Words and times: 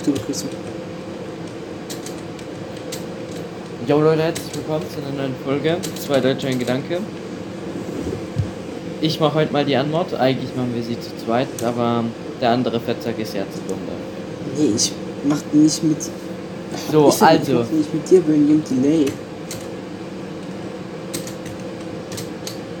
Oktobergrüße. 0.00 0.46
Jo 3.86 4.00
Leute, 4.00 4.22
herzlich 4.22 4.54
willkommen 4.54 4.84
zu 4.88 4.98
einer 4.98 5.22
neuen 5.22 5.34
Folge. 5.44 5.76
Zwei 5.98 6.20
Deutsche 6.20 6.48
ein 6.48 6.58
Gedanke. 6.58 7.00
Ich 9.02 9.20
mache 9.20 9.34
heute 9.34 9.52
mal 9.52 9.64
die 9.64 9.76
Antwort. 9.76 10.14
Eigentlich 10.14 10.56
machen 10.56 10.74
wir 10.74 10.82
sie 10.82 10.98
zu 10.98 11.10
zweit, 11.22 11.48
aber 11.62 12.04
der 12.40 12.50
andere 12.50 12.80
Fettsack 12.80 13.18
ist 13.18 13.34
ja 13.34 13.42
zu 13.42 13.60
dumm. 13.68 13.78
Nee, 14.56 14.72
ich 14.74 14.92
mach 15.24 15.42
nicht 15.52 15.84
mit. 15.84 15.98
So, 16.90 17.08
ich 17.10 17.22
also. 17.22 17.60
Ich 17.60 17.70
nicht 17.70 17.94
mit 17.94 18.10
dir 18.10 18.26
wegen 18.26 18.46
dem 18.46 18.64
Delay. 18.64 19.06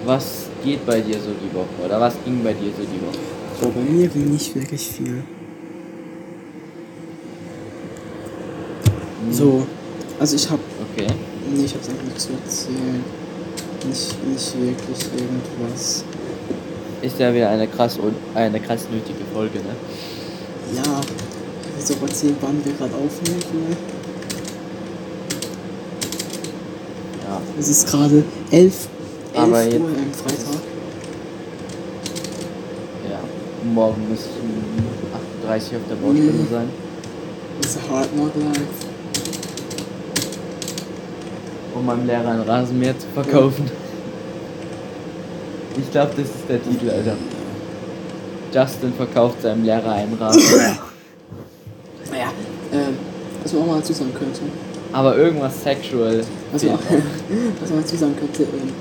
Was 0.06 0.46
geht 0.64 0.86
bei 0.86 1.00
dir 1.02 1.16
so 1.16 1.30
die 1.32 1.54
Woche? 1.54 1.84
Oder 1.84 2.00
was 2.00 2.14
ging 2.24 2.42
bei 2.42 2.54
dir 2.54 2.70
so 2.70 2.82
die 2.82 3.00
Woche? 3.06 3.18
So, 3.60 3.68
bei 3.68 3.80
mir 3.80 4.08
ging 4.08 4.30
nicht 4.30 4.54
wirklich 4.54 4.88
viel. 4.88 5.22
So, 9.30 9.66
also 10.18 10.36
ich 10.36 10.50
hab. 10.50 10.58
Okay. 10.92 11.06
Nee, 11.54 11.64
ich 11.64 11.74
hab's 11.74 11.88
einfach 11.88 12.04
nicht 12.04 12.20
zu 12.20 12.28
erzählen. 12.32 13.04
Nicht, 13.88 14.26
nicht 14.28 14.54
wirklich 14.60 15.06
irgendwas. 15.16 16.04
Ist 17.02 17.18
ja 17.18 17.32
wieder 17.34 17.48
eine 17.48 17.66
krass 17.66 17.98
eine 18.34 18.60
krass 18.60 18.86
nötige 18.92 19.24
Folge, 19.32 19.58
ne? 19.58 19.74
Ja, 20.76 21.00
auch 21.96 22.02
erzählen, 22.02 22.36
wann 22.40 22.62
wir 22.64 22.72
gerade 22.74 22.92
aufnehmen. 22.94 23.40
Ne? 23.70 23.76
Ja. 27.26 27.40
Es 27.58 27.68
ist 27.68 27.90
gerade 27.90 28.22
11, 28.50 28.52
11 28.52 28.88
Aber 29.34 29.46
Uhr 29.52 29.62
jetzt- 29.62 29.76
am 29.76 30.12
Freitag. 30.12 30.62
Ja. 33.08 33.20
Morgen 33.72 34.08
muss 34.10 34.18
ich 34.20 34.42
um 34.42 35.46
38 35.48 35.76
auf 35.76 35.82
der 35.88 35.94
Baustelle 35.96 36.32
Mhm. 36.32 36.48
sein. 36.50 36.68
Das 37.62 37.70
ist 37.72 37.78
Hard 37.90 38.12
Knock 38.12 38.32
Life. 38.36 38.89
Um 41.74 41.86
meinem 41.86 42.06
Lehrer 42.06 42.28
ein 42.28 42.42
Rasenmäher 42.42 42.98
zu 42.98 43.06
verkaufen. 43.14 43.70
Ich 45.78 45.90
glaube, 45.90 46.10
das 46.16 46.26
ist 46.26 46.48
der 46.48 46.62
Titel, 46.62 46.90
Alter. 46.90 47.16
Justin 48.52 48.92
verkauft 48.94 49.42
seinem 49.42 49.64
Lehrer 49.64 49.92
einen 49.92 50.14
Rasenmäher. 50.14 50.78
Naja, 52.10 52.32
ähm, 52.72 52.98
was 53.42 53.52
man 53.52 53.62
auch 53.62 53.66
mal 53.66 53.78
dazu 53.80 53.92
sagen 53.92 54.12
könnte. 54.12 54.40
Aber 54.92 55.16
irgendwas 55.16 55.62
sexual. 55.62 56.24
Was 56.52 56.64
man, 56.64 56.78
fehlt 56.78 57.02
was 57.60 57.70
man 57.70 57.80
dazu 57.80 57.96
sagen 57.96 58.16
könnte, 58.18 58.42
ähm, 58.42 58.72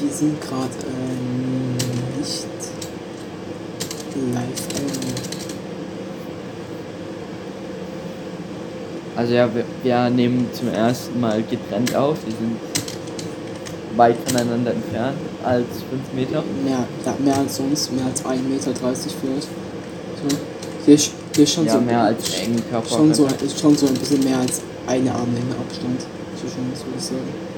wir 0.00 0.10
sind 0.12 0.40
gerade 0.40 0.68
ähm, 0.86 1.76
nicht 2.18 2.46
live. 4.34 4.42
Ähm, 4.42 5.34
Also 9.16 9.34
ja, 9.34 9.48
wir, 9.54 9.64
wir 9.82 10.10
nehmen 10.10 10.48
zum 10.52 10.68
ersten 10.68 11.20
Mal 11.20 11.42
getrennt 11.42 11.94
auf. 11.94 12.16
Wir 12.24 12.32
sind 12.32 12.56
weit 13.96 14.16
voneinander 14.26 14.72
entfernt 14.72 15.16
als 15.44 15.66
5 15.88 16.12
Meter. 16.14 16.42
mehr, 16.64 16.84
ja, 17.06 17.14
mehr 17.24 17.38
als 17.38 17.56
sonst, 17.56 17.92
mehr 17.92 18.06
als 18.06 18.24
1,30 18.24 18.36
Meter 18.48 18.72
vielleicht. 18.74 19.48
So. 19.48 20.36
Hier, 20.84 20.98
hier 21.36 21.46
schon 21.46 21.66
Ja, 21.66 21.72
so 21.74 21.80
mehr 21.80 22.02
als 22.02 22.34
engen 22.34 22.62
Körper. 22.68 22.88
schon 22.88 23.14
so, 23.14 23.26
ist 23.26 23.60
schon 23.60 23.76
so 23.76 23.86
ein 23.86 23.94
bisschen 23.94 24.24
mehr 24.24 24.38
als 24.38 24.62
eine 24.86 25.12
Armlänge 25.12 25.54
Abstand 25.60 26.00
zwischen 26.40 26.70
uns, 26.70 26.84
würde 26.84 26.98
ich 26.98 27.04
sagen. 27.04 27.54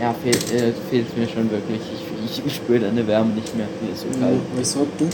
Ja, 0.00 0.14
fehlt, 0.22 0.52
äh, 0.52 0.72
fehlt 0.90 1.16
mir 1.16 1.26
schon 1.28 1.50
wirklich. 1.50 1.80
Ich, 1.80 2.38
ich, 2.38 2.46
ich 2.46 2.54
spüre 2.56 2.80
deine 2.80 3.06
Wärme 3.06 3.32
nicht 3.34 3.54
mehr. 3.56 3.66
Mir 3.82 3.92
ist 3.92 4.00
so 4.02 4.06
kalt. 4.18 4.34
Ja, 4.34 4.40
wieso? 4.56 4.80
Ja. 4.80 5.06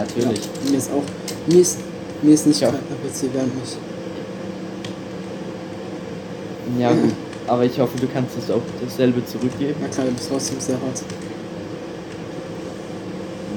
Natürlich. 0.00 0.40
Ja, 0.64 0.70
mir 0.70 0.78
ist 0.78 0.90
auch. 0.90 1.02
Mir 1.46 1.60
ist, 1.60 1.78
mir 2.24 2.34
ist 2.34 2.46
nicht 2.46 2.64
aber 2.64 2.78
jetzt 3.04 3.20
hier 3.20 3.32
wärmt 3.34 3.54
mich. 3.60 3.76
Ja, 6.78 6.90
gut. 6.90 7.12
Aber 7.46 7.64
ich 7.64 7.78
hoffe, 7.78 7.98
du 8.00 8.06
kannst 8.08 8.38
es 8.38 8.50
auch 8.50 8.62
dasselbe 8.82 9.24
zurückgeben. 9.26 9.74
Na 9.82 9.88
klar, 9.88 10.06
du 10.06 10.12
bist 10.12 10.28
trotzdem 10.30 10.58
sehr 10.58 10.76
hart. 10.76 11.02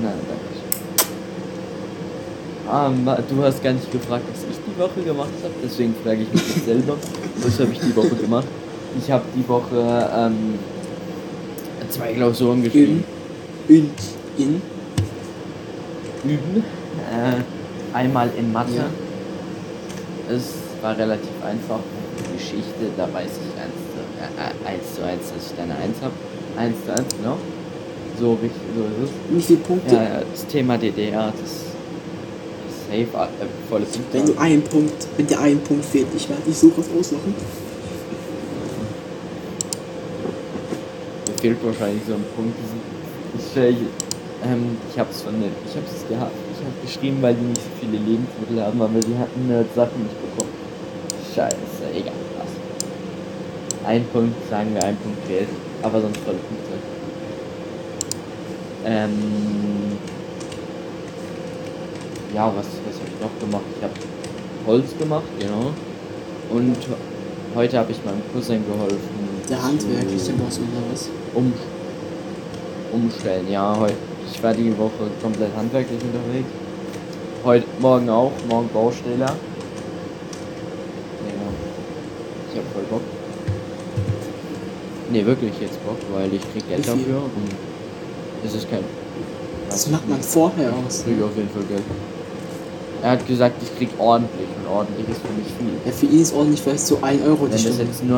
Nein, 0.03 0.13
danke. 0.27 0.43
Ah, 2.69 2.89
ma- 2.89 3.17
du 3.29 3.43
hast 3.43 3.63
gar 3.63 3.71
nicht 3.71 3.89
gefragt, 3.91 4.23
was 4.29 4.41
ich 4.43 4.57
die 4.67 4.77
Woche 4.79 5.01
gemacht 5.01 5.29
habe, 5.41 5.53
deswegen 5.63 5.95
frage 6.03 6.23
ich 6.23 6.33
mich 6.33 6.55
jetzt 6.55 6.65
selber. 6.65 6.97
Was 7.37 7.59
habe 7.61 7.71
ich 7.71 7.79
die 7.79 7.95
Woche 7.95 8.09
gemacht? 8.15 8.47
Ich 9.01 9.09
habe 9.09 9.23
die 9.35 9.47
Woche 9.47 10.09
ähm, 10.13 10.55
zwei 11.89 12.11
Klausuren 12.13 12.61
geschrieben. 12.63 13.05
In. 13.69 13.89
In. 14.37 14.61
Üben. 16.25 16.63
Äh, 17.09 17.41
einmal 17.93 18.29
in 18.37 18.51
Mathe. 18.51 18.75
Ja. 18.75 18.85
Es 20.29 20.53
war 20.81 20.97
relativ 20.97 21.31
einfach. 21.43 21.79
Geschichte, 22.33 22.89
da 22.95 23.03
weiß 23.13 23.29
ich 23.29 23.61
1 23.61 23.73
zu, 23.93 23.99
äh, 24.21 24.73
1 24.73 24.95
zu 24.95 25.03
1, 25.03 25.21
dass 25.33 25.51
ich 25.51 25.57
da 25.57 25.63
eine 25.63 25.75
1 25.75 26.01
habe. 26.01 26.13
1 26.57 26.85
zu 26.85 26.91
1, 26.91 27.15
genau. 27.17 27.37
So 28.19 28.33
richtig, 28.33 28.61
so 28.75 29.03
ist 29.03 29.13
Wie 29.29 29.41
viele 29.41 29.59
Punkte? 29.59 29.87
es. 29.87 29.93
Ja, 29.93 30.21
das 30.31 30.47
Thema 30.47 30.77
DDR, 30.77 31.31
das 31.39 31.51
ist 31.51 31.65
safe, 32.87 33.01
äh, 33.01 33.45
volle 33.69 33.85
Punkte. 33.85 34.13
Wenn 34.13 34.25
du 34.25 34.37
einen 34.39 34.63
Punkt, 34.63 35.07
wenn 35.17 35.27
dir 35.27 35.39
ein 35.39 35.59
Punkt 35.59 35.85
fehlt, 35.85 36.07
ich 36.15 36.27
werde 36.27 36.41
dich 36.43 36.57
so 36.57 36.71
was 36.75 36.87
auslachen. 36.97 37.35
Mir 41.27 41.33
fehlt 41.39 41.57
wahrscheinlich 41.63 42.01
so 42.07 42.13
ein 42.13 42.25
Punkt. 42.35 42.57
Ich, 43.37 43.57
ich, 43.61 43.77
ähm, 44.43 44.77
ich 44.91 44.99
hab's 44.99 45.21
von 45.21 45.39
der, 45.39 45.49
ich 45.49 45.75
hab's 45.75 46.07
gehabt. 46.09 46.46
Hab 46.67 46.81
geschrieben, 46.81 47.21
weil 47.21 47.33
die 47.33 47.45
nicht 47.45 47.61
so 47.61 47.69
viele 47.79 47.97
Lebensmittel 47.97 48.61
haben, 48.61 48.81
aber 48.81 48.99
die 48.99 49.17
hatten 49.17 49.39
eine 49.47 49.63
Sachen 49.73 50.03
nicht 50.03 50.19
bekommen. 50.21 50.51
Scheiße, 51.33 51.95
egal, 51.95 52.11
was. 52.37 53.87
Ein 53.89 54.03
Punkt, 54.11 54.35
sagen 54.49 54.73
wir, 54.73 54.83
ein 54.83 54.97
Punkt 54.97 55.25
fehlt, 55.25 55.47
aber 55.81 56.01
sonst 56.01 56.17
volle 56.17 56.35
Punkte. 56.37 56.73
Ähm, 58.85 59.97
ja, 62.35 62.47
was, 62.47 62.65
was 62.65 62.95
habe 62.99 63.09
ich 63.15 63.21
noch 63.21 63.39
gemacht? 63.39 63.65
Ich 63.77 63.83
habe 63.83 63.93
Holz 64.65 64.97
gemacht, 64.99 65.23
genau. 65.39 65.71
Und 66.49 66.75
heute 67.55 67.77
habe 67.77 67.91
ich 67.93 68.03
meinem 68.03 68.21
Cousin 68.33 68.63
geholfen. 68.65 68.99
Der 69.49 69.63
handwerkliche 69.63 70.33
Boss 70.33 70.59
oder 70.59 70.83
was? 70.91 71.09
um, 71.33 71.53
umstellen. 72.91 73.49
Ja, 73.49 73.77
heute. 73.79 73.95
Ich 74.31 74.43
war 74.43 74.53
die 74.53 74.77
Woche 74.77 75.09
komplett 75.21 75.55
handwerklich 75.55 75.99
unterwegs. 76.01 76.47
Heute, 77.43 77.65
morgen 77.79 78.09
auch. 78.09 78.31
Morgen 78.49 78.69
Baustelle. 78.73 79.19
Ja. 79.19 79.27
Ich 82.51 82.57
hab 82.57 82.65
voll 82.73 82.83
Bock. 82.89 83.01
Ne, 85.11 85.25
wirklich 85.25 85.53
jetzt 85.61 85.83
Bock, 85.85 85.97
weil 86.13 86.33
ich 86.33 86.41
krieg 86.53 86.67
Geld 86.67 86.87
dafür 86.87 87.23
und 87.23 87.51
es 88.45 88.53
ist 88.53 88.69
kein. 88.69 88.83
Das 89.69 89.89
macht 89.89 90.07
man 90.09 90.21
vorher 90.21 90.71
aus. 90.85 91.03
Krieg 91.03 91.21
auf 91.23 91.35
jeden 91.35 91.49
Fall 91.49 91.63
Geld. 91.63 91.83
Er 93.03 93.11
hat 93.11 93.27
gesagt, 93.27 93.61
ich 93.61 93.77
krieg 93.77 93.89
ordentlich 93.99 94.47
und 94.59 94.67
ordentlich 94.69 95.07
ist 95.07 95.21
für 95.21 95.33
mich 95.33 95.47
viel. 95.57 95.79
Ja, 95.85 95.91
für 95.91 96.05
ihn 96.07 96.21
ist 96.21 96.33
ordentlich 96.33 96.61
vielleicht 96.61 96.85
so 96.85 96.99
1 97.01 97.21
Euro 97.23 97.43
Wenn 97.43 97.47
die 97.47 97.51
das 97.53 97.61
Stunde. 97.61 97.83
jetzt 97.83 98.03
nur. 98.03 98.17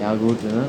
Ja, 0.00 0.14
gut, 0.14 0.42
ne? 0.44 0.64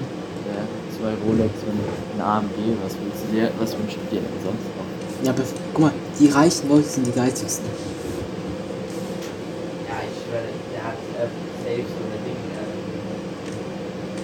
Ja, 1.03 1.09
zwei 1.09 1.15
Rolex 1.27 1.51
und 1.67 1.79
ein 2.15 2.21
AMG, 2.21 2.79
was 2.81 2.95
willst 2.95 3.27
du 3.27 3.35
dir, 3.35 3.51
was 3.59 3.77
wünschst 3.77 3.97
du 3.97 4.15
dir 4.15 4.21
denn 4.21 4.39
sonst 4.41 4.63
noch? 4.71 4.87
Ja, 5.25 5.31
aber 5.31 5.43
guck 5.73 5.81
mal, 5.81 5.91
die 6.17 6.27
reichen 6.29 6.69
Leute 6.69 6.87
sind 6.87 7.07
die 7.07 7.11
geizigsten. 7.11 7.65
Ja, 9.89 9.95
ich 9.99 10.15
schwöre, 10.23 10.47
der 10.71 10.83
hat 10.83 10.95
äh, 11.19 11.27
safe 11.59 11.83
so 11.91 11.99
eine 12.07 12.19
Ding. 12.23 12.39
Äh, 12.55 12.71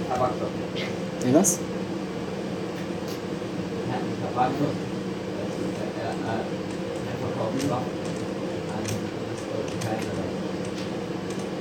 Tabakshop. 0.08 0.52
Ja, 1.28 1.34
was? 1.34 1.60
Hat 3.92 4.00
einen 4.00 4.18
Tabakshop. 4.24 4.76
Verkauft 7.20 7.70
Waffen 7.70 8.00
an 8.72 8.84
das 8.88 9.42
deutsche 9.52 9.78
Kaiserreich. 9.84 10.36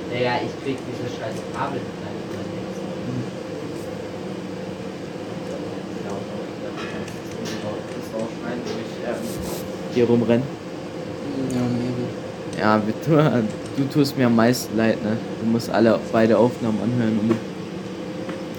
Digga, 0.09 0.33
ich 0.47 0.55
krieg 0.63 0.77
diese 0.87 1.07
scheiß 1.11 1.35
Kabel 1.53 1.79
nicht 1.79 1.99
rein. 2.07 2.15
oder 2.31 2.43
nichts. 2.55 2.79
Hier 9.93 10.05
rumrennen. 10.05 10.43
Ja, 11.53 11.61
maybe. 11.61 12.03
Ja, 12.59 12.81
tu- 13.05 13.47
du 13.77 13.83
tust 13.93 14.17
mir 14.17 14.27
am 14.27 14.35
meisten 14.35 14.75
leid, 14.77 15.01
ne? 15.03 15.17
Du 15.41 15.49
musst 15.49 15.69
alle 15.69 15.97
beide 16.11 16.37
Aufnahmen 16.37 16.77
anhören, 16.83 17.19
um 17.21 17.31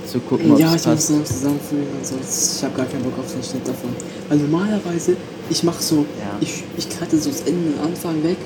zu 0.08 0.18
gucken, 0.20 0.52
ob 0.52 0.58
Ja, 0.58 0.74
es 0.74 0.82
ich 0.82 0.86
muss 0.88 0.96
passt. 0.96 1.10
noch 1.10 1.24
zusammenfügen 1.24 1.86
und 1.98 2.04
so. 2.06 2.14
Ich 2.16 2.64
habe 2.64 2.74
gar 2.76 2.86
keinen 2.86 3.04
Bock 3.04 3.12
auf 3.18 3.32
den 3.32 3.42
Schnitt 3.42 3.68
davon. 3.68 3.90
Weil 4.28 4.38
normalerweise, 4.38 5.16
ich 5.50 5.62
mache 5.62 5.82
so, 5.82 5.98
Ja. 6.18 6.36
ich, 6.40 6.64
ich 6.76 6.88
cutte 6.98 7.16
so 7.18 7.30
das 7.30 7.42
Ende 7.42 7.72
und 7.78 7.84
Anfang 7.86 8.22
weg 8.24 8.38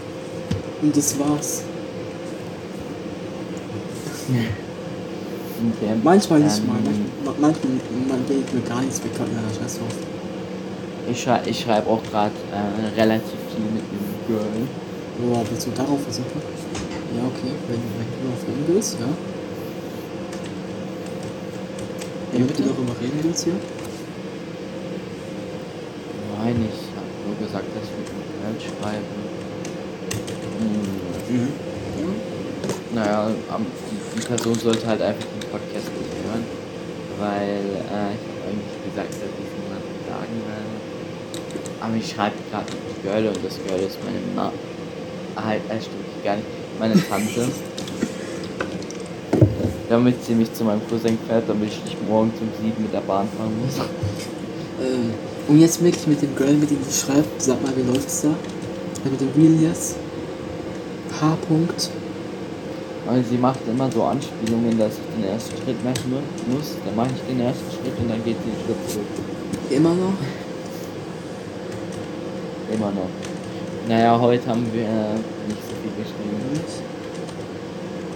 und 0.82 0.94
das 0.96 1.18
war's. 1.18 1.62
Manchmal 6.02 6.40
nicht 6.40 6.58
Ähm, 6.58 6.66
mal. 6.66 6.76
Manchmal, 6.82 7.34
manchmal 7.40 7.72
man 8.08 8.28
will 8.28 8.42
mir 8.52 8.68
gar 8.68 8.80
nichts 8.82 9.02
wegcutten, 9.02 9.36
aber 9.38 9.48
scheiß 9.54 9.78
drauf. 9.78 9.94
Ich, 11.10 11.22
schrei 11.22 11.40
ich 11.46 11.60
schreibe 11.60 11.88
auch 11.90 12.02
gerade 12.10 12.32
äh, 12.52 13.00
relativ 13.00 13.38
viel 13.50 13.64
mit 13.74 13.82
dem 13.82 14.04
Girl. 14.26 14.68
Oh, 15.22 15.44
willst 15.48 15.66
du 15.66 15.70
darauf 15.70 16.02
versuchen? 16.02 16.40
Ja, 17.16 17.22
okay. 17.26 17.52
Wenn, 17.68 17.80
wenn 17.98 18.08
du 18.10 18.28
noch 18.30 18.42
reden 18.48 18.64
willst, 18.66 18.94
ja. 18.98 19.06
Wenn 22.32 22.46
du 22.48 22.54
darüber 22.54 22.94
reden 23.00 23.20
willst, 23.22 23.46
ja. 23.46 23.52
Nein, 26.38 26.68
ich 26.68 26.80
habe 26.96 27.10
nur 27.26 27.36
gesagt, 27.46 27.68
dass 27.76 27.88
wir 27.88 28.04
eine 28.10 28.52
Mail 28.52 28.60
schreiben. 28.60 29.12
Hm, 30.58 31.04
Mhm. 31.26 31.48
Ja. 31.96 33.00
naja, 33.00 33.30
die, 33.30 34.20
die 34.20 34.26
Person 34.26 34.54
sollte 34.54 34.86
halt 34.86 35.00
einfach 35.00 35.24
den 35.24 35.48
Podcast 35.50 35.88
nicht 35.96 36.12
hören, 36.20 36.44
weil 37.18 37.64
äh, 37.64 38.12
ich 38.12 38.24
habe 38.28 38.40
eigentlich 38.44 38.76
gesagt, 38.84 39.08
dass 39.14 39.30
ich 39.32 39.46
es 39.46 39.52
niemandem 39.56 39.96
sagen 40.04 40.36
werde. 40.44 40.74
Aber 41.84 41.96
ich 41.96 42.08
schreibe 42.10 42.36
gerade 42.50 42.64
mit 42.72 43.02
Girl 43.02 43.26
und 43.28 43.38
das 43.44 43.58
Girl 43.66 43.80
ist 43.80 43.98
meine 44.04 44.18
Ma. 44.34 44.52
Halt, 45.36 45.60
äh, 45.68 45.80
stimmt 45.80 46.24
gar 46.24 46.36
nicht. 46.36 46.46
Meine 46.78 46.94
Tante. 46.94 47.48
damit 49.88 50.24
sie 50.24 50.34
mich 50.34 50.52
zu 50.54 50.64
meinem 50.64 50.80
Cousin 50.88 51.18
fährt, 51.28 51.44
damit 51.46 51.68
ich 51.68 51.84
nicht 51.84 52.08
morgens 52.08 52.34
um 52.40 52.48
sieben 52.60 52.82
mit 52.82 52.92
der 52.92 53.00
Bahn 53.02 53.28
fahren 53.36 53.52
muss. 53.64 53.76
Ähm, 54.82 55.10
und 55.46 55.60
jetzt 55.60 55.84
wirklich 55.84 56.06
mit 56.06 56.22
dem 56.22 56.34
Girl, 56.34 56.54
mit 56.54 56.70
dem 56.70 56.78
du 56.78 56.90
schreibst, 56.90 57.42
sag 57.42 57.62
mal, 57.62 57.70
wie 57.76 57.82
läuft's 57.82 58.22
da? 58.22 58.28
Ja, 58.28 59.10
Mit 59.10 59.20
dem 59.20 59.28
Real 59.36 59.62
jetzt? 59.70 59.96
H. 61.20 61.26
-Punkt. 61.46 61.90
Und 63.06 63.28
sie 63.28 63.36
macht 63.36 63.60
immer 63.68 63.90
so 63.92 64.02
Anspielungen, 64.04 64.78
dass 64.78 64.94
ich 64.94 65.14
den 65.22 65.30
ersten 65.30 65.54
Schritt 65.62 65.84
machen 65.84 66.10
mu- 66.10 66.54
muss. 66.56 66.74
Dann 66.84 66.96
mache 66.96 67.10
ich 67.14 67.22
den 67.28 67.40
ersten 67.44 67.70
Schritt 67.70 67.92
und 68.00 68.08
dann 68.10 68.24
geht 68.24 68.36
sie 68.42 68.50
einen 68.50 68.60
Schritt 68.64 68.90
zurück. 68.90 69.06
Immer 69.70 69.90
noch? 69.94 70.16
Immer 72.74 72.90
noch. 72.90 73.08
Naja, 73.88 74.18
heute 74.20 74.48
haben 74.48 74.66
wir 74.72 74.82
äh, 74.82 75.14
nicht 75.46 75.62
so 75.62 75.74
viel 75.80 75.92
geschrieben. 76.02 76.34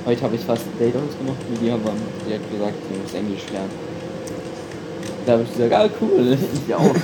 Heute 0.05 0.22
habe 0.22 0.34
ich 0.34 0.40
fast 0.40 0.62
ein 0.62 0.78
Date 0.81 0.96
ausgemacht 0.96 1.38
mit 1.49 1.62
ihr, 1.62 1.75
aber 1.75 1.93
sie 2.26 2.34
hat 2.34 2.40
gesagt, 2.50 2.75
sie 2.90 2.99
muss 2.99 3.14
Englisch 3.14 3.44
lernen. 3.52 3.70
Da 5.26 5.32
habe 5.34 5.44
ich 5.44 5.52
gesagt, 5.52 5.72
ah 5.72 5.88
cool, 6.00 6.37
ich 6.66 6.75
auch. 6.75 6.94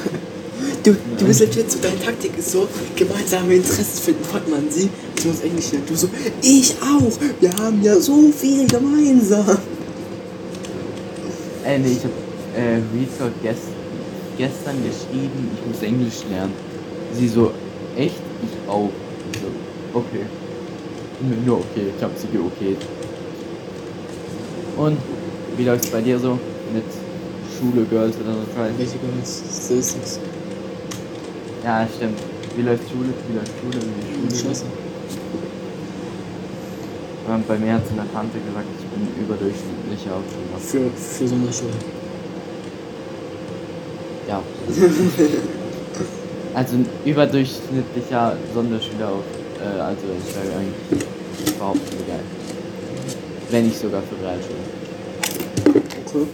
Du, 0.82 0.96
du 1.16 1.24
bist 1.26 1.40
jetzt 1.40 1.70
so, 1.70 1.78
deine 1.80 2.00
Taktik 2.00 2.36
ist 2.36 2.50
so, 2.50 2.66
gemeinsame 2.96 3.54
Interessen 3.54 4.02
finden, 4.02 4.24
fragt 4.24 4.48
man 4.50 4.68
sie, 4.68 4.88
ich 5.16 5.24
muss 5.24 5.40
Englisch 5.40 5.70
lernen. 5.70 5.86
Du 5.86 5.94
so, 5.94 6.08
ich 6.42 6.74
auch, 6.82 7.12
wir 7.40 7.52
haben 7.62 7.82
ja 7.84 7.94
so 8.00 8.32
viel 8.32 8.66
gemeinsam. 8.66 9.58
Äh, 11.64 11.78
nee, 11.78 11.92
ich 11.92 12.02
habe 12.02 12.14
äh, 12.56 12.80
Retalk 12.98 13.42
gest 13.42 13.68
gestern 14.38 14.76
geschrieben, 14.82 15.50
ich 15.54 15.72
muss 15.72 15.82
Englisch 15.82 16.24
lernen. 16.28 16.63
Sie 17.14 17.28
so, 17.28 17.52
echt? 17.96 18.16
Ich 18.42 18.68
auch. 18.68 18.90
So, 19.40 19.98
okay. 19.98 20.26
Nur 21.46 21.58
okay, 21.58 21.86
ich 21.96 22.02
habe 22.02 22.12
sie 22.16 22.26
geokayt. 22.26 22.78
Und 24.76 24.98
wie 25.56 25.64
läuft's 25.64 25.88
bei 25.88 26.00
dir 26.00 26.18
so 26.18 26.38
mit 26.72 26.84
Schule, 27.56 27.86
Girls 27.86 28.16
oder 28.16 28.32
so? 28.32 28.78
Welche 28.78 28.98
Girls? 28.98 29.68
So 29.68 29.74
ist 29.74 29.96
es. 30.02 30.18
Ja, 31.62 31.86
stimmt. 31.96 32.18
Wie 32.56 32.62
läuft 32.62 32.90
Schule? 32.90 33.14
Wie 33.28 33.36
läuft 33.36 33.52
Schule? 33.60 33.84
Wie 33.84 34.26
ist 34.26 34.40
Schule? 34.40 34.54
Scheiße. 34.54 34.64
Und 37.26 37.48
bei 37.48 37.58
mir 37.58 37.74
hat 37.74 37.82
eine 37.90 38.12
Tante 38.12 38.38
gesagt, 38.38 38.66
ich 38.78 38.86
bin 38.86 39.24
überdurchschnittlicher 39.24 40.16
auf 40.16 40.70
Schule. 40.70 40.90
Für, 40.90 40.98
für 40.98 41.28
Sonderschule. 41.28 41.72
Ja. 44.28 44.42
also 46.54 46.76
ein 46.76 46.86
überdurchschnittlicher 47.04 48.36
Sonderschüler 48.54 49.08
auf. 49.08 49.24
Äh, 49.60 49.80
also 49.80 50.02
ich 50.18 50.34
wäre 50.34 50.56
eigentlich 50.58 51.54
überhaupt 51.54 51.76
nicht 51.92 52.06
geil. 52.06 52.20
Wenn 53.50 53.64
nicht 53.66 53.78
sogar 53.78 54.02
für 54.02 54.16
Realschule. 54.24 54.56
Okay. 56.06 56.26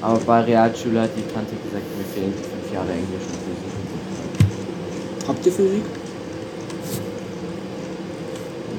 Aber 0.00 0.18
bei 0.20 0.40
Realschule 0.42 1.00
hat 1.00 1.10
die 1.16 1.22
Tante 1.34 1.52
gesagt, 1.64 1.84
mir 1.96 2.04
fehlen 2.14 2.32
fünf 2.34 2.72
Jahre 2.72 2.90
Englisch 2.92 3.26
und 3.26 3.40
Physik. 3.44 5.26
Habt 5.26 5.46
ihr 5.46 5.52
Physik? 5.52 5.82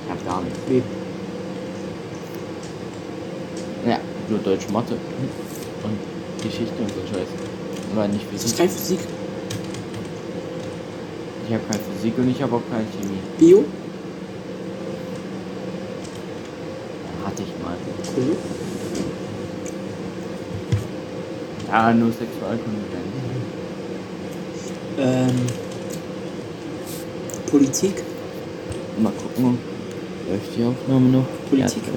Ich 0.05 0.09
hab 0.11 0.25
gar 0.25 0.41
nichts. 0.43 0.59
Nee. 0.69 0.81
Ja, 3.89 3.97
nur 4.29 4.39
Deutsch, 4.39 4.67
Mathe 4.71 4.93
und 4.93 6.41
Geschichte 6.43 6.73
und 6.79 6.89
so 6.89 7.13
Scheiß. 7.13 7.27
Aber 7.93 8.07
nicht 8.07 8.25
Das 8.33 8.45
ist 8.45 8.51
Physik. 8.51 8.57
kein 8.57 8.69
Physik. 8.69 8.99
Ich 11.49 11.55
habe 11.55 11.63
keine 11.67 11.83
Physik 11.83 12.15
und 12.19 12.29
ich 12.29 12.39
habe 12.43 12.55
auch 12.57 12.61
keine 12.69 12.85
Chemie. 12.91 13.17
Bio? 13.39 13.65
Hatte 17.25 17.41
ich 17.41 17.63
mal. 17.63 17.75
Cool. 18.15 18.37
Ja, 21.67 21.91
nur 21.91 22.11
Sexualkunde. 22.11 22.81
Ähm. 24.99 25.47
Politik? 27.49 28.03
Mal 28.99 29.13
gucken. 29.13 29.57
Läuft 30.29 30.55
die 30.55 30.63
Aufnahme 30.65 31.09
noch? 31.09 31.25
Politik. 31.49 31.81
Ja. 31.87 31.93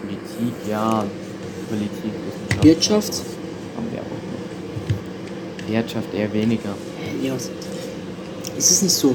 Politik, 0.00 0.54
ja. 0.70 1.04
Politik. 1.68 2.12
Wirtschaft? 2.62 3.14
Haben 3.76 3.90
wir 3.90 4.00
auch. 4.02 4.17
Wirtschaft 5.68 6.12
eher 6.14 6.32
weniger. 6.32 6.74
Ja. 7.22 7.34
Ist 7.34 8.70
es 8.70 8.82
nicht 8.82 8.94
so? 8.94 9.14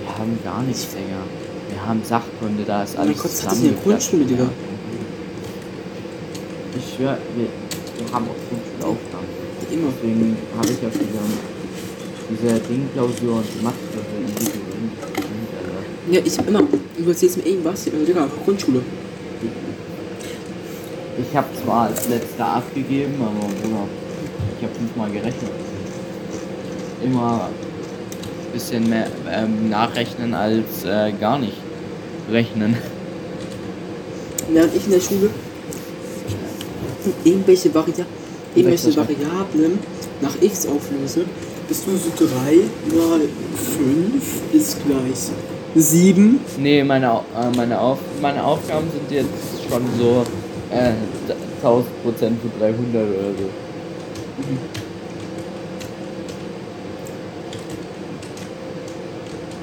Wir 0.00 0.18
haben 0.18 0.38
gar 0.44 0.62
nichts, 0.62 0.88
Digga. 0.88 1.22
Wir 1.70 1.86
haben 1.86 2.02
Sachkunde, 2.04 2.64
da 2.64 2.82
ist 2.82 2.96
alles 2.96 3.16
Gott, 3.16 3.30
das 3.44 3.58
in 3.58 3.64
der 3.64 3.72
Grundschule, 3.82 4.24
Digga. 4.24 4.48
Ich 6.76 6.94
schwör, 6.94 7.16
wir, 7.36 7.46
wir 7.46 8.12
haben 8.12 8.26
auch 8.26 8.36
Grundschulaufgaben. 8.48 9.40
Immer. 9.70 9.92
Deswegen 10.02 10.36
habe 10.56 10.68
ich 10.68 10.82
ja 10.82 10.88
diese, 10.88 11.20
diese 12.30 12.60
Dingklausur 12.60 13.36
und 13.36 13.62
Mathklausur 13.62 14.18
in 14.18 14.34
diese 14.38 14.50
Ding. 14.50 14.90
Ja, 16.10 16.20
ich 16.24 16.38
hab 16.38 16.48
immer. 16.48 16.62
Du 16.98 17.08
erzählst 17.08 17.36
mir 17.36 17.46
irgendwas, 17.46 17.84
Digga, 17.84 18.28
Grundschule. 18.44 18.82
Ich 21.18 21.36
habe 21.36 21.48
zwar 21.62 21.88
als 21.88 22.08
letzter 22.08 22.46
abgegeben, 22.46 23.14
aber 23.20 23.46
Bruder, 23.46 23.86
ich 24.60 24.66
habe 24.66 24.74
fünfmal 24.74 25.10
gerechnet. 25.10 25.50
Immer 27.02 27.48
ein 27.48 28.52
bisschen 28.52 28.88
mehr 28.90 29.06
ähm, 29.30 29.70
nachrechnen 29.70 30.34
als 30.34 30.84
äh, 30.84 31.12
gar 31.18 31.38
nicht 31.38 31.56
rechnen. 32.30 32.76
Während 34.52 34.76
ich 34.76 34.84
in 34.84 34.92
der 34.92 35.00
Schule 35.00 35.30
irgendwelche, 37.24 37.74
Varia 37.74 38.04
irgendwelche 38.54 38.86
Welche? 38.86 38.98
Variablen 38.98 39.78
nach 40.20 40.34
x 40.42 40.66
auflöse, 40.66 41.24
bist 41.66 41.86
du 41.86 41.96
so 41.96 42.10
3 42.26 42.96
mal 42.96 43.20
5 43.22 44.52
ist 44.52 44.76
gleich 44.84 45.30
7. 45.74 46.40
Nee, 46.58 46.84
meine, 46.84 47.06
äh, 47.06 47.56
meine, 47.56 47.80
Auf 47.80 47.98
meine 48.20 48.44
Aufgaben 48.44 48.88
sind 48.90 49.10
jetzt 49.10 49.70
schon 49.70 49.82
so 49.98 50.24
äh, 50.70 50.92
1000 51.62 52.02
Prozent 52.02 52.38
für 52.42 52.58
300 52.58 52.94
oder 52.94 53.30
so. 53.38 53.69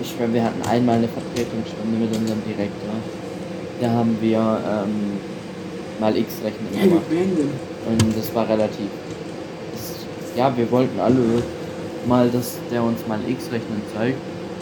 Ich 0.01 0.11
schwör, 0.11 0.31
wir 0.33 0.43
hatten 0.43 0.61
einmal 0.67 0.97
eine 0.97 1.07
Vertretungsstunde 1.07 1.97
mit 1.97 2.15
unserem 2.15 2.41
Direktor. 2.45 2.93
Da 3.81 3.89
haben 3.91 4.17
wir 4.21 4.37
ähm, 4.37 5.17
mal 5.99 6.15
X-Rechnen 6.15 6.67
Ja, 6.73 6.83
gemacht. 6.83 7.03
Und 7.89 8.17
das 8.17 8.33
war 8.33 8.47
relativ. 8.47 8.89
Das, 9.73 10.37
ja, 10.37 10.55
wir 10.55 10.69
wollten 10.71 10.99
alle 10.99 11.43
mal, 12.07 12.29
dass 12.29 12.57
der 12.71 12.83
uns 12.83 13.05
mal 13.07 13.19
X-Rechnen 13.27 13.81
zeigt. 13.95 14.17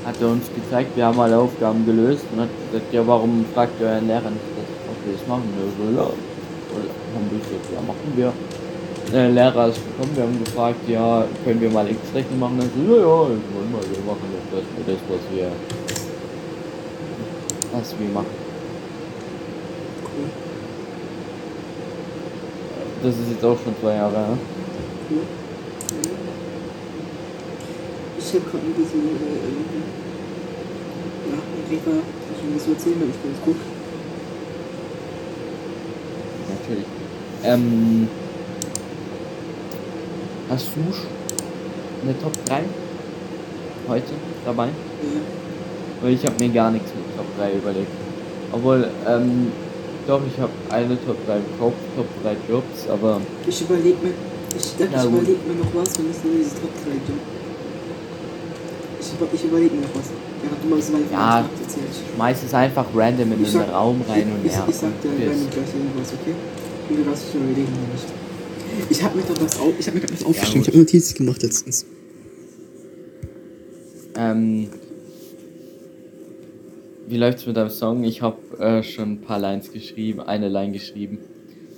Hat 0.06 0.16
er 0.22 0.30
uns 0.30 0.46
gezeigt, 0.54 0.96
wir 0.96 1.06
haben 1.06 1.20
alle 1.20 1.38
Aufgaben 1.38 1.86
gelöst 1.86 2.26
und 2.32 2.42
hat 2.42 2.50
gesagt, 2.72 2.94
ja, 2.94 3.06
warum 3.08 3.46
fragt 3.54 3.80
ihr 3.82 3.88
euren 3.88 4.08
Lehrer 4.08 4.30
nicht, 4.30 4.46
dass, 4.56 5.06
wir 5.06 5.14
das 5.14 5.28
machen? 5.28 5.44
Wir 5.58 5.66
so, 5.86 5.98
ja. 5.98 6.06
Haben 6.06 7.32
wir 7.32 7.40
gesagt, 7.40 7.66
ja, 7.74 7.82
machen 7.82 8.14
wir. 8.16 8.34
Der 9.12 9.30
Lehrer 9.30 9.68
ist 9.70 9.76
gekommen, 9.76 10.16
wir 10.16 10.24
haben 10.24 10.44
gefragt, 10.44 10.90
ja, 10.90 11.26
können 11.44 11.62
wir 11.62 11.70
mal 11.70 11.90
X-Rechnen 11.90 12.40
machen? 12.40 12.58
Dann 12.60 12.70
so, 12.76 12.96
ja, 12.96 13.02
ja, 13.02 13.06
wollen 13.06 13.40
wir, 13.72 13.82
wir 13.82 14.04
machen 14.06 14.28
das, 14.52 14.60
das, 14.60 14.86
das 14.88 14.98
was 15.08 15.22
wir, 15.32 15.52
was 17.72 17.96
wir 18.00 18.10
machen. 18.10 18.26
Cool. 20.04 20.30
Das 23.04 23.14
ist 23.16 23.30
jetzt 23.30 23.46
auch 23.46 23.58
schon 23.64 23.76
zwei 23.80 23.94
Jahre, 23.94 24.14
ne? 24.14 24.38
cool. 25.12 25.22
Ich 28.18 28.34
hab 28.34 28.52
gerade 28.52 28.66
ein 28.66 28.74
bisschen. 28.74 29.02
Äh, 29.02 29.38
äh, 29.46 29.82
ja, 31.30 31.38
Rika, 31.70 31.92
ich 32.34 32.44
will 32.44 32.54
das 32.58 32.68
erzählen, 32.68 33.00
wenn 33.00 33.10
ich 33.10 33.24
ganz 33.24 33.38
guck. 33.46 33.56
Natürlich. 36.50 36.86
Ähm, 37.44 38.08
hast 40.50 40.68
du 40.76 40.82
eine 42.08 42.20
Top 42.20 42.34
3? 42.46 42.62
heute 43.88 44.14
dabei, 44.44 44.66
Ja. 44.66 44.74
weil 46.02 46.14
ich 46.14 46.26
habe 46.26 46.34
mir 46.40 46.50
gar 46.50 46.72
nichts 46.72 46.90
mit 46.96 47.06
Top 47.16 47.26
3 47.38 47.54
überlegt. 47.54 47.92
Obwohl, 48.52 48.88
ähm, 49.08 49.52
doch, 50.08 50.22
ich 50.26 50.40
habe 50.42 50.52
eine 50.72 50.98
Top 51.06 51.18
3 51.28 51.36
im 51.38 51.60
Kopf, 51.60 51.76
Top 51.96 52.08
3 52.24 52.36
Jobs, 52.50 52.90
aber 52.90 53.22
Ich 53.48 53.62
überlege 53.62 53.98
mir, 54.02 54.14
ich, 54.58 54.74
Ja, 54.80 54.86
ich 54.90 55.06
überleg 55.06 55.38
mir 55.48 55.54
noch 55.62 55.70
was, 55.76 55.98
wenn 56.00 56.10
es 56.10 56.24
nur 56.24 56.34
diese 56.34 56.56
Top 56.56 56.74
3 56.84 56.94
gibt. 57.06 57.22
Ich, 59.02 59.40
ich 59.40 59.46
überlege 59.46 59.76
mir 59.76 59.82
noch 59.82 59.94
was. 59.96 60.10
Ja, 61.12 61.40
Ja. 61.42 61.46
schmeiß 62.16 62.44
es 62.44 62.54
einfach 62.54 62.86
random 62.96 63.34
in 63.34 63.44
Ich 63.44 63.52
den 63.52 63.62
sag- 63.62 63.72
Raum 63.74 64.02
rein 64.10 64.32
und 64.34 64.46
ich, 64.46 64.52
ja. 64.52 64.64
ich, 64.64 64.70
ich 64.74 64.76
sag 64.82 65.02
dir 65.02 65.10
und 65.10 65.22
random 65.22 65.50
gleich 65.52 65.72
irgendwas, 65.78 66.10
okay? 66.14 66.34
Und 66.90 66.98
du 66.98 67.04
darfst 67.04 67.28
dich 67.28 67.36
überlegen 67.36 67.74
nicht. 67.94 68.25
Ich 68.90 69.04
habe 69.04 69.18
mir 69.18 69.24
doch 69.24 69.42
was, 69.42 69.60
auf, 69.60 69.74
ich 69.80 69.88
hab 69.88 69.94
mir 69.94 70.02
grad 70.02 70.14
was 70.14 70.24
aufgeschrieben. 70.24 70.62
gut. 70.62 70.68
ich 70.68 70.68
habe 70.68 70.78
Notizen 70.80 71.18
gemacht 71.18 71.44
letztens. 71.44 71.86
Ähm, 74.18 74.68
wie 77.08 77.18
läuft's 77.18 77.46
mit 77.46 77.58
deinem 77.58 77.70
Song? 77.70 78.04
Ich 78.04 78.22
habe 78.22 78.38
äh, 78.60 78.84
schon 78.84 79.14
ein 79.14 79.22
paar 79.22 79.40
Lines 79.40 79.72
geschrieben, 79.72 80.22
eine 80.22 80.50
Line 80.50 80.72
geschrieben. 80.74 81.20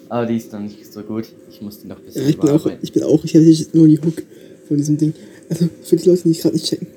Aber 0.10 0.26
die 0.26 0.38
ist 0.38 0.54
noch 0.54 0.60
nicht 0.60 0.92
so 0.92 1.02
gut. 1.02 1.26
Ich 1.50 1.62
muss 1.62 1.80
die 1.80 1.88
noch 1.88 1.98
ein 1.98 2.06
bisschen 2.06 2.24
Ja, 2.24 2.30
ich 2.30 2.38
bin 2.38 2.50
auch, 2.50 2.70
ich 2.82 2.94
bin 2.94 3.04
auch, 3.04 3.24
ich 3.24 3.36
habe 3.36 3.46
jetzt 3.46 3.76
nur 3.76 3.88
die 3.88 4.00
Hook 4.00 4.24
von 4.68 4.78
diesem 4.78 4.98
Ding. 4.98 5.14
Also 5.50 5.68
für 5.84 5.96
die 5.96 6.10
Leute, 6.10 6.24
die 6.24 6.32
ich 6.32 6.42
gerade 6.42 6.56
nicht 6.56 6.66
checken. 6.66 6.88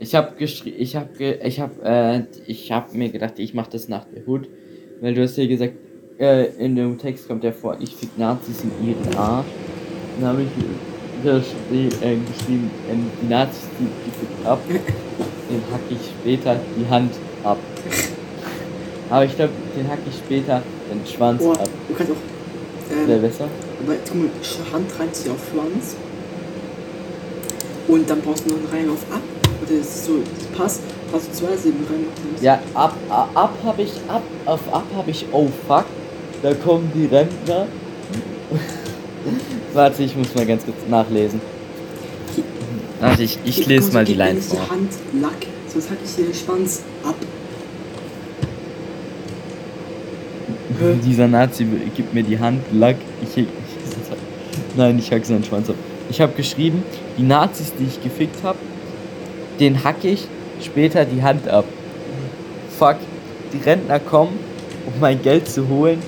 Ich 0.00 0.14
habe 0.14 0.36
geschrieben, 0.36 0.76
ich 0.78 0.96
habe 0.96 1.08
ge 1.16 1.38
ich 1.44 1.60
habe 1.60 1.74
äh, 1.82 2.22
ich 2.46 2.70
habe 2.70 2.96
mir 2.96 3.10
gedacht, 3.10 3.34
ich 3.38 3.54
mache 3.54 3.70
das 3.72 3.88
nach 3.88 4.04
der 4.04 4.26
Hut, 4.26 4.48
weil 5.00 5.14
du 5.14 5.22
hast 5.22 5.36
ja 5.36 5.46
gesagt, 5.46 5.74
äh, 6.18 6.46
in 6.58 6.76
dem 6.76 6.98
Text 6.98 7.28
kommt 7.28 7.44
ja 7.44 7.52
vor, 7.52 7.76
ich 7.80 7.94
fick 7.94 8.16
Nazis 8.18 8.56
in 8.62 8.88
ihren 8.88 9.16
Arsch. 9.16 9.46
Dann 10.20 10.30
habe 10.30 10.42
ich 10.42 10.48
gesch 11.22 11.46
äh, 11.72 12.16
geschrieben, 12.16 12.70
äh, 12.90 12.94
die 13.22 13.26
Nazis, 13.28 13.68
die 13.78 13.84
ich 13.84 14.12
gefickt 14.12 14.44
hab, 14.46 14.60
den 14.68 15.62
hack 15.72 15.80
ich 15.90 15.98
später 16.20 16.56
die 16.76 16.88
Hand 16.88 17.12
ab. 17.44 17.58
Aber 19.10 19.24
ich 19.24 19.34
glaube, 19.36 19.52
den 19.76 19.88
hack 19.88 19.98
ich 20.08 20.14
später 20.16 20.62
den 20.92 21.06
Schwanz 21.06 21.42
Oh, 21.42 21.52
ab. 21.52 21.68
du 21.88 21.94
kannst 21.94 22.12
auch. 22.12 23.06
Wäre 23.06 23.12
Ähm, 23.16 23.22
besser? 23.22 23.44
aber 23.84 23.94
guck 24.06 24.14
mal, 24.16 24.28
Hand 24.72 24.86
reinziehen 24.98 25.32
auf 25.32 25.40
Schwanz. 25.52 25.96
Und 27.86 28.08
dann 28.10 28.20
brauchst 28.20 28.44
du 28.44 28.50
noch 28.54 28.58
einen 28.58 28.66
Reim 28.86 28.90
auf 28.92 29.04
ab. 29.10 29.22
Oder 29.62 29.78
das 29.78 29.86
ist 29.88 30.04
so, 30.06 30.12
das 30.18 30.58
passt. 30.58 30.80
Brauchst 31.10 31.28
du 31.28 31.32
zwei 31.32 31.56
Silben 31.56 31.84
reinmachen. 31.88 32.42
Ja, 32.42 32.60
ab, 32.74 32.94
ab, 33.08 33.30
ab 33.34 33.52
habe 33.64 33.82
ich, 33.82 33.92
ab, 34.08 34.22
auf 34.44 34.60
ab 34.72 34.84
habe 34.94 35.10
ich, 35.10 35.24
oh 35.32 35.48
fuck, 35.66 35.86
da 36.42 36.54
kommen 36.54 36.90
die 36.94 37.06
Rentner. 37.06 37.66
Warte, 39.74 40.02
ich 40.02 40.16
muss 40.16 40.34
mal 40.34 40.46
ganz 40.46 40.64
kurz 40.64 40.76
nachlesen. 40.88 41.40
Warte, 43.00 43.22
ich, 43.22 43.38
ich 43.44 43.66
lese 43.66 43.92
mal 43.92 44.04
die 44.04 44.14
Line 44.14 44.40
vor. 44.40 44.60
Die 44.64 44.70
Hand 44.70 44.92
Lack, 45.22 45.46
sonst 45.68 45.90
hack 45.90 45.98
ich 46.04 46.14
dir 46.16 46.24
den 46.24 46.34
Schwanz 46.34 46.82
ab. 47.04 47.14
Dieser 51.04 51.28
Nazi 51.28 51.66
gibt 51.94 52.14
mir 52.14 52.22
die 52.22 52.38
Hand, 52.38 52.62
Lack, 52.72 52.96
ich, 53.22 53.36
ich 53.36 53.46
Nein, 54.76 54.98
ich 54.98 55.12
hack 55.12 55.24
seinen 55.24 55.44
Schwanz 55.44 55.70
ab. 55.70 55.76
Ich 56.10 56.20
habe 56.20 56.32
geschrieben, 56.32 56.82
die 57.18 57.22
Nazis, 57.22 57.72
die 57.78 57.84
ich 57.84 58.02
gefickt 58.02 58.42
habe, 58.42 58.58
den 59.60 59.84
hack 59.84 60.04
ich 60.04 60.26
später 60.62 61.04
die 61.04 61.22
Hand 61.22 61.48
ab. 61.48 61.64
Fuck, 62.78 62.96
die 63.52 63.58
Rentner 63.58 64.00
kommen, 64.00 64.38
um 64.86 65.00
mein 65.00 65.20
Geld 65.22 65.48
zu 65.48 65.68
holen. 65.68 66.02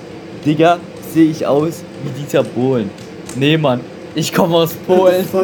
Digga, 0.45 0.79
sehe 1.13 1.31
ich 1.31 1.47
aus 1.47 1.83
wie 2.03 2.21
Dieter 2.21 2.43
Bohlen. 2.43 2.91
Nee, 3.37 3.57
Mann, 3.57 3.81
ich 4.15 4.33
komme 4.33 4.57
aus 4.57 4.73
Polen. 4.87 5.25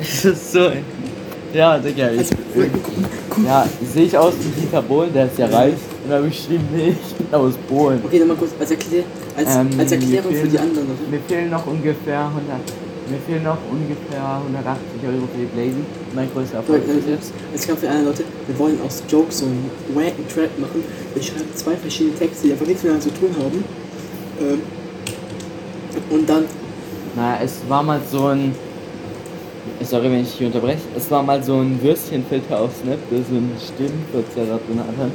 Das 0.00 0.24
ist 0.24 0.52
so. 0.52 0.70
Ja, 1.52 1.76
Digga, 1.78 2.10
ich. 2.12 2.18
Also, 2.20 2.34
guck. 3.30 3.44
Ja, 3.44 3.66
sehe 3.92 4.04
ich 4.04 4.16
aus 4.16 4.34
wie 4.40 4.60
Dieter 4.60 4.80
Bohlen, 4.82 5.12
der 5.12 5.26
ist 5.26 5.38
ja 5.38 5.46
reich. 5.46 5.72
Und 6.04 6.08
dann 6.10 6.18
habe 6.18 6.28
ich 6.28 6.36
geschrieben, 6.36 6.68
nee, 6.72 6.90
ich 7.04 7.14
bin 7.16 7.34
aus 7.34 7.54
Polen. 7.68 8.00
Okay, 8.04 8.18
dann 8.20 8.28
mal 8.28 8.36
kurz 8.36 8.50
als, 8.60 8.70
Erklär, 8.70 9.02
als, 9.36 9.56
Ähm, 9.56 9.68
als 9.76 9.90
Erklärung 9.90 10.32
mir 10.32 10.38
für 10.38 10.44
die 10.46 10.50
fehlen- 10.56 10.62
anderen. 10.70 10.86
oder? 10.86 11.10
Mir 11.10 11.20
fehlen 11.26 11.50
noch 11.50 11.66
ungefähr 11.66 12.20
100. 12.30 12.60
Mir 13.10 13.18
fehlen 13.26 13.42
noch 13.42 13.56
ungefähr 13.72 14.22
180 14.44 15.00
Euro 15.02 15.26
für 15.32 15.40
die 15.40 15.46
Blazy. 15.56 15.82
Mein 16.14 16.28
größter 16.32 16.58
Erfolg 16.58 16.86
bis 16.86 17.08
jetzt. 17.08 17.32
Als 17.52 17.66
Kampf 17.66 17.80
für 17.80 17.88
alle 17.90 18.04
Leute, 18.04 18.22
wir 18.46 18.58
wollen 18.58 18.78
aus 18.86 19.02
Jokes 19.08 19.38
so 19.38 19.46
einen 19.46 19.70
wacken 19.96 20.28
Trap 20.28 20.52
machen. 20.60 20.84
Wir 21.18 21.24
schreiben 21.24 21.48
zwei 21.56 21.74
verschiedene 21.74 22.14
Texte, 22.16 22.46
die 22.46 22.52
einfach 22.52 22.66
nichts 22.66 22.84
miteinander 22.84 23.08
zu 23.12 23.20
tun 23.20 23.30
haben. 23.42 23.64
Ähm, 24.40 24.62
und 26.10 26.28
dann, 26.30 26.44
Naja, 27.16 27.40
es 27.42 27.54
war 27.68 27.82
mal 27.82 28.00
so 28.08 28.26
ein. 28.26 28.54
Sorry, 29.82 30.04
wenn 30.04 30.22
ich 30.22 30.36
dich 30.36 30.46
unterbreche. 30.46 30.78
Es 30.96 31.10
war 31.10 31.24
mal 31.24 31.42
so 31.42 31.54
ein 31.56 31.82
Würstchenfilter 31.82 32.60
auf 32.60 32.70
Snap, 32.80 32.98
der 33.10 33.18
so 33.18 33.34
einen 33.34 33.52
Stimmenverzerrer 33.58 34.60
drin 34.68 34.78
hatte. 34.78 35.10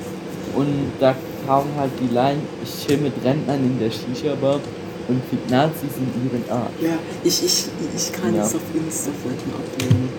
Und 0.57 0.91
da 0.99 1.15
kam 1.47 1.63
halt 1.77 1.91
die 2.01 2.13
Line: 2.13 2.39
Ich 2.65 2.85
chill 2.85 2.97
mit 2.97 3.13
Rentnern 3.23 3.59
in 3.63 3.79
der 3.79 3.89
Shisha-Bar 3.89 4.59
und 5.07 5.21
fick 5.29 5.49
Nazis 5.49 5.89
in 5.97 6.29
ihren 6.29 6.43
Arsch. 6.51 6.81
ja, 6.81 6.97
ich, 7.23 7.45
ich, 7.45 7.65
ich 7.95 8.11
kann 8.11 8.35
Ja. 8.35 8.43
jetzt 8.43 8.55
auf 8.55 8.61
Insta 8.73 9.11
vielleicht 9.23 9.47
mal 9.47 9.55
abnehmen. 9.55 10.09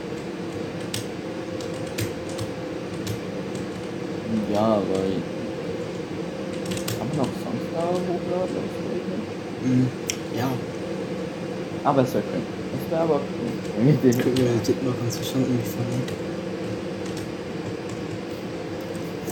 Ja, 4.51 4.61
aber. 4.61 5.01
Kann 6.99 7.09
man 7.09 7.17
noch 7.19 7.33
Songs 7.43 7.65
da 7.74 7.74
hochladen? 7.89 8.57
Mhm. 9.65 9.87
Ja, 10.37 10.49
Aber 11.85 12.03
es 12.03 12.15
wäre 12.15 12.25
cool. 12.33 12.41
Es 12.85 12.91
wäre 12.91 13.03
aber 13.03 13.15
cool. 13.15 13.85
Mit 13.85 14.03
dem- 14.05 14.21
können 14.21 14.37
wir 14.37 14.45
legit 14.45 14.85
machen, 14.85 14.97
das 15.07 15.17
ist 15.21 15.31
schon 15.31 15.41
irgendwie. 15.43 15.61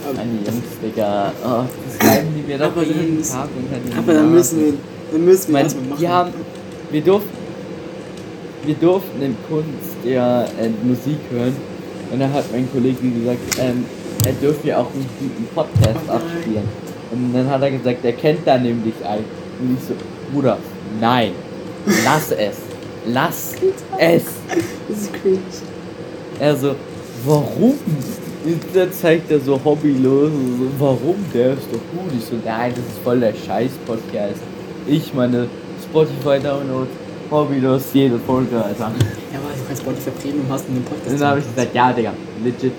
Aber, 0.05 0.13
Meine 0.17 0.31
Jungs, 0.33 0.63
Digga. 0.83 1.31
Oh, 1.45 1.63
das 1.85 1.97
schreiben 2.07 2.27
die 2.35 2.41
mir 2.51 2.57
doch 2.57 2.65
Aber 2.67 2.81
dann 2.81 2.89
jeden 3.01 3.17
müssen- 3.17 3.31
Tag 3.33 3.47
unter 3.55 3.97
aber 3.99 4.13
dann 4.13 4.31
müssen 4.33 4.59
wir, 4.65 4.73
dann 5.11 5.25
müssen 5.25 5.47
wir 5.47 5.53
Mein, 5.53 5.63
erstmal 5.63 5.85
machen. 5.87 5.99
die 6.01 6.07
haben, 6.09 6.31
wir 6.91 7.01
durften, 7.01 7.29
wir 8.65 8.75
durften 8.75 9.21
im 9.21 9.35
Kunst 9.49 9.97
ja 10.03 10.43
äh, 10.43 10.69
Musik 10.83 11.19
hören 11.31 11.55
und 12.11 12.19
da 12.19 12.29
hat 12.29 12.45
mein 12.51 12.69
Kollege 12.71 12.97
gesagt, 13.09 13.39
ähm, 13.59 13.85
er 14.25 14.33
dürfte 14.33 14.67
ja 14.67 14.77
auch 14.79 14.87
einen 14.93 15.07
guten 15.19 15.47
Podcast 15.55 15.99
Oh 16.07 16.11
abspielen. 16.11 16.82
Und 17.13 17.33
dann 17.33 17.49
hat 17.49 17.61
er 17.61 17.71
gesagt, 17.71 18.03
er 18.03 18.13
kennt 18.13 18.39
da 18.45 18.57
nämlich 18.57 18.95
einen. 19.05 19.25
Und 19.59 19.77
ich 19.77 19.87
so, 19.87 19.93
Bruder, 20.33 20.57
nein, 20.99 21.31
lass 22.03 22.31
es, 22.31 22.57
lass 23.07 23.53
es. 23.97 24.23
Das 24.89 24.97
ist 24.97 25.13
cringe. 25.13 25.39
Er 26.39 26.55
so, 26.55 26.75
warum? 27.25 27.75
Da 28.73 28.91
zeigt 28.91 29.31
er 29.31 29.39
so 29.39 29.59
hobbylos, 29.63 30.31
so, 30.31 30.67
warum? 30.79 31.15
Der 31.33 31.53
ist 31.53 31.67
doch 31.71 31.79
gut. 31.91 32.11
Ich 32.17 32.25
so, 32.25 32.35
nein, 32.43 32.73
das 32.75 32.83
ist 32.83 33.03
voll 33.03 33.19
der 33.19 33.33
Scheiß-Podcast. 33.33 34.41
Ich 34.87 35.13
meine 35.13 35.47
Spotify-Download, 35.83 36.87
hobbylos 37.31 37.83
jede 37.93 38.19
Folge, 38.19 38.57
Alter. 38.57 38.91
Ja, 39.31 39.39
aber 39.39 39.55
du 39.55 39.65
kannst 39.67 39.81
Spotify 39.83 40.09
Premium 40.09 40.45
hast 40.49 40.67
und 40.67 40.75
den 40.75 40.83
Podcast. 40.83 41.11
Und 41.11 41.21
dann 41.21 41.29
habe 41.29 41.39
ich 41.39 41.45
gesagt, 41.45 41.75
ja, 41.75 41.93
Digga, 41.93 42.13
legit. 42.43 42.73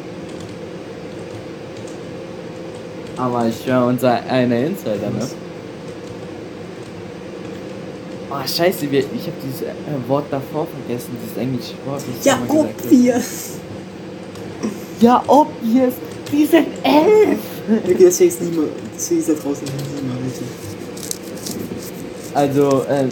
Aber 3.17 3.47
ich 3.47 3.67
höre 3.67 3.87
unser 3.87 4.23
eine 4.29 4.67
Insider, 4.67 5.11
ne? 5.11 5.27
Oh, 8.31 8.47
scheiße, 8.47 8.91
wir, 8.91 9.01
ich 9.01 9.07
habe 9.07 9.37
dieses 9.45 9.63
äh, 9.63 10.09
Wort 10.09 10.25
davor 10.31 10.67
vergessen, 10.67 11.17
dieses 11.23 11.37
englische 11.37 11.75
Wort. 11.87 12.03
das 12.17 12.25
Ja, 12.25 12.39
obvious. 12.49 13.53
Ja, 15.01 15.23
obvious. 15.27 15.95
Die 16.33 16.45
sind 16.47 16.67
elf. 16.83 17.39
Okay, 17.69 17.97
deswegen 17.99 18.31
ist 18.31 18.41
deswegen 18.97 19.21
ist 19.21 19.29
da 19.29 19.33
draußen 19.35 19.69
niemand, 20.03 20.21
bitte. 20.25 20.45
Also, 22.35 22.85
äh, 22.89 23.07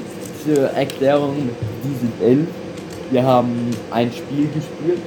zur 0.45 0.65
Erklärung, 0.71 1.51
die 1.85 1.99
sind 2.01 2.21
elf. 2.21 2.49
Wir 3.13 3.23
haben 3.23 3.71
ein 3.93 4.11
Spiel 4.11 4.47
gespielt. 4.47 5.03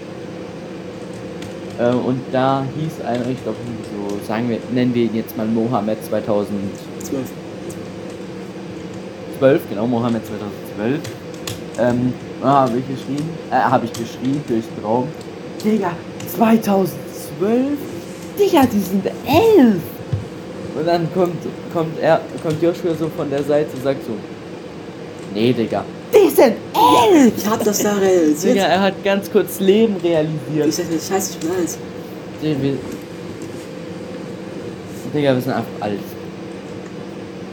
Äh, 1.77 1.89
und 1.89 2.21
da 2.31 2.65
hieß 2.77 3.05
einer, 3.05 3.27
ich 3.27 3.41
glaube, 3.43 3.57
so, 3.91 4.04
sagen 4.27 4.49
wir, 4.49 4.59
nennen 4.71 4.93
wir 4.93 5.03
ihn 5.03 5.15
jetzt 5.15 5.35
mal 5.37 5.45
Mohammed 5.47 6.03
2012. 6.05 7.25
Zwölf. 9.39 9.61
genau, 9.69 9.85
Mohammed 9.87 10.21
2012. 10.25 10.99
Ähm, 11.77 12.13
da 12.41 12.47
habe 12.47 12.77
ich 12.77 12.87
geschrien, 12.87 13.29
äh, 13.51 13.55
habe 13.55 13.85
ich 13.85 13.93
geschrien 13.93 14.41
durchs 14.47 14.67
Raum. 14.83 15.07
Digga, 15.63 15.91
2012? 16.35 17.77
Digga, 18.39 18.61
die 18.71 18.79
sind 18.79 19.05
elf! 19.05 19.81
Und 20.77 20.85
dann 20.85 21.07
kommt, 21.13 21.35
kommt 21.73 21.99
er, 22.01 22.21
kommt 22.43 22.61
Joshua 22.61 22.93
so 22.97 23.09
von 23.15 23.29
der 23.29 23.43
Seite 23.43 23.69
und 23.75 23.83
sagt 23.83 24.05
so, 24.05 24.11
nee, 25.33 25.53
Digga, 25.53 25.83
die 26.13 26.29
sind 26.29 26.53
elf! 26.73 27.33
Ich 27.37 27.47
hab 27.49 27.63
das 27.63 27.83
da 27.83 27.93
realisiert. 27.93 28.55
Digga, 28.55 28.65
er 28.65 28.81
hat 28.81 29.03
ganz 29.03 29.31
kurz 29.31 29.59
Leben 29.59 29.95
Ich 29.97 30.03
realisiert. 30.03 30.73
sag 30.73 30.89
mir, 30.89 30.99
scheiße, 30.99 31.37
ich 31.41 31.47
bin 32.41 32.61
wir, 32.61 32.73
Digga, 35.15 35.33
wir 35.33 35.41
sind 35.41 35.53
einfach 35.53 35.81
alt. 35.81 35.99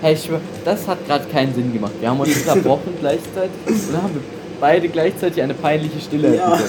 Hey, 0.00 0.14
ich 0.14 0.24
schwör, 0.24 0.40
das 0.64 0.86
hat 0.88 1.06
gerade 1.06 1.24
keinen 1.26 1.54
Sinn 1.54 1.72
gemacht. 1.72 1.92
Wir 2.00 2.10
haben 2.10 2.20
uns 2.20 2.36
unterbrochen 2.46 2.94
gleichzeitig 2.98 3.52
und 3.66 3.92
dann 3.92 4.02
haben 4.02 4.14
wir 4.14 4.22
beide 4.60 4.88
gleichzeitig 4.88 5.42
eine 5.42 5.54
peinliche 5.54 6.00
Stille 6.00 6.36
Ja. 6.36 6.58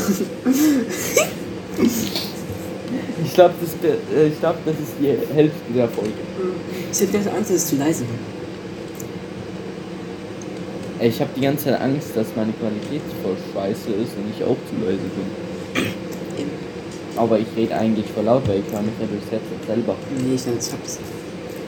Ich 3.25 3.33
glaube, 3.33 3.53
das, 3.59 3.71
äh, 3.89 4.27
ich 4.27 4.39
glaub, 4.39 4.55
das 4.65 4.75
ist 4.75 4.93
die 4.99 5.07
Hälfte 5.33 5.73
der 5.75 5.87
Folge. 5.87 6.11
Ich 6.91 6.99
hätte 6.99 7.13
ganz 7.13 7.27
Angst, 7.27 7.49
dass 7.49 7.57
es 7.57 7.67
zu 7.67 7.77
leise 7.77 8.01
wird. 8.01 8.19
Ich 10.99 11.19
habe 11.19 11.31
die 11.35 11.41
ganze 11.41 11.65
Zeit 11.65 11.81
Angst, 11.81 12.09
dass 12.15 12.27
meine 12.35 12.53
Qualität 12.53 13.01
voll 13.23 13.35
scheiße 13.53 13.89
ist 13.89 14.15
und 14.15 14.31
ich 14.37 14.43
auch 14.43 14.57
zu 14.69 14.85
leise 14.85 14.99
bin. 14.99 15.52
Aber 17.15 17.37
ich 17.39 17.47
rede 17.55 17.75
eigentlich 17.75 18.05
voll 18.13 18.23
laut, 18.25 18.47
weil 18.47 18.59
ich 18.65 18.73
höre 18.73 18.81
mich 18.81 18.93
ja 18.99 19.05
durchs 19.05 19.29
Headset 19.31 19.61
selber. 19.67 19.95
Nee, 20.17 20.35
ich, 20.35 20.41
ich 20.41 20.71
hab's. 20.73 20.99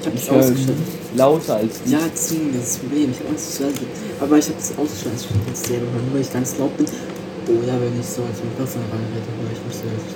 Ich 0.02 0.08
hab's 0.08 0.24
Ich 0.24 0.32
ausgestellt. 0.32 0.78
lauter 1.16 1.56
als 1.58 1.84
du. 1.84 1.92
Ja, 1.92 2.00
deswegen, 2.12 2.54
das 2.54 2.62
ist 2.64 2.74
das 2.74 2.78
Problem. 2.80 3.12
Ich 3.12 3.20
hab 3.20 3.30
Angst, 3.30 3.62
dass 3.62 3.68
es. 3.70 4.22
Aber 4.22 4.38
ich 4.38 4.50
hab's 4.50 4.74
ausgestellt, 4.78 5.16
dass 5.16 5.24
ich 5.26 5.52
das 5.52 5.64
selber 5.64 5.86
höre, 5.86 6.02
nur 6.02 6.14
weil 6.14 6.22
ich 6.22 6.34
ganz 6.34 6.58
laut 6.58 6.76
bin. 6.78 6.86
Oder 6.86 7.74
wenn 7.78 8.00
ich 8.00 8.06
so 8.06 8.22
als 8.26 8.42
Mikrofon 8.42 8.82
reinrede, 8.90 9.30
höre 9.38 9.54
ich 9.54 9.62
mich 9.70 9.78
selbst. 9.78 10.16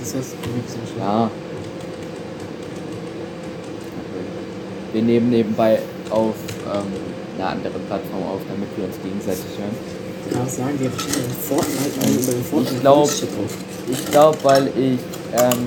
Das 0.00 0.14
heißt, 0.16 0.34
ich. 0.40 0.98
Ja. 0.98 1.30
Wir 4.92 5.02
nehmen 5.02 5.30
nebenbei 5.30 5.78
auf 6.10 6.34
ähm, 6.66 6.92
einer 7.38 7.48
anderen 7.50 7.80
Plattform 7.86 8.22
auf, 8.24 8.40
damit 8.48 8.68
wir 8.76 8.84
uns 8.84 8.96
gegenseitig 9.02 9.44
hören. 9.56 10.01
Ja, 10.32 10.46
sagen? 10.48 10.78
Ich 10.80 10.86
einen 10.86 11.32
Fortnite 11.48 12.00
und 12.06 12.22
über 12.22 12.32
den 12.32 12.44
Fortnite 12.44 12.80
glaub- 12.80 13.10
Shit 13.10 13.28
drauf. 13.36 13.56
Ich 13.90 14.10
glaube, 14.10 14.38
weil 14.42 14.66
ich, 14.68 14.98
ähm, 15.36 15.64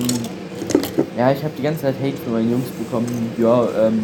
ja, 1.16 1.30
ich 1.32 1.42
habe 1.44 1.52
die 1.58 1.62
ganze 1.62 1.82
Zeit 1.82 1.94
Hate 2.02 2.16
von 2.24 2.32
meinen 2.32 2.50
Jungs 2.50 2.68
bekommen. 2.70 3.32
Ja, 3.38 3.68
ähm, 3.86 4.02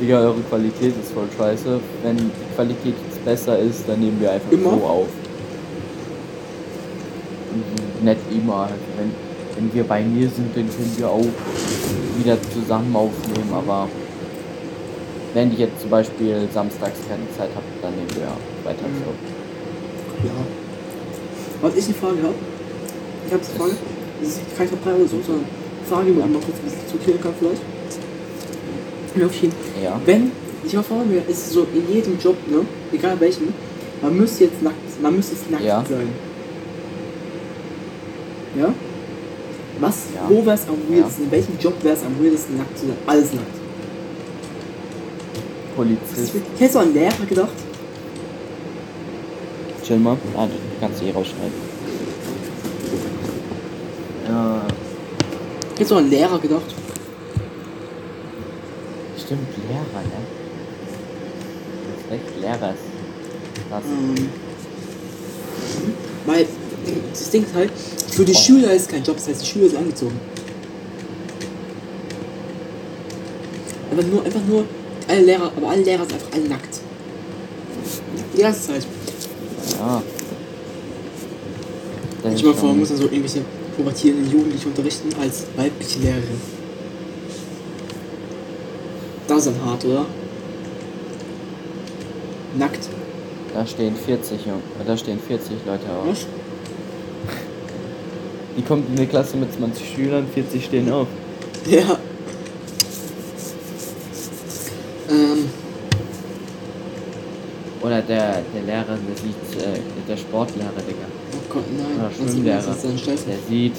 Digga, 0.00 0.18
eure 0.20 0.40
Qualität 0.48 0.94
ist 1.00 1.12
voll 1.12 1.28
scheiße. 1.36 1.78
Wenn 2.02 2.16
die 2.16 2.30
Qualität 2.56 2.94
jetzt 3.08 3.24
besser 3.24 3.58
ist, 3.58 3.84
dann 3.88 4.00
nehmen 4.00 4.20
wir 4.20 4.32
einfach 4.32 4.50
Immer? 4.50 4.70
so 4.70 4.84
auf. 4.84 5.06
Nicht 8.02 8.20
immer. 8.32 8.54
Also 8.62 8.74
wenn, 8.98 9.12
wenn 9.56 9.74
wir 9.74 9.84
bei 9.84 10.02
mir 10.02 10.28
sind, 10.28 10.54
dann 10.56 10.68
können 10.68 10.94
wir 10.96 11.08
auch 11.08 11.24
wieder 12.18 12.36
zusammen 12.52 12.94
aufnehmen. 12.96 13.52
Aber 13.52 13.88
wenn 15.34 15.52
ich 15.52 15.58
jetzt 15.60 15.80
zum 15.80 15.90
Beispiel 15.90 16.48
samstags 16.52 16.98
keine 17.08 17.22
Zeit 17.38 17.54
habe, 17.54 17.64
dann 17.80 17.94
nehmen 17.94 18.10
wir 18.16 18.68
weiter 18.68 18.82
Mhm. 18.88 19.08
auf. 19.08 19.33
Ja. 20.24 20.30
Was 21.62 21.76
ich 21.76 21.84
eine 21.86 21.94
Frage 21.94 22.22
habe, 22.22 22.34
ich 23.26 23.32
habe 23.32 23.42
eine 23.44 23.58
Frage, 23.58 23.72
das 24.20 24.28
ist 24.30 24.40
kein 24.56 24.68
Verbrauch 24.68 24.94
oder 24.96 25.08
so, 25.08 25.16
sondern 25.26 25.46
Frage, 25.88 26.10
man 26.10 26.24
einmal 26.24 26.42
kurz 26.42 26.56
ein 26.58 26.64
bisschen 26.64 26.80
diskutieren 26.84 27.20
kann 27.22 27.34
vielleicht. 27.38 27.62
Ja, 29.16 29.26
okay. 29.26 29.50
Ja. 29.82 30.00
Wenn, 30.04 30.32
ich 30.66 30.72
mal 30.74 30.82
frage 30.82 31.04
mir, 31.04 31.22
ist 31.28 31.50
so 31.50 31.66
in 31.74 31.92
jedem 31.94 32.18
Job, 32.18 32.36
ne, 32.50 32.60
egal 32.92 33.18
welchen, 33.20 33.54
man 34.02 34.16
müsste 34.16 34.44
jetzt 34.44 34.62
nackt, 34.62 34.76
man 35.02 35.14
müsste 35.16 35.34
jetzt 35.34 35.50
nackt 35.50 35.64
Ja. 35.64 35.84
sein. 35.88 36.08
Ja? 38.58 38.74
Was, 39.80 39.94
Ja. 40.14 40.20
wo 40.28 40.44
wäre 40.46 40.54
es 40.56 40.62
am 40.68 40.76
weirdesten, 40.88 41.24
in 41.24 41.30
welchem 41.30 41.58
Job 41.60 41.74
wäre 41.82 41.94
es 41.96 42.02
am 42.02 42.22
weirdesten 42.22 42.56
nackt 42.58 42.78
zu 42.78 42.86
sein? 42.86 42.96
Alles 43.06 43.32
nackt. 43.32 43.46
Polizist. 45.76 46.32
Hättest 46.58 46.74
du 46.74 46.78
an 46.78 46.94
Lehrer 46.94 47.26
gedacht? 47.28 47.48
Chill 49.84 49.98
mal. 49.98 50.16
Ah, 50.36 50.46
du 50.46 50.52
kannst 50.80 51.02
eh 51.02 51.10
rausschneiden. 51.10 51.52
Ja, 54.28 54.62
Hättest 55.72 55.90
du 55.90 55.96
an 55.96 56.08
Lehrer 56.10 56.38
gedacht? 56.38 56.74
stimmt, 59.18 59.48
Lehrer, 59.68 60.02
ne? 60.02 60.20
Das 61.88 62.04
ist 62.04 62.10
recht, 62.10 62.40
Lehrer 62.40 62.72
ist 62.74 63.68
krass. 63.70 63.82
Ähm, 63.86 64.28
weil 66.26 66.46
das 67.10 67.30
Ding 67.30 67.44
ist 67.44 67.54
halt, 67.54 67.70
für 68.10 68.24
die 68.24 68.32
Oh. 68.32 68.38
Schüler 68.38 68.72
ist 68.74 68.90
kein 68.90 69.02
Job, 69.02 69.16
das 69.16 69.28
heißt, 69.28 69.40
die 69.42 69.46
Schüler 69.46 69.68
sind 69.70 69.78
angezogen. 69.78 70.20
Einfach 73.90 74.06
nur, 74.06 74.24
einfach 74.24 74.44
nur, 74.46 74.64
alle 75.08 75.20
Lehrer, 75.22 75.50
aber 75.56 75.70
alle 75.70 75.82
Lehrer 75.82 76.02
sind 76.04 76.12
einfach 76.14 76.32
alle 76.32 76.48
nackt. 76.48 76.80
Die 78.36 78.42
ganze 78.42 78.60
Zeit. 78.68 78.86
Ja. 79.84 80.02
Das 82.22 82.32
Ich 82.32 82.40
ist 82.40 82.46
mal 82.46 82.54
vor, 82.54 82.68
man 82.70 82.78
muss 82.78 82.88
dann 82.88 82.96
so 82.96 83.04
irgendwelche 83.04 83.42
pubertierenden 83.76 84.32
Jugendliche 84.32 84.68
unterrichten 84.68 85.10
als 85.20 85.44
weibliche 85.56 85.98
Lehrerin. 85.98 86.40
Das 89.28 89.46
ist 89.46 89.54
hart, 89.64 89.84
oder? 89.84 90.06
Nackt. 92.56 92.88
Da 93.52 93.66
stehen 93.66 93.94
40, 93.94 94.46
Jung. 94.46 94.62
Da 94.86 94.96
stehen 94.96 95.18
40 95.18 95.50
Leute 95.66 95.90
auf. 95.90 96.08
Was? 96.08 96.26
Die 98.56 98.62
kommt 98.62 98.88
in 98.88 98.96
eine 98.96 99.06
Klasse 99.06 99.36
mit 99.36 99.52
20 99.52 99.94
Schülern, 99.94 100.26
40 100.32 100.64
stehen 100.64 100.90
auf. 100.90 101.08
Ja. 101.66 101.98
Ähm, 105.10 105.48
Oder 107.82 107.93
der, 108.08 108.42
der 108.54 108.62
Lehrer, 108.62 108.96
der 108.96 109.16
sieht, 109.16 109.62
äh, 109.62 109.80
der 110.08 110.16
Sportlehrer, 110.16 110.70
Digga. 110.86 111.06
oh 111.32 111.52
Gott, 111.52 111.64
nein. 111.76 111.86
Oder 111.96 112.06
Was 112.10 112.18
ist 112.18 112.30
Schwimmlehrer. 112.32 112.62
das 112.66 112.82
dann 112.82 112.98
Scheiße? 112.98 113.24
Der 113.26 113.38
sieht. 113.48 113.76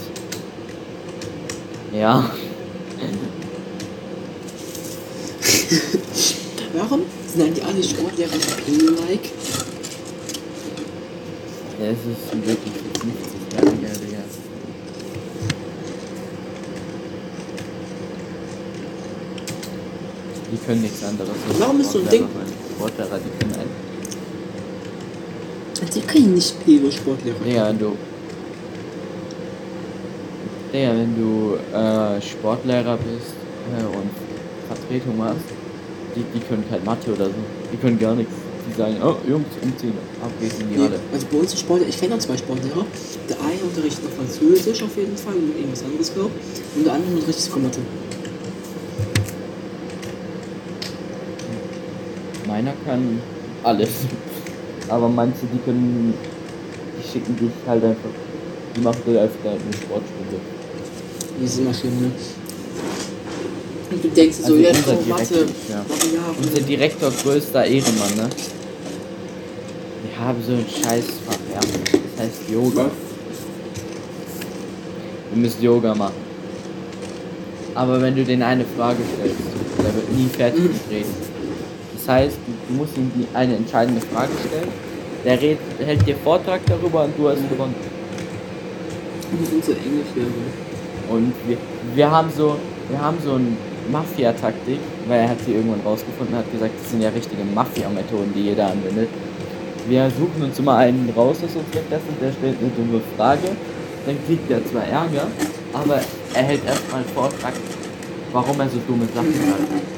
Ja. 1.94 2.30
Warum 6.74 7.02
sind 7.34 7.44
eigentlich 7.44 7.66
alle 7.66 7.84
Sportlehrer 7.84 8.32
like? 9.10 9.30
Es 11.78 11.98
ist 12.00 12.32
wirklich 12.48 12.74
50-Jähriger, 12.74 13.94
Digga. 14.00 14.24
Die 20.52 20.58
können 20.66 20.82
nichts 20.82 21.04
anderes. 21.04 21.32
Warum 21.60 21.80
ist 21.82 21.92
so 21.92 22.00
ein 22.00 22.10
Ding-. 22.10 22.28
Sportlehrer, 22.78 23.20
die 23.20 23.30
können 23.40 23.54
ein. 23.60 23.85
Die 25.94 26.02
können 26.02 26.34
nicht 26.34 26.64
Pego 26.66 26.90
Sportlehrer. 26.92 27.36
Digga, 27.46 27.68
wenn 27.70 27.80
du. 27.80 27.92
Digga, 30.74 30.90
wenn 30.94 31.16
du 31.16 31.56
äh, 31.76 32.22
Sportlehrer 32.22 32.98
bist 32.98 33.34
äh, 33.80 33.84
und 33.86 34.10
Vertretung 34.68 35.18
machst, 35.18 35.46
die, 36.16 36.24
die 36.34 36.40
können 36.46 36.64
kein 36.70 36.84
Mathe 36.84 37.14
oder 37.14 37.26
so. 37.28 37.34
Die 37.72 37.78
können 37.78 37.98
gar 38.00 38.16
nichts. 38.16 38.34
Die 38.68 38.76
sagen, 38.76 38.96
oh 39.04 39.16
Jungs, 39.30 39.46
umziehen, 39.62 39.94
ab 40.24 40.32
geht's 40.42 40.60
in 40.60 40.70
die 40.70 40.76
Nee, 40.76 40.84
Halle. 40.86 41.00
also 41.14 41.28
bei 41.32 41.38
uns 41.38 41.54
ist 41.54 41.60
Sportlehrer, 41.60 41.90
ich 41.90 42.00
kenne 42.00 42.16
auch 42.16 42.20
zwei 42.20 42.36
Sportlehrer. 42.36 42.84
Der 43.30 43.38
eine 43.40 43.62
unterrichtet 43.62 44.04
noch 44.06 44.12
Französisch 44.12 44.82
auf 44.82 44.98
jeden 44.98 45.16
Fall 45.16 45.36
und 45.36 45.56
irgendwas 45.56 45.84
anderes 45.84 46.12
glaube 46.14 46.32
Und 46.76 46.84
der 46.86 46.94
andere 46.94 47.14
unterrichtet 47.14 47.44
sogar 47.44 47.60
Mathe. 47.60 47.80
Meiner 52.48 52.74
kann 52.86 53.20
alles. 53.64 53.90
Aber 54.88 55.10
manche, 55.10 55.46
die 55.52 55.60
können, 55.60 56.14
die 56.98 57.12
schicken 57.12 57.36
dich 57.38 57.52
halt 57.68 57.84
einfach, 57.84 58.10
die 58.76 58.82
machen 58.82 59.02
dir 59.06 59.22
einfach 59.22 59.40
eine 59.46 59.74
Sportstunde. 59.74 60.40
Die 61.40 61.46
ist 61.46 61.60
immer 61.60 61.74
schlimm, 61.74 62.02
ne? 62.02 62.12
Und 63.92 64.04
du 64.04 64.10
denkst 64.10 64.38
dir 64.38 64.44
so, 64.44 64.54
Also 64.54 64.64
ja, 64.64 64.70
unser 64.70 64.94
oh, 64.94 65.10
Mathe, 65.10 65.26
Direktor, 65.26 65.56
ja. 65.70 65.76
Ja. 65.76 66.36
Unser 66.38 66.62
Direktor, 66.62 67.12
größter 67.12 67.66
Ehrenmann, 67.66 68.16
ne? 68.16 68.30
Wir 70.04 70.26
haben 70.26 70.44
so 70.46 70.54
ein 70.54 70.66
Scheißfach, 70.68 71.40
ja. 71.54 71.60
Das 71.60 72.26
heißt 72.26 72.50
Yoga. 72.52 72.90
Wir 75.32 75.42
müssen 75.42 75.62
Yoga 75.62 75.94
machen. 75.94 76.26
Aber 77.74 78.02
wenn 78.02 78.16
du 78.16 78.24
den 78.24 78.42
eine 78.42 78.64
Frage 78.78 79.00
stellst, 79.18 79.38
der 79.80 79.96
wird 79.96 80.14
nie 80.14 80.30
fertig 80.30 80.64
mit 80.64 80.90
reden. 80.90 81.35
Das 82.06 82.16
heißt, 82.16 82.38
du, 82.68 82.74
musst 82.76 82.96
ihm 82.98 83.12
die, 83.16 83.26
eine 83.36 83.56
entscheidende 83.56 84.00
Frage 84.00 84.30
stellen. 84.48 84.70
Der 85.24 85.42
red, 85.42 85.58
hält 85.84 86.06
dir 86.06 86.16
Vortrag 86.18 86.62
darüber 86.68 87.06
und 87.06 87.18
du 87.18 87.28
hast 87.28 87.50
gewonnen. 87.50 87.74
Wir 89.32 89.48
sind 89.48 89.66
so 89.66 89.72
Englisch 89.72 90.14
lernen. 90.14 90.54
Und 91.10 91.34
wir, 91.48 91.58
wir 91.96 92.12
haben 92.12 92.30
so, 92.30 92.58
wir 92.90 93.02
haben 93.02 93.18
so 93.24 93.34
eine 93.34 93.58
Mafia-Taktik, 93.92 94.80
weil 95.08 95.22
er 95.22 95.30
hat 95.30 95.38
sie 95.48 95.54
irgendwann 95.54 95.82
rausgefunden, 95.84 96.36
hat 96.36 96.52
gesagt, 96.52 96.74
das 96.80 96.92
sind 96.92 97.02
ja 97.02 97.10
richtige 97.10 97.44
Mafia-Methoden, 97.44 98.34
die 98.36 98.44
jeder 98.44 98.68
anwendet. 98.68 99.10
Wir 99.88 100.12
suchen 100.12 100.44
uns 100.44 100.60
immer 100.60 100.78
einen 100.78 101.12
raus 101.16 101.38
aus 101.38 101.56
unserer 101.56 101.84
Klasse, 101.88 102.06
der 102.22 102.32
stellt 102.34 102.58
eine 102.60 102.70
dumme 102.70 103.02
Frage, 103.18 103.50
dann 104.06 104.18
kriegt 104.28 104.50
er 104.52 104.64
zwar 104.66 104.84
Ärger, 104.84 105.28
aber 105.74 106.02
er 106.34 106.44
hält 106.44 106.66
erstmal 106.66 107.02
einen 107.02 107.10
Vortrag, 107.10 107.54
warum 108.32 108.60
er 108.60 108.70
so 108.70 108.78
dumme 108.88 109.08
Sachen 109.14 109.34
sagt. 109.34 109.95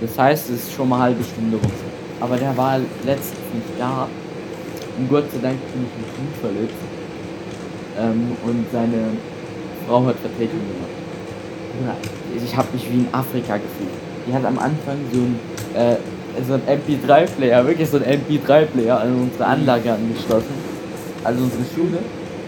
Das 0.00 0.18
heißt, 0.18 0.50
es 0.50 0.64
ist 0.64 0.72
schon 0.74 0.88
mal 0.88 0.96
eine 0.96 1.04
halbe 1.04 1.24
Stunde 1.24 1.56
rum. 1.56 1.72
Aber 2.20 2.36
der 2.36 2.56
war 2.56 2.78
letztens 3.04 3.40
nicht 3.54 3.78
da. 3.78 4.08
Und 4.98 5.08
Gott 5.08 5.24
sei 5.32 5.38
Dank 5.42 5.58
bin 5.72 5.86
ich 5.86 5.96
nicht 5.98 6.16
gut 6.16 6.40
verletzt. 6.40 6.74
Ähm, 7.98 8.32
und 8.44 8.66
seine 8.72 9.16
Frau 9.86 10.04
hat 10.06 10.16
Vertretung 10.16 10.60
gemacht. 10.60 10.96
Ich 12.34 12.56
habe 12.56 12.68
mich 12.72 12.90
wie 12.90 12.98
in 13.00 13.08
Afrika 13.12 13.56
gefühlt. 13.56 13.90
Die 14.26 14.32
hat 14.32 14.44
am 14.44 14.58
Anfang 14.58 14.96
so 15.12 15.20
ein, 15.20 15.38
äh, 15.74 15.96
so 16.46 16.54
ein 16.54 16.62
MP3-Player, 16.62 17.66
wirklich 17.66 17.88
so 17.88 17.98
ein 17.98 18.04
MP3-Player 18.04 19.00
an 19.00 19.14
unsere 19.22 19.46
Anlage 19.46 19.92
angeschlossen. 19.92 20.54
Also 21.24 21.42
unsere 21.42 21.62
Schule. 21.74 21.98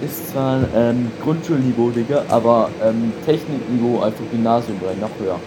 ist 0.04 0.30
zwar 0.30 0.60
ähm, 0.74 1.10
Grundschulniveau, 1.22 1.90
Digga, 1.90 2.24
aber 2.28 2.70
ähm, 2.82 3.12
Technikniveau, 3.26 4.00
also 4.00 4.18
Gymnasium 4.30 4.78
noch 5.00 5.10
höher. 5.18 5.38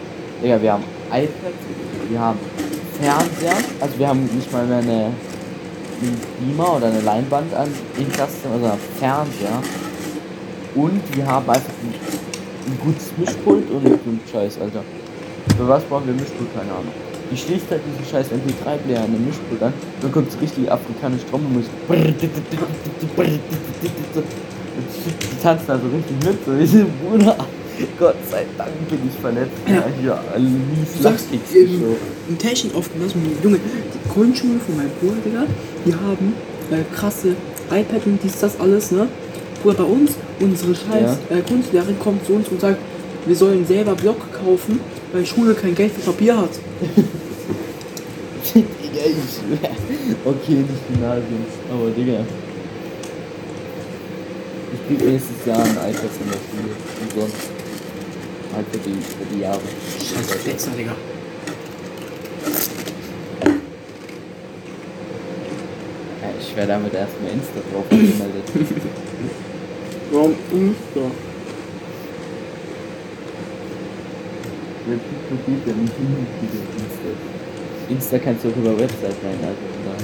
Digga, 0.44 0.62
wir 0.62 0.74
haben 0.74 0.84
iPads, 1.12 1.60
wir 2.10 2.20
haben 2.20 2.40
Fernseher, 3.00 3.58
also 3.80 4.00
wir 4.00 4.08
haben 4.08 4.30
nicht 4.36 4.52
mal 4.52 4.66
mehr 4.66 4.78
eine, 4.78 5.12
einen 6.02 6.22
Beamer 6.40 6.78
oder 6.78 6.88
eine 6.88 7.02
Leinwand 7.02 7.54
an 7.54 7.68
im 7.98 8.12
Klassenzimmer, 8.12 8.60
sondern 8.60 8.80
Fernseher. 9.00 9.62
Und 10.76 11.02
wir 11.16 11.26
haben 11.26 11.50
einfach 11.50 11.74
ein, 11.84 11.94
ein 12.68 12.80
gutes 12.84 13.12
Mischpult 13.18 13.70
und 13.70 13.86
einen 13.86 14.22
Scheiß, 14.32 14.60
Alter. 14.62 14.84
Für 15.58 15.68
was 15.68 15.84
brauchen 15.84 16.08
wir 16.08 16.14
Mischpult? 16.14 16.54
Keine 16.56 16.72
Ahnung. 16.72 16.94
Die 17.32 17.38
schließt 17.38 17.72
halt 17.72 17.82
diesen 17.86 18.12
scheiß 18.12 18.28
MP3-Player 18.28 19.04
an 19.04 19.12
den 19.14 19.26
Mischpult 19.26 19.64
an, 19.64 19.74
dann 20.02 20.12
kommt 20.12 20.30
es 20.30 20.42
richtig 20.42 20.70
afrikanisch 20.72 21.22
Trommelmusik. 21.30 21.72
Die 21.90 22.30
tanzen 25.42 25.72
also 25.72 25.88
richtig 25.88 26.18
mit, 26.26 26.46
so 26.46 26.60
wie 26.60 26.66
sie 26.66 26.86
Bruder. 27.02 27.36
Gott 28.00 28.16
sei 28.30 28.46
Dank 28.58 28.72
bin 28.90 29.00
ich 29.08 29.20
verletzt. 29.20 29.52
Ja, 29.68 29.86
hier, 30.00 30.20
mies 30.40 30.98
Du 30.98 31.04
sagst, 31.04 31.28
im, 31.32 31.40
im 32.30 32.38
Technik 32.38 32.76
aufgelassen, 32.76 33.22
Junge, 33.44 33.60
die 33.60 34.10
Grundschule 34.10 34.60
von 34.60 34.78
meinem 34.78 34.92
Bruder, 35.00 35.16
Digga, 35.26 35.46
die 35.86 35.94
haben 35.94 36.34
äh, 36.72 36.84
krasse 36.96 37.36
iPad 37.70 38.06
und 38.06 38.20
dies, 38.24 38.40
das 38.40 38.60
alles, 38.60 38.92
ne? 38.92 39.08
Bruder, 39.62 39.78
bei 39.78 39.84
uns, 39.84 40.12
unsere 40.40 40.76
scheiß 40.76 41.18
äh, 41.30 41.42
Kunstlehrerin 41.48 42.00
kommt 42.00 42.26
zu 42.26 42.34
uns 42.34 42.48
und 42.50 42.60
sagt, 42.60 42.80
wir 43.26 43.36
sollen 43.36 43.66
selber 43.66 43.96
Block 43.96 44.18
kaufen, 44.34 44.80
weil 45.14 45.26
Schule 45.26 45.54
kein 45.54 45.76
Geld 45.76 45.92
für 45.92 46.02
Papier 46.02 46.38
hat. 46.38 46.50
Digga, 48.56 49.06
ich 49.06 49.16
schwör. 49.36 49.70
Okay, 50.26 50.56
nicht 50.56 50.88
Gymnasium, 50.88 51.46
aber 51.72 51.90
Digga. 51.92 52.26
Ich 54.74 54.98
krieg 54.98 55.12
nächstes 55.12 55.46
Jahr 55.46 55.60
ein 55.60 55.72
iPad 55.72 56.12
in 56.24 56.32
der 56.32 56.40
Schule. 57.18 57.32
Halt 58.54 58.66
für 58.72 58.80
die, 58.80 58.94
für 59.02 59.26
die 59.34 59.42
Jahre. 59.42 59.62
Scheiße, 59.98 60.38
Plätzer, 60.40 60.72
Digga. 60.72 60.96
Ja, 66.22 66.30
ich 66.40 66.56
werde 66.56 66.72
damit 66.74 66.94
erstmal 66.94 67.32
Insta 67.32 67.60
drauf 67.72 67.86
angemeldet. 67.90 68.44
Warum 70.12 70.36
Insta? 70.52 71.12
Insta? 74.88 75.72
Insta 77.90 78.18
kannst 78.20 78.44
du 78.44 78.50
auch 78.50 78.58
über 78.58 78.78
Website 78.78 79.16
rein, 79.24 79.40
also 79.42 79.62
oder 79.82 79.96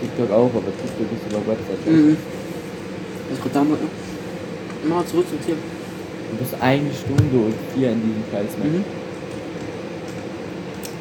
TikTok 0.00 0.30
auch, 0.30 0.50
aber 0.50 0.72
TikTok 0.80 1.08
ist 1.12 1.26
über 1.30 1.46
Website. 1.46 1.86
Mhm. 1.86 2.16
Was 3.30 3.40
kommt 3.40 3.54
da 3.56 3.64
mal? 3.64 3.78
Mal 4.88 5.06
zurück 5.06 5.26
zum 5.28 5.40
Thema. 5.44 5.58
Du 6.32 6.38
bist 6.38 6.54
eine 6.60 6.88
Stunde 6.94 7.36
und 7.44 7.54
vier 7.74 7.92
in 7.92 8.00
diesem 8.00 8.22
ne? 8.62 8.78
Mhm. 8.78 8.84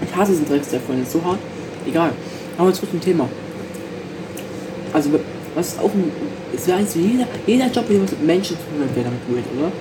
Ich 0.04 0.16
hasse 0.16 0.32
diesen 0.32 0.46
Dreckstag 0.46 0.82
vorhin, 0.82 1.06
so 1.06 1.24
hart. 1.24 1.40
Egal. 1.88 2.12
Aber 2.58 2.74
zurück 2.74 2.90
zum 2.92 3.00
Thema. 3.00 3.30
Also, 4.92 5.10
was 5.56 5.68
ist 5.70 5.80
auch 5.80 5.94
ein. 5.94 6.12
Es 6.54 6.68
wäre 6.68 6.80
eigentlich 6.80 6.96
jeder, 6.96 7.28
jeder 7.48 7.68
Job, 7.68 7.88
der 7.88 8.00
mit 8.00 8.26
Menschen 8.26 8.58
zu 8.58 8.64
tun 8.64 8.84
hat, 8.84 8.94
wäre 8.94 9.06
damit 9.06 9.22
weird, 9.30 9.46
oder? 9.58 9.72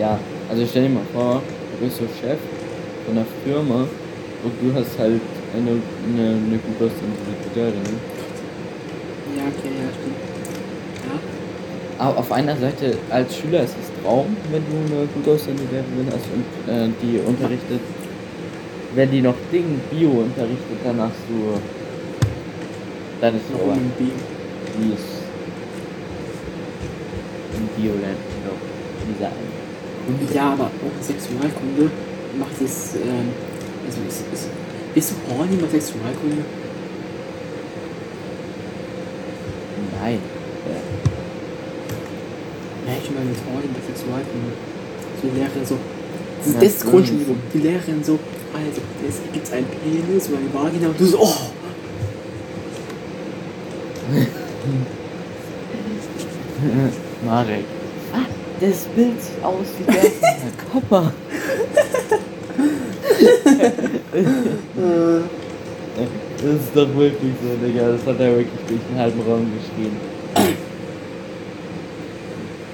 Ja, 0.00 0.18
also 0.48 0.64
stell 0.66 0.84
dir 0.84 0.88
mal 0.88 1.02
vor, 1.12 1.42
du 1.78 1.84
bist 1.84 1.98
so 1.98 2.04
Chef 2.04 2.38
von 3.04 3.18
einer 3.18 3.26
Firma 3.44 3.86
und 4.44 4.52
du 4.62 4.74
hast 4.74 4.98
halt 4.98 5.20
eine, 5.54 5.70
eine, 5.70 6.28
eine 6.36 6.58
gut 6.58 6.76
aussehende 6.76 7.18
Sekretärin. 7.28 7.82
ne? 7.82 7.98
Ja, 9.36 9.42
okay, 9.42 9.68
ja, 9.76 9.90
stimmt. 9.92 10.29
Aber 12.00 12.16
auf 12.16 12.32
einer 12.32 12.56
Seite 12.56 12.96
als 13.10 13.36
Schüler 13.36 13.62
ist 13.62 13.76
es 13.78 14.02
Traum, 14.02 14.34
wenn 14.50 14.62
du 14.64 14.94
eine 14.94 15.06
gut 15.06 15.28
aussehende 15.28 15.64
Lehrerin 15.64 16.06
hast 16.06 16.24
und 16.32 16.74
äh, 16.74 16.88
die 17.02 17.18
unterrichtet, 17.18 17.80
wenn 18.94 19.10
die 19.10 19.20
noch 19.20 19.34
Ding 19.52 19.78
Bio 19.90 20.08
unterrichtet, 20.08 20.78
dann 20.82 20.98
hast 20.98 21.20
du 21.28 21.60
dann 23.20 23.36
ist 23.36 23.44
aber 23.52 23.74
ein 23.74 23.92
Bio? 23.98 24.08
die 24.78 24.94
ist 24.94 25.20
im 27.52 27.68
Bioland 27.76 28.16
noch 28.46 28.60
dieser 29.06 29.26
eine. 29.26 30.34
Ja, 30.34 30.52
aber 30.54 30.64
auch 30.64 31.02
Sexualkunde 31.02 31.90
macht 32.38 32.62
es. 32.64 32.94
Ähm, 32.94 33.28
also, 33.86 34.00
ist, 34.08 34.24
ist, 34.32 34.48
bist 34.94 35.12
du 35.12 35.34
horny 35.34 35.56
mit 35.56 35.70
Sexualkunde? 35.70 36.44
Nein. 40.00 40.18
Ich 43.02 43.10
meine 43.10 43.30
mit 43.30 43.38
horny 43.46 43.68
mit 43.68 43.84
Sexualkunde. 43.86 44.52
So 45.22 45.28
die 45.28 45.36
Lehrerin 45.38 45.66
so. 45.66 45.78
Das, 46.44 46.54
das 46.54 46.62
ist 46.62 46.80
so 46.80 46.90
Grundschulniveau. 46.90 47.32
ist 47.32 47.40
Die 47.54 47.58
Lehrerin 47.58 48.02
so, 48.02 48.18
also, 48.52 48.80
es 49.06 49.20
gibt 49.32 49.52
einen 49.52 49.66
Penis 49.66 50.28
oder 50.28 50.38
eine 50.38 50.52
Vagina 50.52 50.88
und 50.88 50.98
du 50.98 51.06
so, 51.06 51.20
oh! 51.20 51.34
Marek. 57.24 57.64
Ah, 58.12 58.26
das 58.60 58.86
Bild 58.96 59.22
sieht 59.22 59.44
aus 59.44 59.68
wie 59.78 59.84
der 59.92 60.02
Kopper. 60.72 61.12
Das 66.42 66.52
ist 66.54 66.74
doch 66.74 66.88
wirklich 66.96 67.32
so, 67.42 67.54
Digga. 67.66 67.92
Das 67.92 68.06
hat 68.06 68.18
er 68.18 68.36
wirklich 68.36 68.60
durch 68.66 68.80
den 68.90 68.98
halben 68.98 69.20
Raum 69.20 69.46
geschrien. 69.52 69.94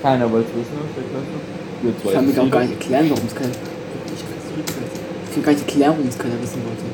Keiner 0.07 0.31
wollte 0.31 0.47
es 0.51 0.55
wissen 0.55 0.79
Klasse. 1.11 1.27
Wir 1.83 1.92
zwei 1.99 2.09
Ich 2.09 2.14
kann 2.14 2.27
mir 2.27 2.42
auch 2.42 2.51
gar 2.51 2.62
nicht 2.62 2.75
erklären, 2.75 3.11
warum 3.11 3.25
es 3.27 3.35
keiner. 3.35 3.51
Ich 3.51 4.23
kann 4.23 4.31
es 5.27 5.35
kann 5.35 5.42
gar 5.42 5.53
nicht 5.53 5.62
erklären, 5.62 5.95
warum 5.97 6.09
es 6.09 6.16
keiner 6.19 6.35
wissen 6.40 6.62
wollte. 6.62 6.87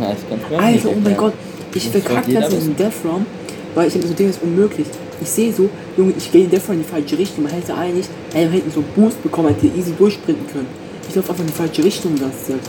Ja, 0.00 0.16
ich 0.16 0.28
kann's 0.28 0.50
mir 0.50 0.56
auch 0.56 0.70
nicht 0.70 0.86
Alter, 0.86 0.96
oh 0.96 1.00
mein. 1.04 1.16
Gott, 1.18 1.32
ich 1.74 1.88
verkacke 1.90 2.32
das 2.32 2.50
in 2.50 2.58
wissen. 2.58 2.76
Death 2.76 3.04
Realm, 3.04 3.26
weil 3.74 3.88
ich 3.88 3.92
denke, 3.92 4.08
so 4.08 4.14
Ding 4.14 4.30
ist 4.30 4.42
unmöglich. 4.42 4.86
Ich 5.20 5.28
sehe 5.28 5.52
so, 5.52 5.68
Junge, 5.98 6.14
ich 6.16 6.32
gehe 6.32 6.44
in 6.44 6.50
Death 6.50 6.66
Realm 6.66 6.80
in 6.80 6.86
die 6.86 6.90
falsche 6.90 7.18
Richtung. 7.18 7.44
Man 7.44 7.52
hätte 7.52 7.74
eigentlich, 7.74 8.06
hätte 8.32 8.70
so 8.70 8.80
einen 8.80 8.88
Boost 8.96 9.22
bekommen, 9.22 9.48
hätte 9.48 9.66
easy 9.66 9.92
durchsprinten 9.98 10.46
können. 10.50 10.68
Ich 11.10 11.14
laufe 11.14 11.28
einfach 11.28 11.44
in 11.44 11.48
die 11.48 11.56
falsche 11.56 11.84
Richtung 11.84 12.14
die 12.14 12.22
ganze 12.22 12.52
Zeit. 12.52 12.60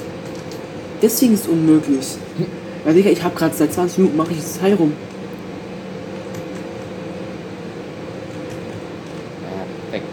Deswegen 1.02 1.34
ist 1.34 1.46
es 1.46 1.48
unmöglich. 1.48 2.08
Weil, 2.84 2.94
Digga, 2.94 3.10
ich 3.10 3.24
habe 3.24 3.36
gerade 3.38 3.56
seit 3.56 3.72
20 3.72 4.00
Minuten 4.00 4.18
mache 4.18 4.32
ich 4.32 4.40
das 4.40 4.60
Teil 4.60 4.74
rum. 4.74 4.92
Ja, 9.44 9.66
weg. 9.92 10.04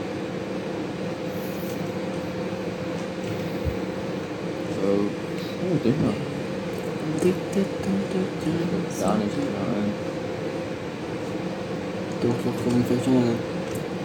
Oh, 4.83 5.07
oh 5.63 5.77
Digga. 5.85 6.13
Gar 9.01 9.17
nicht. 9.17 9.37
Nein. 9.37 9.93
Doch, 12.23 12.29
doch, 12.45 12.59
warum 12.67 12.85
fällt 12.85 13.05
schon 13.05 13.15
mal? 13.15 13.35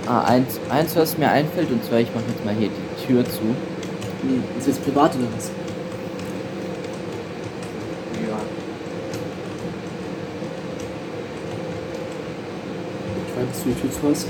Ah, 0.08 0.24
eins, 0.26 0.60
eins, 0.70 0.96
was 0.96 1.18
mir 1.18 1.30
einfällt, 1.30 1.70
und 1.72 1.84
zwar, 1.86 2.00
ich 2.00 2.14
mache 2.16 2.26
jetzt 2.30 2.44
mal 2.44 2.54
hier 2.56 2.70
die 2.70 3.06
Tür 3.06 3.24
zu. 3.26 3.44
Nee, 4.24 4.40
ist 4.58 4.68
jetzt 4.68 4.84
privat 4.84 5.16
oder 5.16 5.28
was? 5.36 5.52
Ja. 8.28 8.38
Ich 13.28 13.36
weiß, 13.38 13.48
dass 13.54 13.64
du 13.64 13.70
die 13.70 13.76
Tür 13.80 13.92
zu 13.92 14.10
hast. 14.10 14.28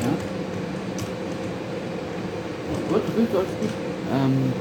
Ja. 0.00 0.12
Gut, 2.72 2.88
gut, 2.88 2.94
alles 2.94 3.06
gut. 3.06 3.07
Ähm. 3.26 4.52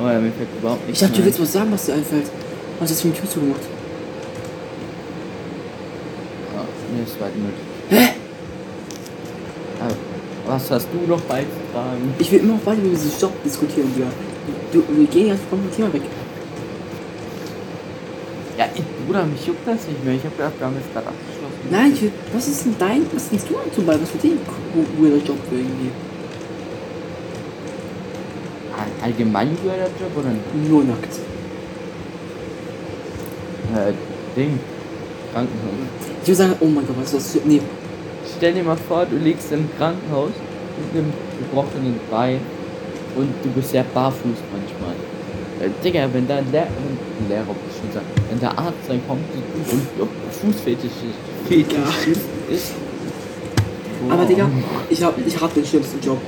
Oh 0.00 0.06
ja, 0.08 0.18
mir 0.18 0.32
fällt 0.32 0.48
überhaupt 0.58 0.80
Ich 0.82 0.88
nichts 0.88 1.00
dachte, 1.00 1.18
du 1.18 1.24
willst 1.24 1.40
was 1.40 1.52
sagen, 1.52 1.72
was 1.72 1.86
dir 1.86 1.94
einfällt. 1.94 2.30
Was 2.78 2.90
hast 2.90 3.04
du 3.04 3.08
mit 3.08 3.16
die 3.16 3.20
Tür 3.20 3.30
zugemacht? 3.30 3.60
ein. 6.52 6.56
Ja, 6.56 6.96
mir 6.96 7.02
ist 7.04 7.20
weit 7.20 7.36
möglich. 7.36 7.66
Hä? 7.90 8.12
Was 10.46 10.70
hast 10.70 10.88
du 10.92 11.08
noch 11.08 11.20
beizutragen? 11.22 12.14
Ich 12.18 12.30
will 12.32 12.40
immer 12.40 12.54
noch 12.54 12.66
weiter 12.66 12.80
über 12.82 12.90
diesen 12.90 13.12
Stopp 13.12 13.32
diskutieren, 13.44 13.92
ja. 13.98 14.06
Du, 14.72 14.82
wir 14.88 15.06
gehen 15.06 15.28
jetzt 15.28 15.42
vom 15.48 15.60
Thema 15.74 15.92
weg. 15.92 16.02
Ja, 18.58 18.66
ich, 18.74 18.82
Bruder, 19.06 19.24
mich 19.24 19.46
juckt 19.46 19.66
das 19.66 19.86
nicht 19.86 20.04
mehr. 20.04 20.14
Ich 20.14 20.24
hab 20.24 20.36
gedacht, 20.36 20.52
wir 20.58 20.66
haben 20.66 20.76
jetzt 20.76 20.92
gerade. 20.92 21.06
Nein, 21.72 21.92
ich 21.94 22.02
will, 22.02 22.12
was 22.34 22.46
ist 22.48 22.64
denn 22.66 22.74
dein, 22.78 23.02
was 23.14 23.28
denkst 23.30 23.46
du 23.48 23.54
zum 23.74 23.86
Beispiel? 23.86 24.02
Was 24.04 24.10
für 24.10 24.18
den 24.18 24.38
weirder 25.00 25.24
Job 25.26 25.38
für 25.48 25.54
irgendwie? 25.56 25.90
All- 28.76 29.04
Allgemein 29.06 29.56
weirder 29.64 29.88
Job 29.98 30.12
oder 30.18 30.28
nicht? 30.28 30.68
Nur 30.70 30.84
nackt. 30.84 31.14
Äh, 33.74 33.92
Ding. 34.36 34.58
Krankenhaus. 35.32 35.72
Ich 36.22 36.28
würde 36.28 36.36
sagen, 36.36 36.54
oh 36.60 36.66
mein 36.66 36.86
Gott, 36.86 36.96
was 37.00 37.14
ist 37.14 37.36
das? 37.36 37.44
Nee, 37.46 37.60
Stell 38.36 38.52
dir 38.54 38.62
mal 38.64 38.76
vor, 38.76 39.06
du 39.06 39.16
liegst 39.16 39.50
im 39.52 39.68
Krankenhaus 39.78 40.30
mit 40.92 41.02
einem 41.02 41.12
gebrochenen 41.38 41.98
Bein 42.10 42.38
und 43.16 43.28
du 43.42 43.48
bist 43.50 43.72
ja 43.72 43.82
barfuß 43.94 44.38
manchmal. 44.52 44.94
Äh, 45.60 45.70
Digga, 45.82 46.08
wenn 46.12 46.26
da 46.28 46.36
ein 46.36 46.50
Lehrer, 46.52 46.66
ein 46.66 47.28
Lehrer, 47.28 47.46
wenn 48.30 48.40
der 48.40 48.50
Arzt 48.58 48.88
reinkommt 48.88 49.22
und 49.70 50.08
Fußfetisch 50.40 50.90
Fetisch 51.52 51.76
Ja. 51.76 52.54
ist. 52.54 52.72
Aber 54.08 54.22
Wow. 54.22 54.28
Digga, 54.28 54.50
ich 54.90 55.02
hab, 55.02 55.14
ich 55.26 55.40
hab 55.40 55.54
den 55.54 55.64
schlimmsten 55.64 56.00
Job. 56.00 56.18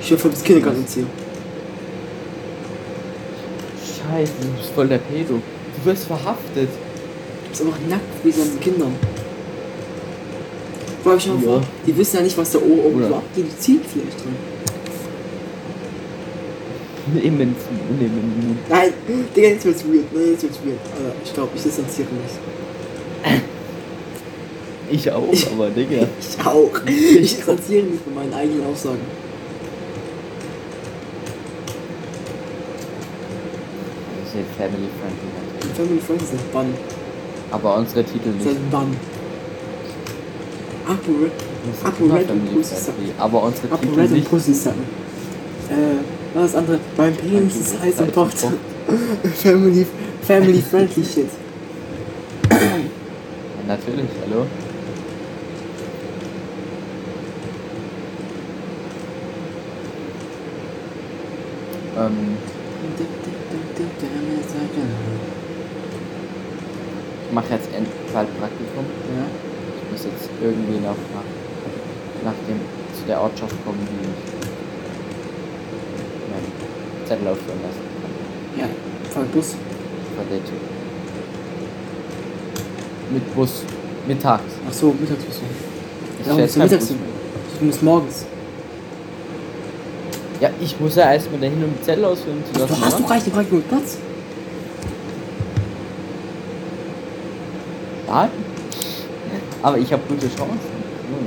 Ich 0.00 0.08
bin 0.08 0.30
das 0.30 0.42
Kindergartenerzieher. 0.42 1.06
Scheiße, 3.86 4.32
du 4.40 4.48
bist 4.58 4.70
voll 4.74 4.88
der 4.88 4.98
Pedo. 4.98 5.34
Du 5.34 5.90
wirst 5.90 6.04
verhaftet. 6.06 6.68
ist 7.52 7.60
einfach 7.62 7.78
nackt 7.88 8.02
wie 8.24 8.32
seinen 8.32 8.58
Kindern. 8.58 8.96
Vor 11.04 11.12
allem 11.12 11.20
schon 11.20 11.36
Ja. 11.40 11.46
vor, 11.50 11.60
die 11.86 11.96
wissen 11.96 12.16
ja 12.16 12.22
nicht, 12.22 12.36
was 12.36 12.50
da 12.50 12.58
oben 12.58 13.04
Oder- 13.04 13.16
abgeht, 13.16 13.44
die 13.48 13.58
ziehen 13.60 13.80
vielleicht 13.86 14.18
drin. 14.24 14.34
Nehmen 17.14 17.40
ins 17.42 17.58
nehmen. 18.00 18.58
Nein, 18.68 18.92
Digga, 19.36 19.48
jetzt 19.48 19.64
wird's 19.66 19.84
weird, 19.84 20.12
ne, 20.12 20.20
jetzt 20.32 20.42
wird's 20.42 20.58
weird. 20.64 20.80
Aber 20.96 21.14
ich 21.22 21.32
glaube, 21.32 21.50
ich 21.54 21.62
distanziere 21.62 22.08
mich. 22.10 22.32
Ich 24.90 25.10
auch, 25.10 25.28
Ich- 25.32 25.50
aber 25.50 25.70
Digga. 25.70 26.06
Ich 26.20 26.46
auch. 26.46 26.70
Ich 26.86 27.36
distanziere 27.36 27.84
mich 27.84 28.00
von 28.02 28.14
meinen 28.14 28.32
eigenen 28.34 28.66
Aussagen. 28.66 28.98
Das 34.24 34.34
ist 34.34 34.50
family 34.56 34.88
friendly. 34.98 35.74
Family 35.74 36.00
Friends 36.00 36.30
sind 36.30 36.52
Bann. 36.52 36.66
Aber 37.50 37.76
unsere 37.76 38.04
Titel 38.04 38.30
nicht. 38.30 38.42
Sind 38.44 38.70
Bann. 38.70 38.96
Apo 40.86 41.12
Red, 41.22 41.32
Das 41.66 41.78
ist 41.78 41.86
Apo 41.86 42.04
Red 42.14 42.30
und 42.30 42.54
Pussy 42.54 42.74
friendly. 42.74 43.12
Aber 43.18 43.42
unsere 43.42 43.66
Apo 43.72 43.76
Titel 43.86 44.00
Red 44.00 44.08
und 44.10 44.16
nicht. 44.16 44.30
Pussy 44.30 44.54
Sacken. 44.54 44.82
Äh, 45.70 45.74
was 46.34 46.44
ist 46.46 46.54
das 46.54 46.60
andere? 46.60 46.78
Mein 46.96 47.14
Penis 47.16 47.56
ist 47.56 47.80
heiß 47.80 48.00
und 48.00 48.12
pocht. 48.12 48.34
Family, 49.42 49.86
family 50.22 50.60
friendly 50.62 51.04
shit. 51.04 51.26
Natürlich, 53.74 54.08
hallo. 54.22 54.46
Ähm, 61.96 62.36
ich 67.26 67.32
mache 67.34 67.52
jetzt 67.54 67.68
end- 67.74 67.88
bald 68.12 68.28
Praktikum. 68.38 68.84
Ja. 69.16 69.26
Ich 69.82 69.90
muss 69.90 70.04
jetzt 70.04 70.28
irgendwie 70.40 70.78
noch 70.78 70.96
nach, 71.14 72.24
nach 72.24 72.38
dem, 72.48 72.60
zu 72.96 73.04
der 73.08 73.20
Ortschaft 73.20 73.54
kommen, 73.64 73.80
die 73.90 74.06
ich 74.06 74.08
meinen 76.30 76.52
Zettel 77.06 77.26
ausführen 77.28 77.58
lassen 77.62 77.82
kann. 78.02 78.60
Ja, 78.60 78.66
fahr 79.10 79.24
Bus. 79.24 79.56
Von 80.16 80.26
der 80.30 80.38
Tür. 80.44 80.83
Mit 83.14 83.34
Bus. 83.34 83.62
Mittags. 84.06 84.42
Ach 84.68 84.72
so. 84.72 84.94
Ich 85.02 85.08
Ja, 86.26 86.34
fähr 86.34 86.42
musst 86.42 86.56
du 86.56 86.58
kein 86.60 86.68
mittags 86.68 86.84
Bus 86.84 86.88
hin. 86.88 86.98
mehr. 87.00 87.58
Du 87.60 87.64
musst 87.66 87.82
morgens. 87.82 88.26
Ja, 90.40 90.50
ich 90.60 90.78
muss 90.80 90.96
ja 90.96 91.12
erstmal 91.12 91.40
dahin, 91.40 91.62
um 91.64 91.70
die 91.78 91.82
Zettel 91.82 92.04
ausfüllen 92.04 92.42
zu 92.52 92.60
lassen. 92.60 92.74
Du 92.74 92.84
hast 92.84 93.00
doch 93.00 93.10
reichlich 93.10 93.32
Praktikum 93.32 93.58
mit 93.58 93.68
Platz. 93.68 93.96
Ja. 98.06 98.28
Aber 99.62 99.78
ich 99.78 99.92
habe 99.92 100.02
gute 100.08 100.26
Chancen. 100.28 100.74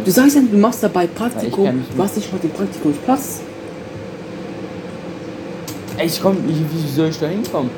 Du 0.05 0.11
sagst 0.11 0.35
ja, 0.35 0.41
du 0.49 0.57
machst 0.57 0.83
dabei 0.83 1.03
Ja, 1.03 1.09
ich 1.09 1.15
Praktikum, 1.15 1.83
du 1.95 2.03
hast 2.03 2.15
nicht 2.15 2.31
mal 2.31 2.39
den 2.39 2.51
Praktikumsplatz. 2.51 3.41
Ich 6.03 6.21
komm, 6.21 6.37
wie, 6.45 6.53
wie 6.53 6.87
soll 6.95 7.07
ich 7.09 7.19
da 7.19 7.27
hinkommen? 7.27 7.71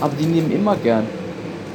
Aber 0.00 0.12
die 0.18 0.26
nehmen 0.26 0.50
immer 0.50 0.74
gern. 0.76 1.04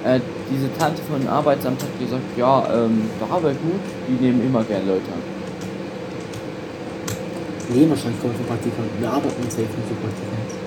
Äh, 0.03 0.19
diese 0.52 0.70
Tante 0.78 1.02
von 1.10 1.20
dem 1.20 1.30
Arbeitsamt 1.30 1.82
hat 1.82 2.00
gesagt, 2.00 2.24
ja, 2.38 2.64
ähm, 2.74 3.02
da 3.20 3.42
wäre 3.44 3.54
gut, 3.54 3.82
die 4.08 4.24
nehmen 4.24 4.44
immer 4.46 4.64
gern 4.64 4.86
Leute 4.88 5.06
an. 5.14 5.22
Nee, 7.74 7.86
wahrscheinlich 7.90 8.20
kommen 8.20 8.34
wir 8.34 8.40
von 8.40 8.48
Praktikanten. 8.48 9.00
Wir 9.00 9.10
arbeiten 9.10 9.44
uns 9.44 9.56
helfen 9.56 9.82
für 9.88 9.94
Praktikanten. 10.02 10.58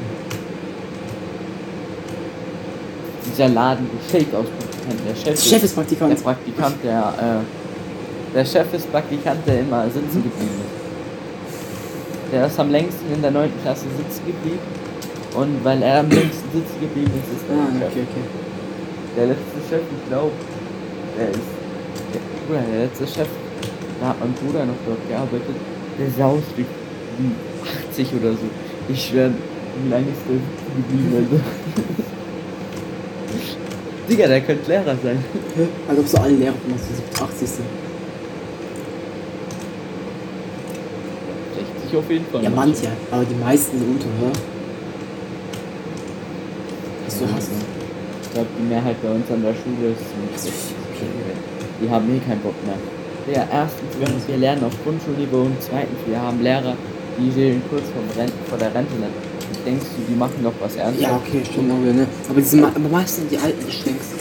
Dieser 3.26 3.48
Laden 3.48 3.88
besteht 3.98 4.34
aus 4.34 4.46
Praktikanten. 4.46 5.04
Der 5.08 5.14
Chef, 5.14 5.24
Der 5.24 5.32
ist, 5.34 5.46
Chef 5.48 5.62
ist 5.64 5.76
der 5.76 5.80
Praktikant. 5.82 6.22
Praktikant, 6.22 6.76
der, 6.84 7.14
äh, 7.18 8.34
der 8.34 8.44
Chef 8.44 8.72
ist 8.74 8.90
Praktikant, 8.92 9.46
der 9.46 9.60
immer 9.60 9.84
sitzen 9.86 10.18
Mhm. 10.18 10.22
geblieben 10.24 10.58
ist. 10.62 12.32
Der 12.32 12.46
ist 12.46 12.58
am 12.60 12.70
längsten 12.70 13.12
in 13.12 13.20
der 13.22 13.30
9. 13.30 13.50
Klasse 13.62 13.86
sitzen 13.98 14.22
geblieben. 14.26 14.58
Und 15.34 15.64
weil 15.64 15.82
er 15.82 16.00
am 16.00 16.08
längsten 16.10 16.48
sitzen 16.52 16.80
geblieben 16.80 17.10
ist, 17.18 17.40
ist 17.40 17.48
er 17.50 17.56
Ah, 17.56 17.78
der 17.80 17.88
okay, 17.88 18.00
Chef. 18.00 18.08
okay. 18.08 18.22
Der 19.16 19.26
letzte 19.26 19.58
Chef, 19.68 19.82
ich 19.82 20.08
glaube, 20.08 20.32
der 21.18 21.28
ist. 21.30 21.38
Der, 22.12 22.20
Bruder, 22.46 22.62
der 22.72 22.84
letzte 22.84 23.06
Chef, 23.06 23.28
da 24.00 24.08
hat 24.08 24.20
mein 24.20 24.32
Bruder 24.32 24.64
noch 24.64 24.74
dort 24.86 25.06
gearbeitet. 25.08 25.56
Der 25.98 26.10
sah 26.16 26.26
aus 26.26 26.42
wie, 26.56 26.64
wie 27.18 27.32
80 27.90 28.08
oder 28.20 28.32
so. 28.32 28.46
Ich 28.88 29.08
schwör, 29.08 29.30
wie 29.82 29.90
lange 29.90 30.06
ist 30.06 30.22
der 30.26 30.38
geblieben, 30.76 31.14
also. 31.30 31.40
Digga, 34.08 34.26
der 34.26 34.40
könnte 34.40 34.68
Lehrer 34.70 34.96
sein. 35.02 35.24
Als 35.88 35.98
ob 35.98 36.08
so 36.08 36.18
alle 36.18 36.34
Lehrer 36.34 36.54
von 36.54 36.72
uns 36.72 36.82
so 36.82 37.24
80 37.24 37.48
sind. 37.48 37.66
60 41.84 41.96
auf 41.98 42.10
jeden 42.10 42.26
Fall. 42.26 42.42
Ja, 42.42 42.50
manche, 42.50 42.88
aber 43.10 43.24
die 43.24 43.34
meisten 43.34 43.78
sind 43.78 43.88
unter, 43.88 44.06
oder? 44.20 44.32
Was 47.06 47.18
du 47.18 47.24
hast. 47.34 47.50
Ich 47.52 47.71
glaube, 48.32 48.48
die 48.58 48.64
Mehrheit 48.64 48.96
bei 49.02 49.10
uns 49.10 49.30
an 49.30 49.42
der 49.42 49.54
Schule 49.54 49.92
ist 49.92 50.46
ist 50.46 50.72
Die 51.80 51.90
haben 51.90 52.08
eh 52.08 52.18
keinen 52.18 52.40
Bock 52.40 52.54
mehr. 52.64 52.78
Ja, 53.34 53.46
erstens, 53.52 53.92
wir, 53.98 54.08
wir 54.28 54.36
lernen 54.38 54.64
auf 54.64 54.72
Grundschulniveau 54.82 55.42
und 55.42 55.56
zweitens, 55.60 55.98
wir 56.06 56.20
haben 56.20 56.42
Lehrer, 56.42 56.74
die 57.18 57.30
stehen 57.30 57.62
kurz 57.70 57.84
vor, 57.92 58.58
der 58.58 58.74
Rente. 58.74 58.90
sind. 58.90 59.64
Denkst 59.64 59.86
du, 59.96 60.12
die 60.12 60.18
machen 60.18 60.42
noch 60.42 60.54
was 60.60 60.74
ernst? 60.74 61.00
Ja, 61.00 61.14
okay, 61.14 61.42
stimmt 61.44 61.70
auch 61.70 61.80
wieder, 61.82 61.92
ne? 61.92 62.06
Aber 62.28 62.40
die 62.40 62.46
sind, 62.46 62.64
aber 62.64 62.88
meistens 62.90 63.28
die 63.30 63.38
alten 63.38 63.70
schlängsten. 63.70 64.18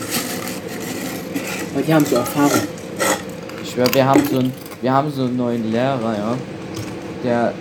Weil 1.74 1.84
die 1.84 1.94
haben 1.94 2.06
so 2.06 2.18
Erfahrung. 2.18 2.62
Ich 3.64 3.72
schwör, 3.72 3.88
wir 3.94 4.06
haben 4.06 4.22
so 4.30 4.38
einen, 4.38 4.54
wir 4.82 4.92
haben 4.94 5.12
so 5.12 5.24
einen 5.24 5.38
neuen 5.38 5.72
Lehrer, 5.72 6.16
ja. 6.16 6.38
Der, 7.24 7.54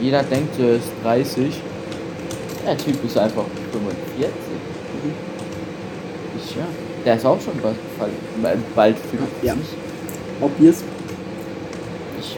jeder 0.00 0.22
denkt, 0.22 0.60
er 0.60 0.76
ist 0.76 0.92
30. 1.02 1.60
Der 2.66 2.78
Typ 2.78 3.04
ist 3.04 3.18
einfach 3.18 3.44
45. 3.72 4.43
Schwör. 6.52 6.66
Der 7.04 7.16
ist 7.16 7.26
auch 7.26 7.40
schon 7.40 7.54
bald, 7.60 7.76
bald, 8.42 8.74
bald 8.74 8.96
50. 8.96 9.18
Ja. 9.42 9.54
Obvious. 10.40 10.82
Ich, 12.20 12.36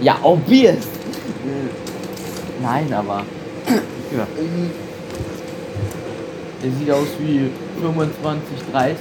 ja, 0.00 0.18
obvious. 0.22 0.86
Nein, 2.62 2.92
aber. 2.92 3.24
Ja. 4.16 4.26
Der 6.62 6.70
sieht 6.72 6.90
aus 6.90 7.06
wie 7.20 7.48
25, 7.80 8.58
30, 8.72 8.96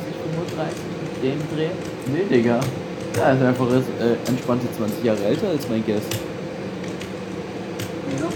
35 0.55 0.77
mit 1.21 1.23
dem 1.23 1.57
Dreh. 1.57 1.69
Nee, 2.13 2.37
Digga. 2.37 2.59
Der 3.15 3.33
ist 3.33 3.41
einfach 3.41 3.67
äh, 3.67 4.29
entspannte 4.29 4.67
20 4.77 5.03
Jahre 5.03 5.23
älter 5.25 5.49
als 5.49 5.67
mein 5.67 5.83
Guest. 5.85 6.07
Ja. 8.21 8.29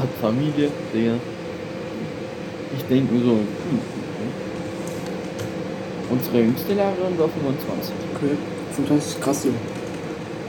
Hat, 0.00 0.08
Familie, 0.20 0.70
Digga. 0.94 1.14
Ich 2.76 2.84
denke 2.84 3.12
mir 3.12 3.20
so, 3.20 3.32
hm. 3.32 4.00
Unsere 6.10 6.38
jüngste 6.40 6.72
Lehrerin 6.72 7.18
war 7.18 7.28
25. 7.28 7.94
Okay. 8.16 8.36
25 8.74 8.96
ist 8.96 9.22
krass, 9.22 9.44
Junge. 9.44 9.58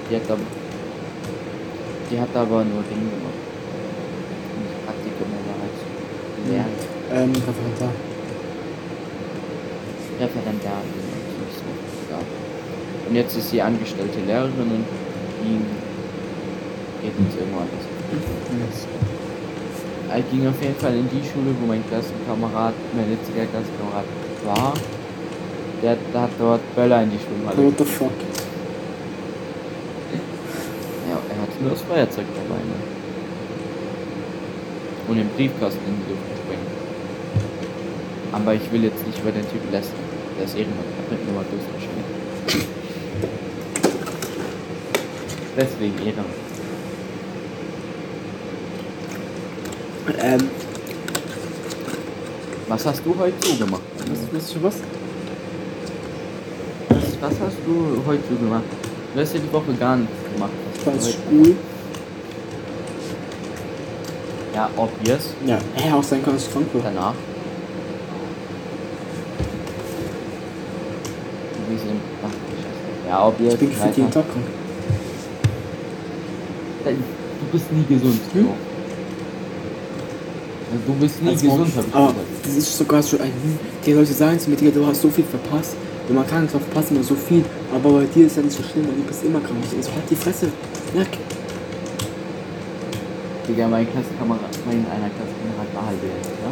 Die 0.10 0.16
hat 0.16 0.32
aber, 0.32 0.42
die 2.10 2.20
hat 2.20 2.36
aber 2.36 2.64
nur 2.64 2.82
Dinge 2.90 3.12
gemacht. 3.12 3.42
Nicht 4.58 4.86
Praktikum, 4.86 5.28
aber 5.38 5.54
halt 5.62 5.78
Lernen. 6.50 6.76
Ähm, 7.12 7.32
Referendar. 7.36 7.94
Referendar. 10.20 10.82
Ja. 12.10 12.20
Und 13.08 13.16
jetzt 13.16 13.38
ist 13.38 13.50
sie 13.50 13.62
angestellte 13.62 14.20
Lehrerin 14.26 14.72
und 14.72 14.86
die 15.44 15.60
geht 17.02 17.14
jetzt 17.20 17.38
irgendwo 17.38 17.60
anders. 17.60 18.88
Ich 20.17 20.30
ging 20.30 20.45
auf 20.45 20.62
jeden 20.62 20.76
Fall 20.76 20.93
in 20.93 21.08
die 21.10 21.24
Schule, 21.24 21.56
wo 21.62 21.67
mein 21.67 21.88
Klassenkamerad, 21.88 22.74
mein 22.93 23.10
jetziger 23.10 23.45
Klassenkamerad 23.45 24.04
war. 24.43 24.74
Der, 25.82 25.95
der 26.13 26.21
hat 26.21 26.32
dort 26.38 26.76
Böller 26.76 27.04
in 27.04 27.12
die 27.12 27.17
Schwimmhalle. 27.17 27.58
What 27.58 27.78
the 27.78 27.86
fuck? 27.86 28.12
Ja, 31.10 31.15
er 31.15 31.41
hatte 31.41 31.62
nur 31.62 31.71
das 31.71 31.82
Feuerzeug 31.82 32.26
dabei, 32.36 32.60
ne? 32.60 32.76
Und 35.08 35.15
den 35.15 35.30
Briefkasten 35.30 35.80
in 35.88 35.95
die 36.04 36.12
Luft 36.12 36.28
sprengen. 36.43 36.67
Aber 38.34 38.54
ich 38.54 38.71
will 38.71 38.84
jetzt 38.84 39.08
nicht 39.08 39.19
über 39.19 39.32
den 39.32 39.50
Typen 39.50 39.71
lästern. 39.71 39.95
Der 40.38 40.45
ist 40.45 40.58
Ehrenmann, 40.58 40.86
nur 41.26 41.36
mal 41.36 41.45
durch 41.50 41.63
wahrscheinlich. 41.71 42.67
Deswegen 45.58 45.97
Ehrenmann. 46.06 46.40
Ähm, 50.19 50.50
Was 52.67 52.86
hast 52.86 53.06
du 53.06 53.15
heute 53.17 53.36
so 53.45 53.56
gemacht? 53.65 53.82
was, 53.97 54.19
was, 54.34 54.63
was? 54.63 54.76
Was, 56.89 57.21
was 57.21 57.39
hast 57.39 57.58
du 57.65 58.02
heute 58.06 58.24
so 58.30 58.36
gemacht? 58.36 58.63
Du 59.13 59.21
hast 59.21 59.34
ja 59.34 59.39
die 59.39 59.54
Woche 59.54 59.74
gar 59.80 59.97
nichts 59.97 60.13
gemacht. 60.34 60.52
Ich 60.78 60.86
war 60.86 60.93
du 60.93 61.00
Schule. 61.02 61.56
Ja, 64.54 64.69
obvious. 64.76 65.34
Ja, 65.45 65.58
hä, 65.76 65.91
auch 65.93 66.04
sein 66.04 66.24
kann, 66.24 66.34
dass 66.34 66.47
ich 66.47 66.54
krank 66.54 66.67
war. 66.74 66.82
Danach. 66.84 67.13
Wie 71.69 71.78
sind. 71.78 72.02
Ach, 72.24 72.30
scheiße. 72.30 73.10
Ja, 73.10 73.28
obvious. 73.28 73.54
Ich 73.54 73.60
bin 73.60 73.69
gefühlt 73.69 73.97
jeden. 73.97 74.12
Tag 74.12 74.26
krank. 74.32 74.45
Du 76.86 77.45
bist 77.52 77.71
nie 77.71 77.86
gesund. 77.86 78.19
Hm? 78.34 78.45
So. 78.45 78.70
Du 80.86 80.93
bist 80.93 81.21
nie 81.21 81.29
Also, 81.29 81.45
gesund, 81.47 81.73
aber 81.91 82.13
das 82.43 82.55
ist 82.55 82.77
sogar 82.77 83.03
schon 83.03 83.19
ein. 83.21 83.31
Die 83.86 83.93
Leute 83.93 84.13
sagen 84.13 84.39
zu 84.39 84.49
mir, 84.49 84.55
Digga, 84.55 84.71
du 84.71 84.86
hast 84.88 85.01
so 85.01 85.10
viel 85.10 85.25
verpasst. 85.25 85.75
Und 86.07 86.15
man 86.15 86.27
kann 86.27 86.47
zwar 86.49 86.62
verpassen, 86.62 86.97
aber 86.97 87.05
so 87.05 87.15
viel. 87.15 87.43
Aber 87.73 87.99
bei 87.99 88.05
dir 88.05 88.25
ist 88.27 88.36
ja 88.38 88.43
nicht 88.43 88.55
so 88.57 88.63
schlimm, 88.63 88.88
weil 88.88 88.95
du 88.95 89.03
bist 89.03 89.23
immer 89.23 89.39
krank. 89.39 89.57
Also 89.77 89.91
halt 89.91 90.10
die 90.10 90.15
Fresse. 90.15 90.47
Ja, 90.95 91.03
Digga, 93.47 93.67
mein 93.67 93.88
Klassenkamerad, 93.89 94.53
mein 94.65 94.86
einer 94.86 95.10
Klassenkamerad 95.12 95.69
war 95.75 95.86
halt 95.88 95.99
der, 96.03 96.13
ja? 96.13 96.51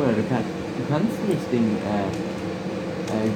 Oder 0.00 0.12
du 0.16 0.22
kannst, 0.28 0.48
du 0.48 0.82
kannst 0.88 1.16
nicht 1.28 1.46
den, 1.52 1.76
äh, 1.84 2.08
äh, 3.12 3.28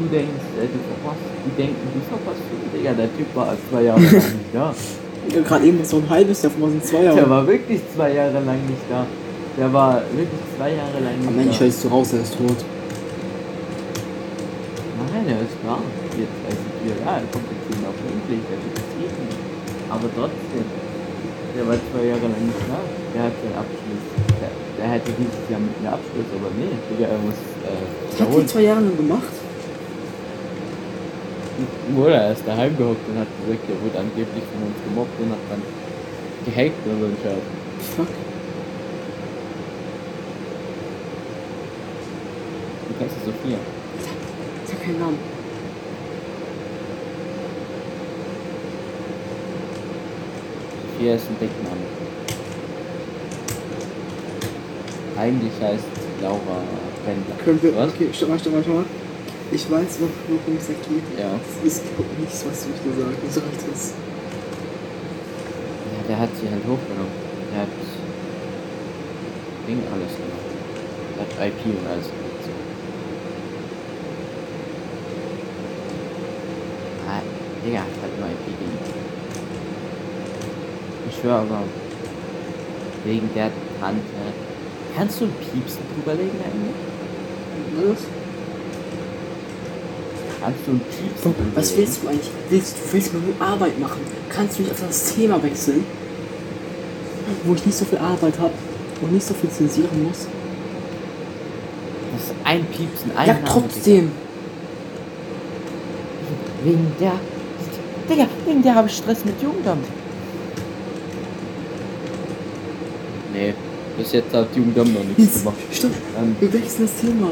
du 0.00 0.04
denkst, 0.08 0.46
äh, 0.56 0.66
du 0.66 0.78
verpasst, 0.88 1.24
die 1.44 1.52
denken, 1.60 1.76
du 1.94 2.00
verpasst 2.08 2.42
viel, 2.48 2.64
Digga, 2.80 2.92
der 2.94 3.10
Typ 3.16 3.28
war 3.36 3.54
zwei 3.70 3.82
Jahre 3.82 4.00
lang 4.00 4.12
nicht 4.40 4.52
da. 4.54 4.74
Digga, 5.28 5.40
gerade 5.46 5.64
eben 5.66 5.84
so 5.84 5.98
ein 5.98 6.08
halbes 6.08 6.42
Jahr, 6.42 6.50
von 6.52 6.70
sind 6.70 6.84
zwei 6.84 7.02
Der 7.02 7.14
Jahre. 7.14 7.30
war 7.30 7.46
wirklich 7.46 7.80
zwei 7.94 8.14
Jahre 8.14 8.40
lang 8.40 8.60
nicht 8.66 8.86
da. 8.88 9.06
Der 9.58 9.72
war 9.72 10.00
wirklich 10.14 10.40
zwei 10.56 10.70
Jahre 10.72 10.98
lang 11.04 11.18
nicht 11.18 11.28
Am 11.28 11.38
Ende 11.38 11.52
da. 11.52 11.58
scheiß 11.58 11.80
zu 11.80 11.90
Hause, 11.90 12.16
er 12.16 12.22
ist 12.22 12.36
tot. 12.38 12.60
Nein, 15.12 15.26
er 15.26 15.40
ist 15.42 15.58
da. 15.64 15.76
Jetzt 16.16 16.38
wieder, 16.84 16.96
ja, 17.04 17.12
er 17.18 17.26
kommt 17.32 17.48
jetzt 17.50 17.66
eben 17.70 17.84
auf 17.86 17.98
der 17.98 18.10
Typ 18.30 18.40
ist 18.46 18.94
eh 18.94 19.10
nicht. 19.10 19.40
Aber 19.90 20.06
trotzdem, 20.14 20.64
der 21.56 21.64
war 21.66 21.76
zwei 21.90 22.04
Jahre 22.06 22.26
lang 22.30 22.42
nicht 22.46 22.62
da. 22.70 22.78
Der 23.14 23.22
hat 23.26 23.34
seinen 23.42 23.58
Abschluss. 23.58 24.04
Der, 24.38 24.50
der 24.78 24.86
hätte 24.94 25.10
dieses 25.18 25.44
Jahr 25.50 25.60
mit 25.60 25.74
einem 25.82 25.92
Abschluss, 25.98 26.28
aber 26.30 26.48
nee, 26.54 26.70
Digga, 26.88 27.10
er 27.10 27.18
muss 27.18 27.34
äh, 27.66 27.74
Was 27.74 27.74
hat 27.74 28.14
die 28.14 28.22
wiederholen. 28.22 28.48
zwei 28.48 28.62
Jahre 28.62 28.80
lang 28.86 28.96
gemacht? 28.96 29.34
Oder 31.98 32.14
er 32.14 32.32
ist 32.32 32.46
daheim 32.46 32.72
gehockt 32.78 33.04
und 33.10 33.18
hat 33.18 33.28
gesagt, 33.44 33.64
er 33.68 33.78
wurde 33.84 33.98
angeblich 33.98 34.44
von 34.48 34.60
uns 34.70 34.78
gemobbt 34.86 35.16
und 35.20 35.28
hat 35.34 35.44
dann 35.50 35.62
gehackt 36.46 36.80
oder 36.86 36.96
so 37.02 37.06
ein 37.10 37.18
Scheiß. 37.20 37.44
Fuck. 37.98 38.08
Kennst 43.00 43.16
die 43.16 43.24
Sophia. 43.24 43.58
Ich 44.66 44.72
hab 44.72 44.82
keinen 44.84 45.00
Namen. 45.00 45.18
Sophia 50.92 51.14
ist 51.14 51.26
ein 51.30 51.36
Deckname. 51.40 51.86
Eigentlich 55.16 55.52
heißt 55.60 55.84
Laura 56.20 56.62
Pendler. 57.04 57.36
Können 57.42 57.62
wir. 57.62 57.76
Was? 57.76 57.88
Okay, 57.94 58.08
stopp 58.12 58.28
mal, 58.28 58.38
stopp 58.38 58.52
mal, 58.52 58.62
stopp 58.62 58.74
mal. 58.76 58.84
Ich 59.52 59.70
weiß, 59.70 59.98
worum 60.00 60.56
es 60.58 60.66
da 60.66 60.74
geht. 60.74 61.18
Ja. 61.18 61.30
Das 61.32 61.72
ist 61.72 61.82
glaub 61.96 62.06
ich, 62.12 62.18
nichts, 62.20 62.44
was 62.46 62.64
du 62.64 62.68
dir 62.68 62.94
sagen 63.02 63.16
solltest. 63.30 63.94
Ja, 65.88 66.08
der 66.08 66.18
hat 66.20 66.28
sie 66.36 66.48
halt 66.48 66.62
hochgenommen. 66.62 67.16
Der 67.50 67.62
hat 67.62 67.68
Ding 69.66 69.82
alles 69.90 70.12
gemacht. 70.20 70.50
Der 71.16 71.22
hat 71.24 71.32
IP 71.48 71.64
und 71.66 71.86
alles 71.88 72.06
gemacht. 72.06 72.42
So. 72.44 72.50
Ah, 77.08 77.22
Digga, 77.64 77.80
halt 77.80 78.18
nur 78.18 78.28
IP 78.28 78.58
gemacht. 78.58 78.90
Ich 81.08 81.16
schwör 81.20 81.36
aber, 81.36 81.62
wegen 83.04 83.28
der 83.34 83.50
Tante. 83.80 84.00
Kannst 84.96 85.20
du 85.20 85.24
ein 85.26 85.32
Piepsen 85.32 85.80
drüberlegen 85.94 86.38
eigentlich? 86.40 86.74
Was? 87.90 88.02
Kannst 90.40 90.60
du 90.66 90.70
ein 90.72 90.80
Piepsen 90.80 91.22
drüberlegen? 91.22 91.56
Was 91.56 91.76
willst 91.76 92.02
du 92.02 92.08
eigentlich? 92.08 92.30
Willst 92.48 92.76
du 92.76 92.92
willst 92.92 93.12
nur 93.12 93.22
Arbeit 93.46 93.78
machen? 93.78 94.00
Kannst 94.30 94.58
du 94.58 94.62
nicht 94.62 94.72
auf 94.72 94.80
das 94.86 95.14
Thema 95.14 95.42
wechseln? 95.42 95.84
Wo 97.44 97.54
ich 97.54 97.64
nicht 97.64 97.78
so 97.78 97.84
viel 97.84 97.98
Arbeit 97.98 98.38
habe 98.38 98.52
und 99.02 99.12
nicht 99.12 99.26
so 99.26 99.34
viel 99.34 99.50
zensieren 99.50 100.02
muss? 100.02 100.26
Das 102.12 102.24
ist 102.24 102.34
ein 102.44 102.64
Piepsen, 102.66 103.16
ein 103.16 103.28
ja, 103.28 103.38
trotzdem. 103.46 104.10
Wegen 106.64 106.92
der. 107.00 107.12
Digga, 108.10 108.26
wegen 108.46 108.62
der 108.62 108.74
habe 108.74 108.88
ich 108.88 108.96
Stress 108.96 109.24
mit 109.24 109.40
Jugendamt. 109.40 109.86
Nee, 113.32 113.54
bis 113.96 114.12
jetzt 114.12 114.34
hat 114.34 114.48
Jugendamt 114.56 114.92
noch 114.94 115.04
nichts 115.04 115.18
Jetzt, 115.22 115.38
gemacht. 115.44 115.56
stopp, 115.72 115.92
Dann 116.16 116.36
wir 116.40 116.52
wechseln 116.52 116.86
das 116.86 117.00
Thema. 117.00 117.30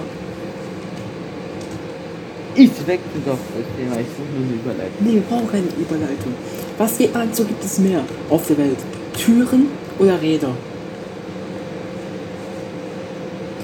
ich 2.54 2.70
wechsle 2.86 3.20
doch 3.26 3.38
das 3.54 3.66
Thema, 3.76 4.00
ich 4.00 4.06
suche 4.16 4.30
nur 4.36 4.46
eine 4.46 4.54
Überleitung. 4.54 4.96
Nee, 5.00 5.14
wir 5.14 5.20
brauchen 5.22 5.48
keine 5.50 5.66
Überleitung. 5.78 6.34
Was 6.78 6.96
für 6.96 7.08
also 7.14 7.44
gibt 7.44 7.64
es 7.64 7.78
mehr 7.78 8.00
auf 8.30 8.46
der 8.46 8.58
Welt? 8.58 8.78
Türen 9.16 9.66
oder 9.98 10.20
Räder? 10.22 10.50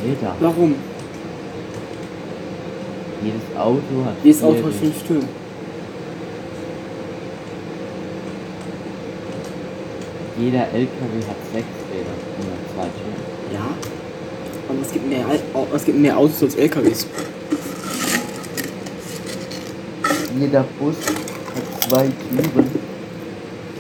Alter, 0.07 0.37
Warum? 0.41 0.75
jedes 3.23 3.57
Auto 3.57 4.05
hat. 4.05 4.15
Jedes 4.23 4.43
Auto 4.43 4.57
hat 4.59 4.65
Räder. 4.67 4.73
fünf 4.79 5.03
Türen. 5.07 5.44
Jeder 10.39 10.67
LKW 10.73 11.27
hat 11.29 11.37
sechs 11.53 11.67
Räder 11.93 12.15
und 12.39 12.75
zwei 12.75 12.83
Türen. 12.83 13.53
Ja. 13.53 13.67
Aber 14.69 14.81
es 14.81 14.93
gibt 14.93 15.09
mehr, 15.09 15.27
es 15.75 15.85
gibt 15.85 15.99
mehr 15.99 16.17
Autos 16.17 16.43
als 16.43 16.55
LKWs. 16.57 17.07
Jeder 20.39 20.65
Bus 20.79 20.97
hat 20.97 21.89
zwei 21.89 22.03
Türen 22.07 22.71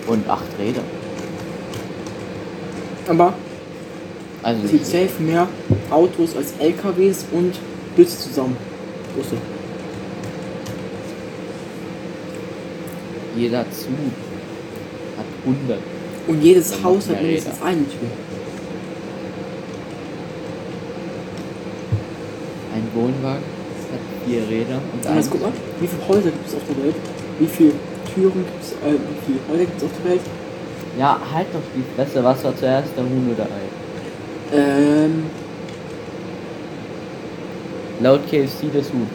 und 0.06 0.28
acht 0.28 0.58
Räder. 0.58 0.82
Aber 3.08 3.34
Also 4.42 4.60
es 4.64 4.70
gibt 4.70 4.86
safe 4.86 5.10
mehr 5.20 5.48
Autos 5.90 6.36
als 6.36 6.52
LKWs 6.58 7.26
und 7.32 7.54
Busse 7.96 8.18
zusammen. 8.18 8.56
Busse. 9.16 9.36
jeder 13.36 13.64
Zug 13.70 13.88
hat 15.16 15.26
100. 15.44 15.78
Und 16.26 16.42
jedes 16.42 16.70
Dann 16.70 16.84
Haus 16.84 17.08
hat 17.08 17.20
mindestens 17.20 17.60
eine 17.62 17.84
Tür. 17.84 18.08
Ein 22.74 22.88
Wohnwagen 22.94 23.42
hat 23.92 24.00
vier 24.26 24.42
Räder 24.48 24.80
und 24.92 25.04
Und 25.04 25.06
ein 25.06 25.16
jetzt 25.16 25.30
guck 25.30 25.42
mal, 25.42 25.52
wie 25.80 25.86
viele 25.86 26.08
Häuser 26.08 26.30
gibt 26.30 26.48
es 26.48 26.54
auf 26.54 26.62
der 26.68 26.84
Welt? 26.84 26.96
Wie 27.38 27.46
viele 27.46 27.72
Türen 28.14 28.44
gibt 28.44 28.62
es, 28.62 28.72
äh, 28.72 28.94
wie 28.94 29.26
viele 29.26 29.38
Häuser 29.50 29.64
gibt 29.66 29.78
es 29.78 29.84
auf 29.84 29.90
der 30.02 30.10
Welt? 30.12 30.20
Ja, 30.98 31.20
halt 31.32 31.46
doch 31.52 31.60
die 31.74 31.84
Fresse. 31.94 32.24
Was 32.24 32.44
war 32.44 32.56
zuerst, 32.56 32.88
der 32.96 33.04
Huhn 33.04 33.30
oder 33.34 33.44
Ei? 33.44 34.56
Ähm, 34.56 35.24
Laut 38.00 38.26
KFC 38.26 38.70
das 38.72 38.92
Huhn. 38.92 39.08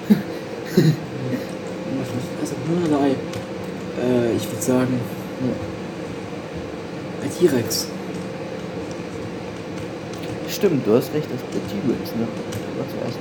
also 2.41 2.55
nur 2.68 2.88
oder 2.88 3.03
Ei? 3.03 3.12
Äh, 3.12 4.36
ich 4.38 4.49
würde 4.49 4.62
sagen, 4.62 4.99
ein 7.24 7.32
T-Rex. 7.39 7.88
Stimmt, 10.49 10.86
du 10.86 10.95
hast 10.95 11.13
recht, 11.13 11.28
das 11.32 11.41
ist 11.41 11.53
der 11.53 11.61
T-Rex, 11.67 12.11
ne? 12.15 12.28
War 12.78 12.88
zuerst. 12.89 13.17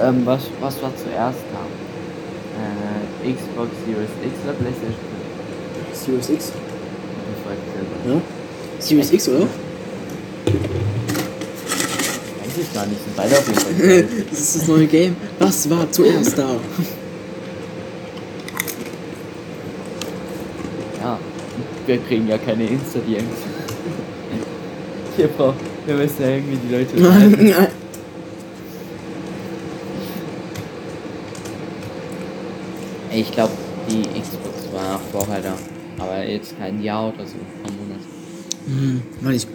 Ähm, 0.00 0.24
was, 0.24 0.42
was 0.60 0.80
war 0.82 0.92
zuerst 0.96 1.38
da? 1.52 1.60
Äh, 2.58 3.32
Xbox 3.32 3.70
Series 3.84 4.10
X 4.24 4.32
oder 4.44 4.54
PlayStation 4.54 4.94
5? 5.92 6.04
Series 6.04 6.28
X. 6.30 6.52
Das 6.52 7.44
weiß 7.44 7.58
ich 7.66 7.72
selber. 7.74 7.96
Ja? 8.14 8.20
Series 8.78 9.12
X, 9.12 9.28
oder? 9.28 9.46
Weiß 12.40 12.56
ich 12.60 12.72
gar 12.74 12.86
nicht, 12.86 13.02
sind 13.04 13.16
beide 13.16 13.36
auf 13.36 13.46
jeden 13.46 13.60
Fall. 13.60 14.04
das 14.30 14.40
ist 14.40 14.56
das 14.56 14.66
neue 14.68 14.86
Game. 14.86 15.16
Was 15.38 15.68
war 15.68 15.90
zuerst 15.90 16.38
da? 16.38 16.48
ja, 21.00 21.18
wir 21.88 21.98
kriegen 21.98 22.28
ja 22.28 22.38
keine 22.38 22.66
Insta-DMs. 22.66 23.24
Wir 25.16 25.26
brauchen, 25.36 25.56
wir 25.86 25.94
müssen 25.96 26.22
ja 26.22 26.28
irgendwie 26.28 26.56
die 26.56 26.74
Leute 26.74 26.96
unterhalten. 26.96 27.54
Ich 33.10 33.32
glaube, 33.32 33.50
die 33.90 34.02
Xbox 34.02 34.68
war 34.72 35.00
vorher 35.10 35.40
da. 35.40 35.54
Aber 35.98 36.22
jetzt 36.24 36.56
kein 36.56 36.80
Jahr 36.80 37.08
oder 37.08 37.26
so, 37.26 37.34
ein 37.34 37.62
paar 37.62 37.72
Monate. 37.72 38.04
hm, 38.66 39.02
Mann, 39.22 39.34
ich, 39.34 39.46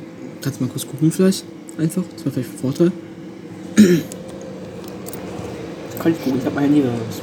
Kannst 0.43 0.59
du 0.59 0.65
mal 0.65 0.71
kurz 0.71 0.85
gucken 0.85 1.09
vielleicht? 1.09 1.45
Einfach. 1.77 2.03
Das 2.11 2.25
wäre 2.25 2.31
vielleicht 2.33 2.49
ein 2.49 2.57
Vorteil. 2.57 2.91
Kann 5.99 6.11
ich 6.11 6.21
gucken, 6.21 6.39
ich 6.39 6.45
habe 6.45 6.55
mein 6.55 6.65
Handy 6.65 6.81
raus. 6.81 7.21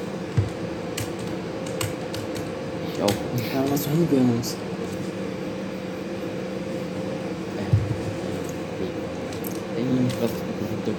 Ich 2.94 3.02
auch. 3.02 3.10
Ja, 3.10 3.70
was 3.70 3.82
soll 3.84 3.92
Handy 3.92 4.16
raus? 4.16 4.56
Eigentlich 9.76 10.14
was 10.22 10.30
im 10.30 10.66
Hintergrund 10.70 10.72
runterlädt. 10.72 10.89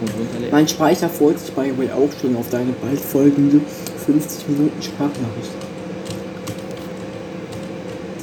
Mein 0.51 0.67
Speicher 0.67 1.09
freut 1.09 1.39
sich 1.39 1.51
bei 1.51 1.75
Way 1.77 1.89
auch 1.91 2.09
schon 2.19 2.35
auf 2.35 2.49
deine 2.49 2.73
bald 2.81 2.99
folgende 2.99 3.61
50 4.05 4.47
Minuten 4.49 4.81
Sprachnachricht. 4.81 5.51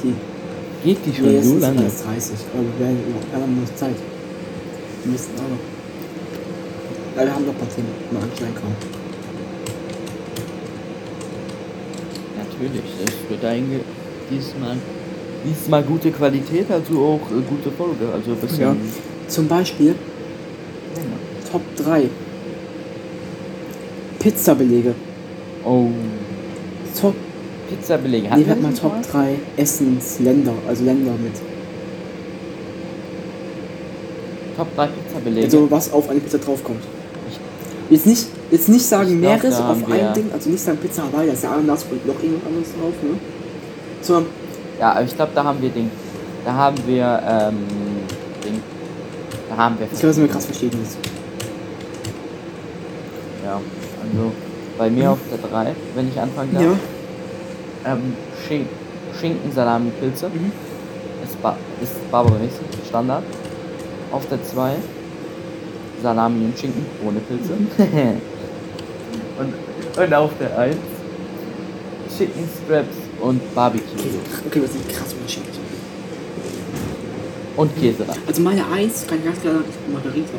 Die 0.03 0.13
Geht 0.83 1.05
die 1.05 1.13
schon 1.15 1.25
Nee, 1.25 1.41
so 1.41 1.57
lange? 1.57 1.83
erst 1.83 2.05
30, 2.05 2.31
aber 2.53 2.63
wir 2.63 2.85
werden 2.85 2.97
wir 3.31 3.41
haben 3.41 3.61
noch 3.61 3.75
Zeit. 3.75 3.95
Wir 5.03 5.11
müssen 5.11 5.31
auch 5.37 5.49
noch. 5.49 7.17
Ja, 7.17 7.25
wir 7.27 7.33
haben 7.35 7.45
noch 7.45 7.53
ein 7.53 7.59
paar 7.59 7.69
Themen, 7.69 7.87
mal 8.11 8.23
anschneiden 8.23 8.55
kann. 8.55 8.75
Natürlich, 12.37 12.81
das 13.05 13.13
wird 13.29 13.45
einge 13.45 13.79
diesmal 14.29 14.77
diesmal 15.45 15.83
gute 15.83 16.11
Qualität, 16.11 16.69
also 16.69 16.99
auch 16.99 17.31
äh, 17.31 17.41
gute 17.47 17.71
Folge, 17.71 18.11
also 18.13 18.31
ein 18.31 18.37
bisschen 18.37 18.61
Ja. 18.61 18.75
Zum 19.27 19.47
Beispiel 19.47 19.95
3 21.89 22.09
Pizzabelege. 24.19 24.93
Oh, 25.65 25.87
Top, 26.99 27.15
Pizzabelege. 27.69 28.23
nee, 28.25 28.29
Hatten 28.29 28.45
wir 28.47 28.55
wir 28.55 28.61
mal 28.63 28.69
das 28.71 28.79
Top 28.79 29.01
3 29.11 29.35
Essensländer, 29.57 30.53
also 30.67 30.83
Länder 30.83 31.11
mit. 31.13 31.33
Top 34.57 34.75
3 34.75 34.87
Pizzabelege. 34.87 35.45
Also 35.45 35.71
was 35.71 35.91
auf 35.91 36.09
eine 36.09 36.19
Pizza 36.19 36.37
draufkommt. 36.37 36.81
Jetzt 37.89 38.05
nicht, 38.05 38.27
jetzt 38.51 38.69
nicht 38.69 38.85
sagen 38.85 39.07
glaub, 39.19 39.21
mehreres 39.41 39.57
da 39.57 39.71
auf 39.71 39.87
wir- 39.87 40.09
ein 40.09 40.13
Ding, 40.13 40.25
also 40.31 40.49
nicht 40.49 40.63
sagen 40.63 40.77
Pizza 40.77 41.03
Hawaii, 41.03 41.27
da 41.27 41.33
ist 41.33 41.43
ja 41.43 41.51
Ananas 41.53 41.85
und 41.89 42.05
noch 42.05 42.21
irgendwas 42.21 42.45
anderes 42.47 42.67
drauf, 42.73 42.93
ne? 43.01 43.17
Sondern 44.01 44.25
ja, 44.79 44.91
aber 44.91 45.03
ich 45.05 45.15
glaube, 45.15 45.31
da 45.33 45.43
haben 45.43 45.61
wir 45.61 45.69
Ding. 45.69 45.89
Da 46.45 46.53
haben 46.53 46.77
wir 46.85 47.21
ähm 47.27 47.55
Ding. 48.45 48.61
Da 49.49 49.57
haben 49.57 49.75
wir 49.79 49.85
ich 49.91 49.99
glaube, 49.99 50.07
dass 50.07 50.17
wir 50.19 50.27
krass 50.27 50.45
verstehen 50.45 50.71
ist. 50.83 50.97
Ja, 53.49 53.55
also 53.55 54.31
bei 54.77 54.91
mir 54.91 55.09
auf 55.09 55.17
der 55.31 55.49
3, 55.49 55.75
wenn 55.95 56.07
ich 56.07 56.19
anfangen 56.19 56.53
darf. 56.53 56.63
Ja. 56.63 57.93
Ähm, 57.93 58.13
Schin 58.47 58.67
Schinken, 59.19 59.51
Salami, 59.51 59.89
Pilze. 59.99 60.29
Mhm. 60.29 60.51
Ist, 61.23 61.41
ba 61.41 61.57
ist 61.81 62.11
Barbares, 62.11 62.53
Standard. 62.87 63.23
Auf 64.11 64.27
der 64.27 64.43
2 64.43 64.75
Salami 66.03 66.45
und 66.45 66.59
Schinken 66.59 66.85
ohne 67.03 67.19
Pilze. 67.21 67.53
Mhm. 67.53 68.21
und, 69.39 70.03
und 70.03 70.13
auf 70.13 70.31
der 70.39 70.55
1 70.55 70.75
Chicken 72.15 72.47
Straps 72.63 72.97
und 73.19 73.55
Barbecue 73.55 73.81
Okay, 74.45 74.61
das 74.61 74.75
ist 74.75 74.89
krass 74.89 75.13
unterschiedlich. 75.13 75.59
und 77.55 77.75
Käse. 77.75 78.05
Also 78.27 78.41
meine 78.43 78.63
Eins 78.71 79.07
kann 79.07 79.17
ich 79.17 79.25
ganz 79.25 79.41
klar 79.41 79.55
sagen, 79.55 79.65
Margarita. 79.91 80.33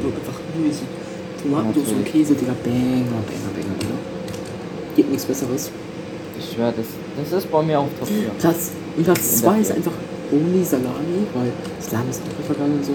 Nur 0.00 0.12
einfach 0.12 0.40
nur 0.56 0.68
so 1.42 1.48
Tomatensauce 1.48 1.92
und. 1.92 2.04
Käse, 2.04 2.34
Digga. 2.34 2.54
Banger, 2.64 2.78
banger, 2.78 3.50
banger, 3.54 3.74
banger. 3.78 3.98
Gibt 4.96 5.10
nichts 5.10 5.24
besseres. 5.24 5.70
Ich 6.38 6.54
schwör, 6.54 6.72
das, 6.76 6.86
das 7.30 7.38
ist 7.44 7.50
bei 7.50 7.62
mir 7.62 7.78
auf 7.80 7.88
Top 7.98 8.08
4. 8.08 8.16
Platz, 8.38 8.70
und 8.96 9.04
Platz 9.04 9.32
In 9.32 9.38
2 9.38 9.52
der 9.52 9.60
ist 9.60 9.72
einfach 9.72 9.92
Only 10.32 10.64
Salami, 10.64 11.26
weil 11.34 11.52
Salami 11.80 12.10
ist 12.10 12.22
auch 12.22 12.44
vergangen 12.46 12.74
und 12.78 12.84
so. 12.84 12.92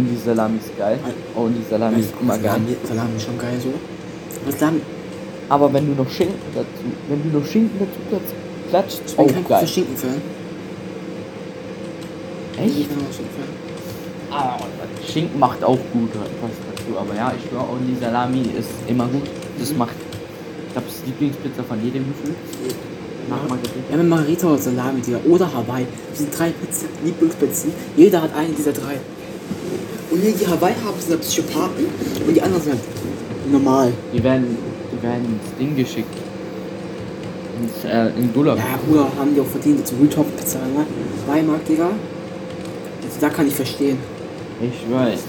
Die 0.00 0.16
Salami 0.16 0.58
ist 0.58 0.76
geil. 0.78 0.98
Die 1.04 1.70
Salami 1.70 2.00
ist 2.00 2.14
immer 2.20 2.38
geil. 2.38 2.60
Salami, 2.84 3.16
ist 3.16 3.24
schon 3.24 3.38
geil 3.38 3.58
so. 3.62 3.68
Aber 4.42 4.52
Salami, 4.56 4.80
Aber 5.48 5.72
wenn 5.72 5.86
du 5.86 6.02
noch 6.02 6.10
Schinken 6.10 6.34
dazu, 6.54 6.66
wenn 7.08 7.22
du 7.30 7.38
noch 7.38 7.46
Schinken 7.46 7.78
dazu 7.78 8.00
platz- 8.10 8.32
klatscht, 8.70 9.00
ich 9.06 9.16
bin 9.16 9.44
oh 9.44 9.48
kein 9.48 9.66
Schinken-Fan. 9.68 10.22
Ich 12.54 12.60
Echt? 12.64 12.88
bin 12.88 12.98
auch 12.98 13.12
Schinken-Fan. 13.14 13.50
Ah, 14.30 14.56
Schinken 15.06 15.38
macht 15.38 15.62
auch 15.62 15.78
gut 15.92 16.10
was 16.14 16.65
dazu, 16.86 16.98
aber 16.98 17.14
ja, 17.14 17.32
ich 17.36 17.48
schwör, 17.48 17.68
Only 17.68 17.96
Salami 18.00 18.42
ist 18.58 18.68
immer 18.86 19.06
gut. 19.06 19.22
Das 19.58 19.74
macht, 19.74 19.94
ich 20.66 20.72
glaube, 20.72 20.88
das 20.88 21.02
die 21.02 21.10
Lieblingspizza 21.10 21.62
von 21.62 21.82
jedem 21.82 22.04
Gefühl. 22.08 22.34
Nach 23.28 23.42
Margarita. 23.42 23.90
Ja, 23.90 23.96
mit 23.96 24.08
Margarita 24.08 24.46
oder 24.46 24.58
Salami, 24.58 25.00
Digga. 25.00 25.18
Oder 25.28 25.52
Hawaii. 25.52 25.86
Das 26.10 26.18
sind 26.20 26.38
drei 26.38 26.50
Pizzen, 26.50 26.88
Lieblingspizzen. 27.04 27.72
Jeder 27.96 28.22
hat 28.22 28.34
eine 28.36 28.50
dieser 28.50 28.72
drei. 28.72 29.00
Und 30.10 30.22
die, 30.22 30.32
die 30.32 30.46
Hawaii 30.46 30.74
haben, 30.84 31.00
sind 31.00 31.20
Psychopathen. 31.20 31.86
Und 32.26 32.34
die 32.34 32.40
anderen 32.40 32.62
sind 32.62 32.80
normal. 33.50 33.92
Die 34.12 34.22
werden, 34.22 34.56
die 34.92 35.02
werden 35.02 35.24
ins 35.24 35.58
Ding 35.58 35.76
geschickt. 35.76 36.14
Ins, 37.60 37.84
äh, 37.84 38.10
in 38.18 38.32
Gulag. 38.32 38.58
Ja, 38.58 38.78
Bruder, 38.86 39.08
haben 39.18 39.34
die 39.34 39.40
auch 39.40 39.46
verdient. 39.46 39.84
Zum 39.86 39.98
Rooftop 39.98 40.36
Pizza, 40.36 40.58
ne? 40.58 40.86
Beimark, 41.26 41.64
Digga. 41.64 41.86
Also, 41.86 43.20
da 43.20 43.28
kann 43.28 43.48
ich 43.48 43.54
verstehen. 43.54 43.98
Ich 44.60 44.92
weiß. 44.92 45.20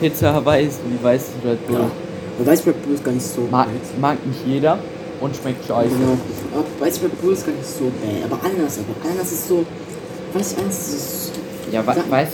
Pizza 0.00 0.32
Hawaii 0.34 0.66
ist 0.66 0.80
wie 0.88 1.02
weißes 1.04 1.30
Red 1.44 1.66
Bull. 1.66 1.76
Ja. 1.76 1.90
Aber 2.38 2.46
Weiß 2.50 2.66
Red 2.66 2.82
Bull 2.84 2.94
ist 2.94 3.04
gar 3.04 3.12
nicht 3.12 3.26
so 3.26 3.42
Mag, 3.50 3.66
bad. 3.66 4.00
mag 4.00 4.26
nicht 4.26 4.40
jeder 4.46 4.78
und 5.20 5.36
schmeckt 5.36 5.66
scheiße. 5.66 5.90
Genau. 5.90 6.16
Aber 6.54 6.64
Weiß 6.86 7.02
Red 7.02 7.20
Bull 7.20 7.32
ist 7.34 7.44
gar 7.46 7.52
nicht 7.52 7.66
so 7.68 7.84
bad. 7.84 8.24
Aber 8.32 8.44
Ananas, 8.46 8.78
aber 8.78 9.08
Ananas 9.08 9.32
ist 9.32 9.48
so. 9.48 9.64
Weiß 10.32 10.52
ich, 10.52 10.58
Ananas 10.58 10.88
ist. 10.88 11.32
Ja, 11.70 11.86
wa- 11.86 11.94
Sag- 11.94 12.10
weiß, 12.10 12.28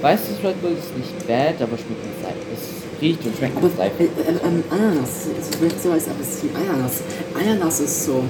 weißes 0.00 0.36
Red 0.44 0.62
Bull 0.62 0.72
ist 0.72 0.96
nicht 0.96 1.26
bad, 1.26 1.56
aber 1.60 1.76
schmeckt 1.76 2.04
nicht 2.06 2.22
Seife. 2.22 2.46
Es 2.54 3.02
riecht 3.02 3.24
und 3.26 3.36
schmeckt 3.36 3.56
Aber 3.56 3.66
nicht 3.66 3.76
Seife. 3.76 4.02
äh, 4.02 4.06
äh, 4.06 4.48
ähm, 4.48 4.64
Ananas, 4.70 5.10
ist 5.38 5.60
nicht 5.62 5.82
so 5.82 5.90
weiß, 5.90 6.04
aber 6.08 6.20
es 6.22 6.34
ist 6.36 6.44
wie 6.44 6.50
Ananas. 6.56 6.94
Ananas 7.38 7.80
ist 7.80 8.04
so. 8.06 8.12
so 8.12 8.22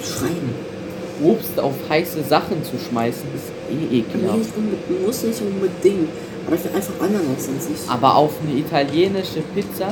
beschreiben. 0.00 0.54
Obst 1.22 1.58
auf 1.58 1.72
heiße 1.88 2.22
Sachen 2.28 2.62
zu 2.62 2.76
schmeißen 2.78 3.24
ist 3.34 3.48
eh 3.72 3.98
ekelhaft. 4.00 4.38
nicht 4.38 4.50
unbedingt, 4.56 5.06
muss 5.06 5.22
nicht 5.22 5.40
unbedingt. 5.40 6.08
Aber 6.46 6.54
ich 6.56 6.60
finde 6.62 6.76
einfach 6.76 6.94
Ananas 7.00 7.48
an 7.48 7.60
sich. 7.60 7.88
Aber 7.88 8.14
auf 8.16 8.32
eine 8.42 8.58
italienische 8.58 9.40
Pizza 9.54 9.88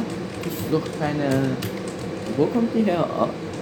du 0.70 0.78
doch 0.78 0.84
keine. 0.98 1.56
Wo 2.36 2.46
kommt 2.46 2.74
die 2.74 2.82
her? 2.82 3.06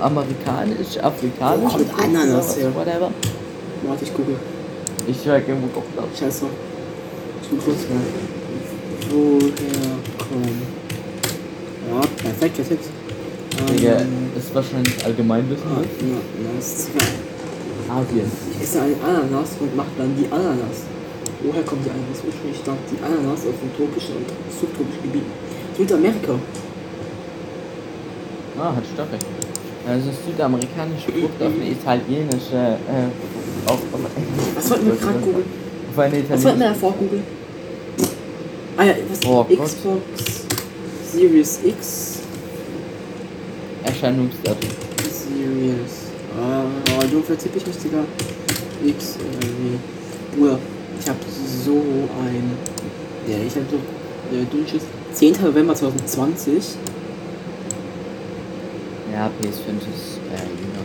Amerikanisch, 0.01 0.99
afrikanisch? 1.01 1.62
Wo 1.72 1.78
kommt 1.78 1.99
Ananas 1.99 2.57
her? 2.57 2.74
Whatever. 2.74 3.11
Warte, 3.86 4.05
ich 4.05 4.14
gucke. 4.14 4.32
Ich 5.07 5.24
höre 5.24 5.36
irgendwo 5.36 5.68
kommt 5.68 5.86
das. 5.97 6.18
Scheiße. 6.18 6.47
Ich 7.43 7.49
bin 7.49 7.59
kurz 7.61 7.78
mal. 7.88 9.11
Woher 9.11 9.49
kommt. 10.18 10.62
Ja, 11.90 12.01
perfekt, 12.22 12.57
perfekt. 12.57 12.84
Digga, 13.70 14.01
Ähm, 14.01 14.30
ist 14.36 14.55
wahrscheinlich 14.55 15.05
Allgemeinwissen. 15.05 15.64
ne? 15.68 15.84
Ananas 16.49 16.86
2. 16.86 16.93
Asien. 17.93 18.30
Ich 18.57 18.62
esse 18.62 18.80
eine 18.80 18.95
Ananas 19.05 19.51
und 19.61 19.76
mache 19.76 19.88
dann 19.99 20.16
die 20.16 20.26
Ananas. 20.32 20.86
Woher 21.45 21.62
kommt 21.64 21.84
die 21.84 21.90
Ananas? 21.90 22.22
Ursprünglich 22.26 22.59
stammt 22.61 22.78
die 22.90 23.03
Ananas 23.03 23.40
aus 23.40 23.57
den 23.61 23.74
tropischen 23.76 24.16
und 24.16 24.26
subtropischen 24.61 25.03
Gebieten. 25.03 25.32
Südamerika. 25.76 26.34
Ah, 28.59 28.76
hat 28.76 28.84
Stoff 28.93 29.11
recht. 29.12 29.26
Also 29.88 30.11
südamerikanische 30.26 31.11
Frucht 31.11 31.43
auf 31.43 31.53
eine 31.53 31.70
italienische. 31.70 32.78
Äh, 32.86 33.68
auf, 33.70 33.80
Was 34.55 34.70
wollten 34.70 34.86
wir 34.86 34.95
gerade 34.95 35.18
googeln? 35.18 35.45
Auf 35.90 35.99
eine 35.99 36.12
Was 36.12 36.45
wollten 36.45 36.61
wir 36.61 36.66
italienische. 36.66 36.74
davor 36.74 36.93
googeln? 36.93 37.22
Ah 38.76 38.84
ja, 38.84 38.95
was? 39.11 39.26
Oh. 39.26 39.45
Xbox 39.45 40.47
Series 41.12 41.59
X. 41.64 42.18
Erscheinungsdatum. 43.84 44.70
Series. 45.03 45.93
Ah, 46.38 46.64
du 47.11 47.20
vertippe 47.22 47.59
ich 47.59 47.66
mich, 47.66 47.76
Digga. 47.78 48.05
X, 48.84 49.16
äh, 49.16 49.47
wie. 49.47 50.38
Bruder, 50.38 50.59
ich 51.03 51.09
hab 51.09 51.16
so 51.64 51.74
ein. 51.74 52.53
Ja, 53.26 53.38
ich 53.44 53.55
hab 53.57 53.62
so. 53.70 53.76
Äh, 54.34 54.44
Dünnschiss. 54.50 54.82
10. 55.12 55.42
November 55.42 55.74
2020. 55.74 56.76
Ja, 59.12 59.26
PS5 59.26 59.50
ist 59.50 60.20
äh, 60.30 60.46
jünger. 60.59 60.84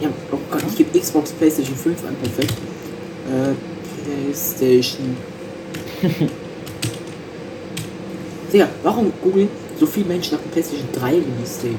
Ja, 0.00 0.08
oh 0.32 0.38
Gott, 0.50 0.62
ich 0.68 0.76
gebe 0.76 0.98
Xbox 0.98 1.32
PlayStation 1.32 1.76
5 1.76 2.04
an, 2.06 2.16
perfekt. 2.16 2.54
Äh, 3.28 3.52
PlayStation. 4.04 5.16
Digga, 8.52 8.68
warum 8.82 9.12
googeln 9.22 9.48
so 9.78 9.84
viele 9.84 10.06
Menschen 10.06 10.36
nach 10.36 10.40
dem 10.40 10.50
PlayStation 10.52 10.88
3 10.94 11.08
Release 11.10 11.60
Date? 11.60 11.76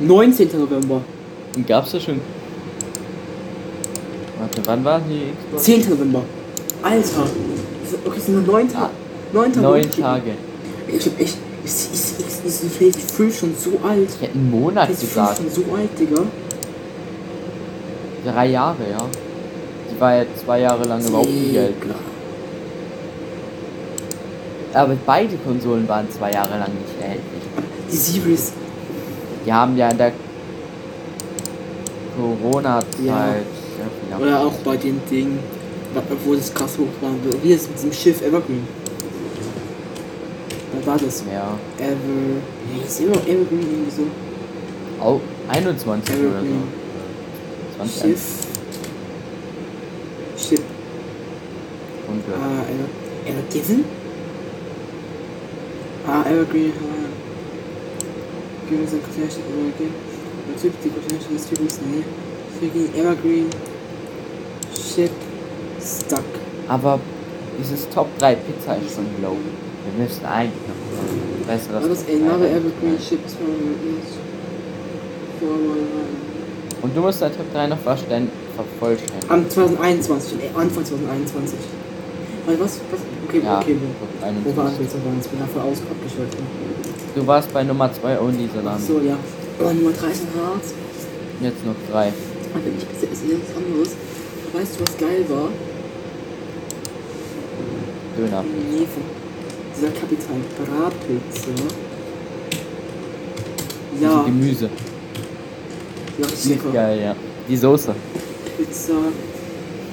19. 0.00 0.58
November. 0.58 1.02
Gab's 1.66 1.90
da 1.90 2.00
schon. 2.00 2.20
Warte, 4.58 4.68
wann 4.68 4.84
war 4.84 5.00
die 5.00 5.32
Xbox? 5.46 5.64
10. 5.64 5.90
November. 5.90 6.22
Alter. 6.82 7.22
Okay, 8.04 8.18
es 8.18 8.26
sind 8.26 8.34
nur 8.46 8.54
9 8.54 8.72
Tage. 8.72 8.90
9 9.32 9.52
Tage. 9.52 9.66
Neun 9.66 9.90
Tage. 9.90 10.30
Ich 10.88 11.06
hab 11.06 11.20
echt. 11.20 11.36
Ist, 11.64 11.92
ist, 11.92 12.20
ist, 12.20 12.44
ist 12.46 12.62
die 12.62 12.68
PlayStation 12.68 13.30
5 13.30 13.38
schon 13.38 13.54
so 13.58 13.70
alt? 13.86 14.08
Ich 14.08 14.22
hätte 14.22 14.34
einen 14.38 14.50
Monat 14.50 14.86
5 14.86 15.00
gesagt. 15.00 15.36
schon 15.38 15.50
so 15.50 15.64
alt, 15.74 15.90
Digga. 15.98 16.22
Drei 18.24 18.46
Jahre, 18.46 18.76
ja. 18.90 18.98
Die 19.90 20.00
war 20.00 20.16
ja 20.16 20.24
zwei 20.42 20.60
Jahre 20.60 20.84
lang 20.84 21.04
überhaupt 21.06 21.28
nicht. 21.28 21.50
Digga. 21.52 21.94
Aber 24.74 24.96
beide 25.04 25.36
Konsolen 25.36 25.88
waren 25.88 26.10
zwei 26.10 26.30
Jahre 26.30 26.58
lang 26.58 26.70
nicht 26.72 27.00
erhältlich. 27.00 27.42
Die 27.90 27.96
Series. 27.96 28.52
Die 29.44 29.52
haben 29.52 29.76
ja 29.76 29.88
in 29.90 29.98
der 29.98 30.12
Corona-Zeit 32.16 33.04
Ja. 33.04 33.34
Ab- 34.16 34.20
Oder 34.22 34.40
auch 34.40 34.54
bei 34.64 34.76
den 34.76 35.00
Dingen, 35.10 35.38
wo 36.24 36.34
das 36.34 36.52
krass 36.54 36.76
hoch 36.78 36.86
war. 37.02 37.10
Wie 37.42 37.52
das 37.52 37.66
mit 37.68 37.76
diesem 37.76 37.92
Schiff 37.92 38.20
Evergreen. 38.22 38.66
Da 40.80 40.86
war 40.86 40.98
das. 40.98 41.22
Ja, 41.32 41.58
Ever. 41.78 41.96
Nee, 41.96 42.84
ist 42.86 43.00
immer 43.00 43.16
Evergreen 43.16 43.60
irgendwie 43.60 43.90
so. 43.90 44.02
auch 45.02 45.20
21 45.48 46.14
oder 46.16 46.28
Evergreen. 46.28 46.62
so. 47.78 47.84
20 47.84 48.02
Schiff. 48.02 48.20
Schiff. 50.36 50.62
und 52.08 52.20
äh, 52.20 52.36
Ah, 52.36 52.62
Ever. 52.62 52.88
Evergiven? 53.38 53.84
Ah, 56.06 56.22
Evergreen. 56.30 56.72
Ah. 56.76 57.08
Give 58.70 58.82
us 58.82 58.92
a 58.92 58.98
quotation 58.98 59.42
Evergreen. 59.48 59.92
Natürlich 60.52 60.76
die 60.84 60.90
Quotation 60.90 61.34
des 61.34 61.46
Typus. 61.48 61.78
Nee. 61.86 62.04
Freaking 62.58 62.94
Evergreen. 62.94 63.46
Ship. 64.78 65.10
Stuck. 65.80 66.24
Aber 66.68 67.00
dieses 67.58 67.88
Top 67.90 68.06
3 68.18 68.36
Pizza 68.36 68.76
ist 68.76 68.94
schon 68.94 69.06
low. 69.22 69.36
Wir 69.84 70.04
müssen 70.04 70.24
eigentlich 70.24 70.62
noch 70.68 71.46
besseres. 71.46 71.84
Is 71.86 72.06
Top 72.06 72.08
3 72.08 72.26
another. 72.26 72.50
Evergreen 72.50 72.98
ship 72.98 73.20
from 73.28 73.78
forward 75.40 76.82
Und 76.82 76.96
du 76.96 77.00
musst 77.00 77.22
dein 77.22 77.32
Top 77.32 77.52
3 77.52 77.66
noch 77.68 77.78
verstehen, 77.78 78.30
vervollständigen. 78.54 79.30
Am 79.30 79.48
2021, 79.48 80.38
äh, 80.38 80.48
Anfang 80.48 80.84
2021. 80.84 81.58
Weil 82.46 82.60
was, 82.60 82.80
was, 82.90 83.00
okay, 83.28 83.42
Ja, 83.44 83.58
okay, 83.58 83.76
wo, 83.76 83.86
wo 84.06 84.26
21. 84.26 84.78
wir 84.78 84.84
jetzt? 84.84 85.26
Ich 85.26 85.32
bin 85.32 85.48
voll 85.48 85.62
aus 85.62 85.78
abgeschaltet. 85.82 86.40
Du 87.14 87.26
warst 87.26 87.52
bei 87.52 87.64
Nummer 87.64 87.92
2 87.92 88.20
Only 88.20 88.48
Salami. 88.54 88.80
So, 88.80 89.00
ja. 89.00 89.16
Oh, 89.60 89.72
Nummer 89.72 89.90
13 89.90 90.28
hart. 90.38 90.64
Jetzt 91.40 91.66
noch 91.66 91.74
3. 91.90 91.98
Aber 91.98 92.64
ich 92.66 93.12
ist 93.12 93.24
nichts 93.24 93.50
anderes. 93.56 93.96
Weißt 94.52 94.76
du, 94.76 94.80
was 94.82 94.96
geil 94.96 95.24
war? 95.28 95.48
Döner. 98.16 98.42
Nee, 98.42 98.86
dieser 99.76 99.88
Kapital 99.88 100.36
Bratpizza. 100.56 101.50
Ja. 104.00 104.10
Ja, 104.10 104.22
Gemüse. 104.22 104.64
ja, 106.18 106.26
Die 106.26 106.32
ist 106.32 106.44
lecker. 106.46 106.70
geil, 106.72 107.00
ja. 107.00 107.14
Die 107.48 107.56
Soße. 107.56 107.94
Pizza. 108.56 108.92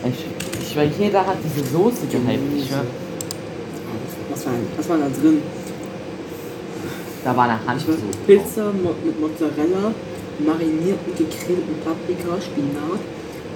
Ich, 0.08 0.26
ich 0.62 0.78
weil 0.78 0.92
jeder 1.00 1.26
hat 1.26 1.38
diese 1.44 1.66
Soße 1.72 2.06
gehypt. 2.12 2.40
Ich 2.58 2.72
Was 4.32 4.46
war, 4.46 4.54
was 4.78 4.90
war 4.90 4.98
da 4.98 5.06
drin? 5.22 5.42
da 7.24 7.36
war 7.36 7.44
eine 7.46 7.60
Handsoße. 7.66 7.98
Pizza 8.28 8.72
mit 9.04 9.20
Mozzarella, 9.20 9.94
marinierten 10.46 11.12
gegrillten 11.18 11.76
Paprika, 11.84 12.40
Spinat, 12.40 13.00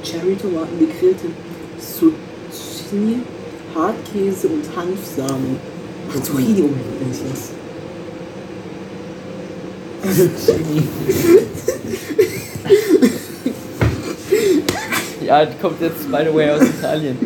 Cherry-Tomaten, 0.03 0.79
gegrillten 0.79 1.33
Zucchini, 1.79 3.19
Hartkäse 3.75 4.47
und 4.47 4.63
Hanfsamen. 4.75 5.57
Ach, 6.09 6.23
Zucchini 6.23 6.63
wenn 6.99 7.11
ich 7.11 7.19
das. 7.29 7.51
Ja, 15.25 15.45
die 15.45 15.57
kommt 15.61 15.79
jetzt, 15.81 16.09
by 16.09 16.23
the 16.27 16.33
way, 16.33 16.49
aus 16.49 16.63
Italien. 16.63 17.17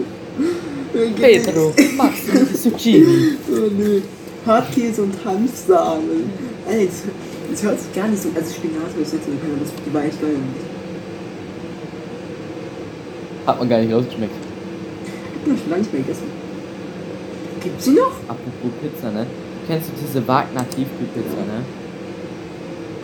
Pedro, 1.16 1.74
machst 1.96 2.24
du 2.28 2.46
die 2.46 2.54
Zucchini? 2.54 3.38
Oh 3.50 3.70
nee. 3.78 4.02
Hartkäse 4.46 5.04
und 5.04 5.14
Hanfsamen. 5.24 6.30
Ey, 6.70 6.88
das, 6.88 7.04
das 7.50 7.64
hört 7.64 7.80
sich 7.80 7.94
gar 7.94 8.08
nicht 8.10 8.22
so. 8.22 8.30
Also 8.36 8.54
Spinat 8.54 8.82
hört 8.96 9.08
sich 9.08 9.20
jetzt 9.20 9.30
nicht, 9.30 9.42
aber 9.42 9.60
das 9.60 9.70
die 9.86 10.08
echt 10.08 10.22
geil. 10.22 10.36
Hat 13.46 13.60
man 13.60 13.70
gar 13.70 13.80
nicht 13.80 13.94
rausgeschmeckt. 13.94 14.32
Ich 15.46 15.52
hab 15.52 15.60
schon 15.60 15.70
lange 15.70 15.82
nicht 15.82 15.94
mehr 15.94 16.02
gegessen. 16.02 16.28
Gibt's 17.62 17.86
sie 17.86 17.92
noch? 17.92 18.12
Apropos 18.28 18.72
Pizza, 18.82 19.12
ne? 19.12 19.26
Kennst 19.68 19.90
du 19.90 19.94
diese 20.06 20.28
Wagner 20.28 20.66
Tiefkühlpizza, 20.70 21.38
ne? 21.38 21.64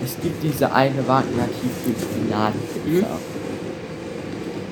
Es 0.04 0.16
gibt 0.22 0.42
diese 0.44 0.72
eine 0.74 1.06
Wagner 1.08 1.46
Tiefkühl-Spinat-Pizza. 1.48 3.08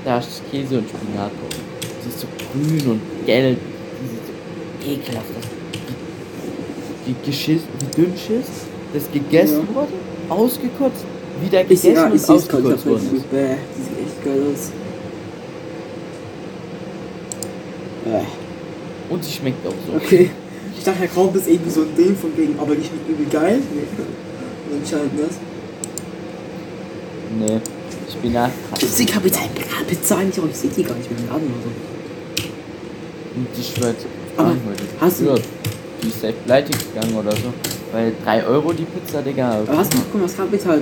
Da 0.06 0.20
ist 0.20 0.42
Käse 0.50 0.78
und 0.78 0.88
Spinat 0.88 1.32
drauf. 1.32 1.60
Die 2.04 2.10
ist 2.10 2.20
so 2.22 2.28
grün 2.38 2.92
und 2.92 3.02
gelb. 3.26 3.58
Die 4.00 4.06
ist 4.06 4.96
so 4.96 5.12
ekelhaft. 5.12 5.28
Das, 5.36 5.50
die, 7.06 7.14
die 7.14 7.26
Geschiss, 7.30 7.62
wie 7.80 8.02
dünn 8.02 8.14
Schiss, 8.18 8.48
das 8.94 9.12
gegessen 9.12 9.68
Ja. 9.70 9.76
wurde, 9.76 9.94
ausgekotzt, 10.30 11.04
wieder 11.42 11.64
gegessen 11.64 11.94
ja, 11.94 12.06
und 12.06 12.14
ausgekotzt. 12.14 12.86
Bäh, 12.86 13.56
die 13.76 13.82
sieht 13.82 14.00
echt 14.00 14.24
geil 14.24 14.42
aus. 14.54 14.72
Bäh. 18.08 18.26
Und 19.14 19.26
die 19.26 19.32
schmeckt 19.32 19.66
auch 19.68 19.74
so. 19.88 19.96
Okay. 19.96 20.30
Ich 20.78 20.84
dachte, 20.84 21.00
Herr 21.00 21.08
Kraub 21.08 21.36
ist 21.36 21.48
irgendwie 21.48 21.70
so 21.72 21.82
ein 21.82 21.96
Ding 21.98 22.16
von 22.16 22.30
wegen, 22.38 22.58
aber 22.60 22.76
die 22.76 22.84
schmeckt 22.84 23.10
übel 23.10 23.26
geil. 23.32 23.60
Nee. 23.74 24.78
Anscheinend 24.82 25.12
das. 25.20 25.38
Nee, 27.40 27.60
Spinat. 28.12 28.52
Ich 28.80 28.88
sehe 28.90 29.06
Kapital 29.06 29.44
Pizza 29.88 30.18
eigentlich, 30.18 30.38
aber 30.38 30.50
ich 30.50 30.56
sehe 30.58 30.70
die 30.76 30.84
gar 30.84 30.96
nicht 30.96 31.10
mehr 31.10 31.20
im 31.20 31.28
Laden 31.28 31.48
oder 31.48 31.64
so. 31.64 32.50
Und 33.36 33.48
die 33.56 33.64
schwört 33.64 33.96
Aber. 34.38 34.52
Die 34.54 35.02
hast 35.02 35.22
du- 35.22 35.36
Die 36.04 36.08
ist 36.10 36.22
safe 36.22 36.34
pleite 36.46 36.72
gegangen 36.72 37.16
oder 37.18 37.32
so. 37.32 37.54
Weil 37.92 38.14
3 38.24 38.46
Euro 38.46 38.74
die 38.74 38.84
Pizza, 38.86 39.22
Digga. 39.22 39.52
Aber 39.68 39.78
hast 39.78 39.94
du 39.94 39.98
guck 40.12 40.16
mal, 40.22 40.26
was 40.26 40.36
Kapital, 40.38 40.82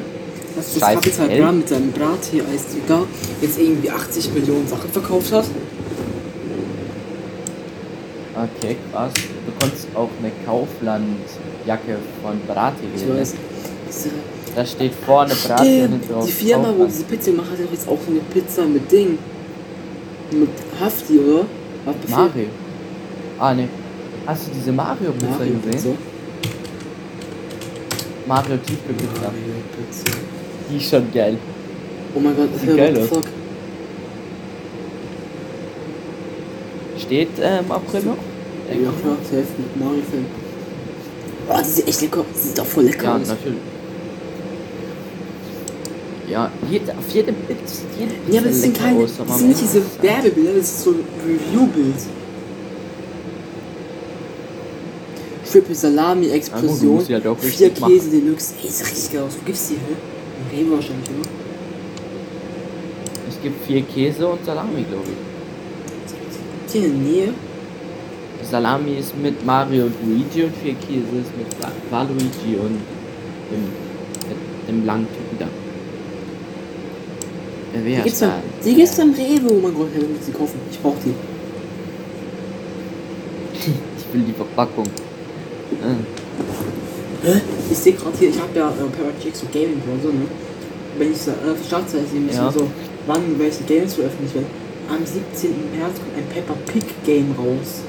das 0.55 0.73
Scheiß 0.79 0.95
Kapital. 0.95 1.29
Bra 1.39 1.51
mit 1.51 1.69
seinem 1.69 1.91
Brat 1.91 2.19
hier 2.31 2.43
als 2.51 2.65
Digga 2.73 3.03
jetzt 3.41 3.59
irgendwie 3.59 3.89
80 3.91 4.33
Millionen 4.33 4.67
Sachen 4.67 4.89
verkauft 4.91 5.31
hat? 5.31 5.45
Okay, 8.45 8.75
krass. 8.91 9.11
Du 9.45 9.51
konntest 9.59 9.87
auch 9.95 10.09
eine 10.21 10.31
Kaufland-Jacke 10.45 11.97
von 12.21 12.39
Brati 12.47 12.83
Ich 12.95 13.01
wählen. 13.07 13.19
weiß. 13.19 13.33
Da 14.55 14.65
steht 14.65 14.93
vorne 15.05 15.33
Brati 15.35 15.81
und 15.83 16.09
drauf 16.09 16.25
die 16.25 16.31
Firma, 16.31 16.63
wo 16.63 16.67
Kaufland. 16.69 16.91
diese 16.91 17.03
Pizza 17.05 17.31
macht, 17.31 17.51
hat 17.51 17.59
doch 17.59 17.71
jetzt 17.71 17.87
auch 17.87 17.97
so 18.05 18.11
eine 18.11 18.19
Pizza 18.21 18.63
mit 18.65 18.91
Ding. 18.91 19.17
Mit 20.31 20.49
Hafti, 20.79 21.19
oder? 21.19 21.45
Hafti 21.85 22.11
Mario. 22.11 22.47
Ah, 23.39 23.53
ne. 23.53 23.67
Hast 24.25 24.47
du 24.47 24.51
diese 24.55 24.71
Mario-Pizza 24.71 25.29
Mario 25.29 25.53
gesehen? 25.63 25.71
Pizza. 25.71 25.89
Mario 28.27 28.57
Tiefkühlpizza. 28.57 29.21
Mario 29.21 29.55
Pizza. 29.75 30.17
Die 30.69 30.77
ist 30.77 30.89
schon 30.89 31.11
geil. 31.13 31.37
Oh 32.15 32.19
mein 32.19 32.35
Gott, 32.35 32.49
Sieht 32.59 32.69
hör, 32.69 32.75
geil 32.77 32.95
fuck. 33.05 33.23
Steht 36.97 37.29
ähm, 37.41 37.71
April 37.71 38.01
noch? 38.03 38.17
Ja 38.69 38.91
klar, 39.01 39.17
safe 39.23 39.45
mit 39.57 39.79
Mario 39.79 40.01
Film. 40.09 40.25
Oh, 41.47 41.59
die 41.63 41.69
sieht 41.69 41.87
echt 41.87 42.01
lecker. 42.01 42.25
Die 42.33 42.47
sieht 42.47 42.59
auch 42.59 42.65
voll 42.65 42.83
lecker 42.85 43.03
Ja, 43.03 43.15
aus. 43.17 43.27
natürlich. 43.27 43.59
Ja, 46.27 46.51
jede, 46.71 46.91
auf 46.97 47.07
jedem 47.13 47.35
Bild 47.35 47.59
sieht 47.69 47.85
jede 47.99 48.13
Ja, 48.33 48.39
aber 48.41 48.49
das 48.49 48.61
sind 48.61 48.75
keine, 48.77 48.97
aus, 49.03 49.11
das 49.17 49.37
sind 49.37 49.49
nicht 49.49 49.61
diese 49.61 49.81
Werbebilder, 50.01 50.53
das 50.57 50.63
ist 50.69 50.81
so 50.83 50.89
ein 50.91 51.03
Reviewbild. 51.23 51.95
Triple 55.51 55.75
Salami 55.75 56.25
Ja, 56.25 56.31
gut, 56.33 56.37
Explosion, 56.37 56.95
musst 56.95 57.07
sie 57.07 57.13
halt 57.13 57.23
vier. 57.39 57.69
Käse 57.69 58.09
Deluxe. 58.09 58.53
Ey, 58.61 58.69
sieht 58.69 58.87
richtig 58.87 59.13
geil 59.13 59.23
aus. 59.23 59.33
Wo 59.39 59.45
gibt's 59.45 59.67
die, 59.69 59.75
hä? 59.75 59.79
Im 60.51 60.65
Rewe 60.65 60.75
wahrscheinlich, 60.75 61.07
oder? 61.09 61.29
Es 63.29 63.41
gibt 63.41 63.65
vier 63.65 63.81
Käse 63.83 64.27
und 64.27 64.43
Salami, 64.43 64.83
glaube 64.89 65.05
ich. 65.05 66.65
Ist 66.65 66.73
hier 66.73 66.85
in 66.87 67.03
der 67.03 67.11
Nähe? 67.11 67.33
Salami 68.49 68.95
ist 68.99 69.17
mit 69.17 69.45
Mario 69.45 69.85
und 69.85 69.93
Luigi 70.05 70.43
und 70.43 70.53
vier 70.63 70.75
Käse 70.75 71.15
ist 71.21 71.35
mit 71.37 71.61
Wa- 71.61 71.71
Waluigi 71.89 72.55
und 72.61 72.79
dem, 73.51 73.63
dem 74.67 74.85
langen 74.85 75.07
Typen 75.07 75.37
da. 75.39 75.47
Wer 77.73 77.81
Die 77.81 77.87
wäre 77.91 78.03
gibt's, 78.03 78.19
da? 78.19 78.31
die 78.63 78.75
gibt's 78.75 78.95
beim 78.97 79.13
Rewe. 79.13 79.51
Oh 79.51 79.59
mein 79.61 79.73
Gott, 79.73 79.87
ich 79.93 80.01
will 80.01 80.09
sie 80.21 80.31
kaufen. 80.31 80.59
Ich 80.71 80.79
brauch 80.79 80.95
die. 81.03 81.13
Ich 83.97 84.13
will 84.13 84.21
die 84.27 84.33
Verpackung. 84.33 84.85
Äh, 84.85 85.95
Hä? 87.27 87.41
Ich 87.71 87.77
sehe 87.77 87.93
gerade 87.93 88.15
hier, 88.17 88.29
ich 88.29 88.39
habe 88.39 88.57
ja 88.57 88.69
äh, 88.69 88.73
Paracheck 88.73 89.35
so 89.35 89.45
Gaming 89.51 89.81
Browser, 89.81 90.13
ne? 90.13 90.25
Wenn 90.97 91.11
ich 91.11 91.17
so, 91.17 91.31
äh, 91.31 91.33
Startzeit 91.65 92.07
sehe, 92.09 92.21
Ja. 92.33 92.49
so, 92.51 92.67
wann 93.07 93.21
welche 93.37 93.63
Games 93.63 93.95
veröffentlicht 93.95 94.35
werden. 94.35 94.47
Am 94.87 95.05
17. 95.05 95.49
März 95.77 95.95
kommt 95.95 96.15
ein 96.15 96.27
Peppa 96.33 96.53
Pig 96.71 96.83
Game 97.05 97.33
raus. 97.37 97.81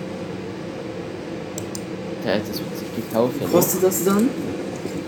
Der 2.26 2.38
das 2.38 2.58
wird 2.58 2.78
sich 2.78 3.08
gekauft. 3.08 3.34
Kostet 3.52 3.82
das 3.84 4.04
dann? 4.04 4.28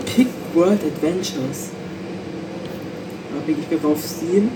Pig 0.05 0.27
World 0.53 0.79
Adventures. 0.83 1.69
Habe 3.35 3.51
ich 3.51 3.57
mir 3.57 3.87
auf 3.87 4.03
Steam. 4.03 4.49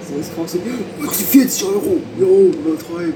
Das 0.00 0.10
du. 0.54 1.02
Machst 1.02 1.20
du 1.20 1.24
40 1.24 1.64
Euro. 1.64 1.96
Jo, 2.18 2.50
übertreib. 2.50 3.14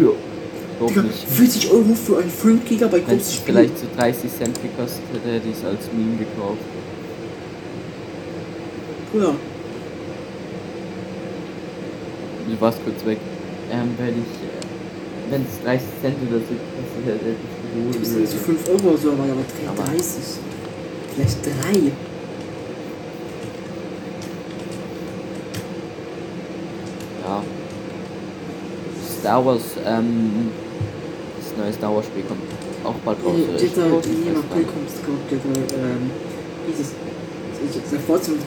Ja. 0.00 0.86
Digga, 0.86 1.02
nicht. 1.02 1.24
40 1.28 1.70
Euro 1.72 1.94
für 1.94 2.18
ein 2.18 2.30
5 2.30 2.68
GB 2.68 2.92
Wenn 2.92 3.04
großes 3.04 3.34
Spiel. 3.34 3.54
vielleicht 3.54 3.78
so 3.78 3.86
30 3.96 4.30
Cent 4.32 4.62
gekostet 4.62 5.02
hätte, 5.12 5.34
hätte 5.34 5.48
ich 5.48 5.56
es 5.56 5.64
als 5.64 5.86
Meme 5.92 6.16
gekauft. 6.16 6.58
Ja. 9.14 9.34
Du 12.48 12.60
warst 12.60 12.78
kurz 12.84 13.04
weg. 13.04 13.18
Ähm, 13.70 13.94
wenn 13.98 14.08
ich, 14.08 14.14
äh, 14.16 14.57
wenn 15.30 15.42
es 15.42 15.62
30 15.64 15.86
Cent 16.00 16.16
oder 16.28 16.38
so 16.40 16.54
gekostet 16.54 17.04
hätte, 17.06 17.30
ich 17.90 17.96
es 17.96 17.98
bist 17.98 18.18
ja 18.18 18.26
so 18.26 18.38
5 18.38 18.68
Euro 18.68 18.88
oder 18.88 18.98
so, 18.98 19.08
aber 19.12 19.22
aber 19.24 19.82
Aber- 19.82 19.90
30. 19.92 20.40
Vielleicht 21.14 21.46
3. 21.46 21.92
Ja. 27.24 27.42
Star 29.20 29.44
Wars, 29.44 29.62
ähm, 29.84 30.50
das 31.38 31.56
neue 31.58 31.72
Star 31.72 31.94
Wars 31.94 32.06
Spiel 32.06 32.22
kommt 32.24 32.40
auch 32.84 32.94
bald 33.04 33.18
raus. 33.24 33.34
oder 33.48 33.54
ist 33.56 33.62
Jetta, 33.62 33.88
raus? 33.88 34.04
die 34.04 34.28
Ich 34.28 34.34
nach 34.34 34.42
weiß 34.42 34.48
gar 34.50 34.56
nicht. 34.58 34.72
kommst, 34.72 35.04
kommt 35.04 35.30
Jetta, 35.30 35.76
ähm, 35.76 36.10
dieses. 36.68 36.92
Der 37.92 37.98
Fortsetzung 38.00 38.38
auf 38.38 38.44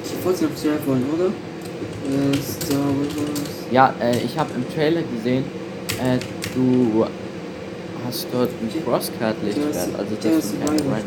die 0.62 0.88
wollen, 0.88 1.04
oder? 1.14 1.26
Äh, 1.26 2.34
Star 2.38 2.80
Wars. 2.80 3.50
Ja, 3.72 3.94
äh, 4.02 4.18
ich 4.24 4.38
habe 4.40 4.50
im 4.56 4.64
Trailer 4.74 5.02
gesehen, 5.02 5.44
äh, 6.02 6.18
du 6.56 7.06
hast 8.06 8.28
dort 8.32 8.50
ein 8.62 8.70
ist- 9.70 9.96
also 9.98 10.16
das 10.22 10.36
ist 10.46 10.50
Survivor. 10.52 10.96
Ren. 10.96 11.04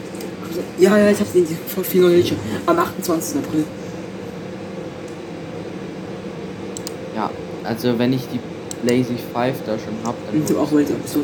Ja, 0.78 0.96
ja, 0.98 1.10
ich 1.10 1.18
hab's 1.20 1.34
in 1.34 1.46
die 1.46 1.54
voll 1.66 1.84
viel 1.84 2.02
noch 2.02 2.10
schon. 2.10 2.36
Am 2.66 2.78
28. 2.78 3.38
April. 3.38 3.64
Ja, 7.16 7.30
also 7.64 7.98
wenn 7.98 8.12
ich 8.12 8.22
die 8.32 8.38
Lazy 8.86 9.14
5 9.32 9.56
da 9.66 9.78
schon 9.78 9.94
hab, 10.04 10.14
dann 10.30 10.40
Und 10.40 10.50
du 10.50 10.58
auch 10.58 10.72
weiter. 10.72 10.94
So. 11.06 11.20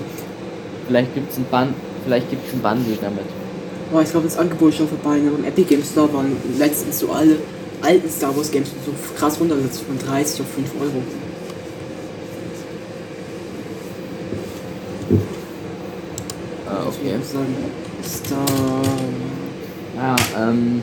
vielleicht 0.86 1.14
gibt's 1.14 1.36
ein 1.36 1.44
Band, 1.50 1.74
vielleicht 2.04 2.30
gibt's 2.30 2.52
ein 2.52 2.60
Bundle 2.60 2.96
damit. 3.00 3.24
Aber 3.92 4.02
ich 4.02 4.10
glaube, 4.10 4.26
das 4.26 4.38
Angebot 4.38 4.70
ist 4.70 4.76
schon 4.78 4.88
vorbei. 4.88 5.18
Ne? 5.18 5.30
Beim 5.30 5.44
Epic 5.44 5.68
Games 5.68 5.90
Store 5.90 6.12
waren 6.12 6.36
letztens 6.58 6.98
so 7.00 7.10
alle 7.10 7.36
alten 7.82 8.08
Star 8.08 8.36
Wars 8.36 8.50
Games 8.50 8.68
so 8.86 8.92
krass 9.18 9.38
runtergesetzt 9.40 9.82
von 9.82 9.98
30 9.98 10.40
auf 10.40 10.46
5 10.48 10.70
Euro. 10.80 11.02
Äh, 16.66 16.88
Ich 16.90 16.99
okay. 17.16 18.04
Star. 18.04 18.82
Ja, 19.96 20.16
ähm, 20.38 20.82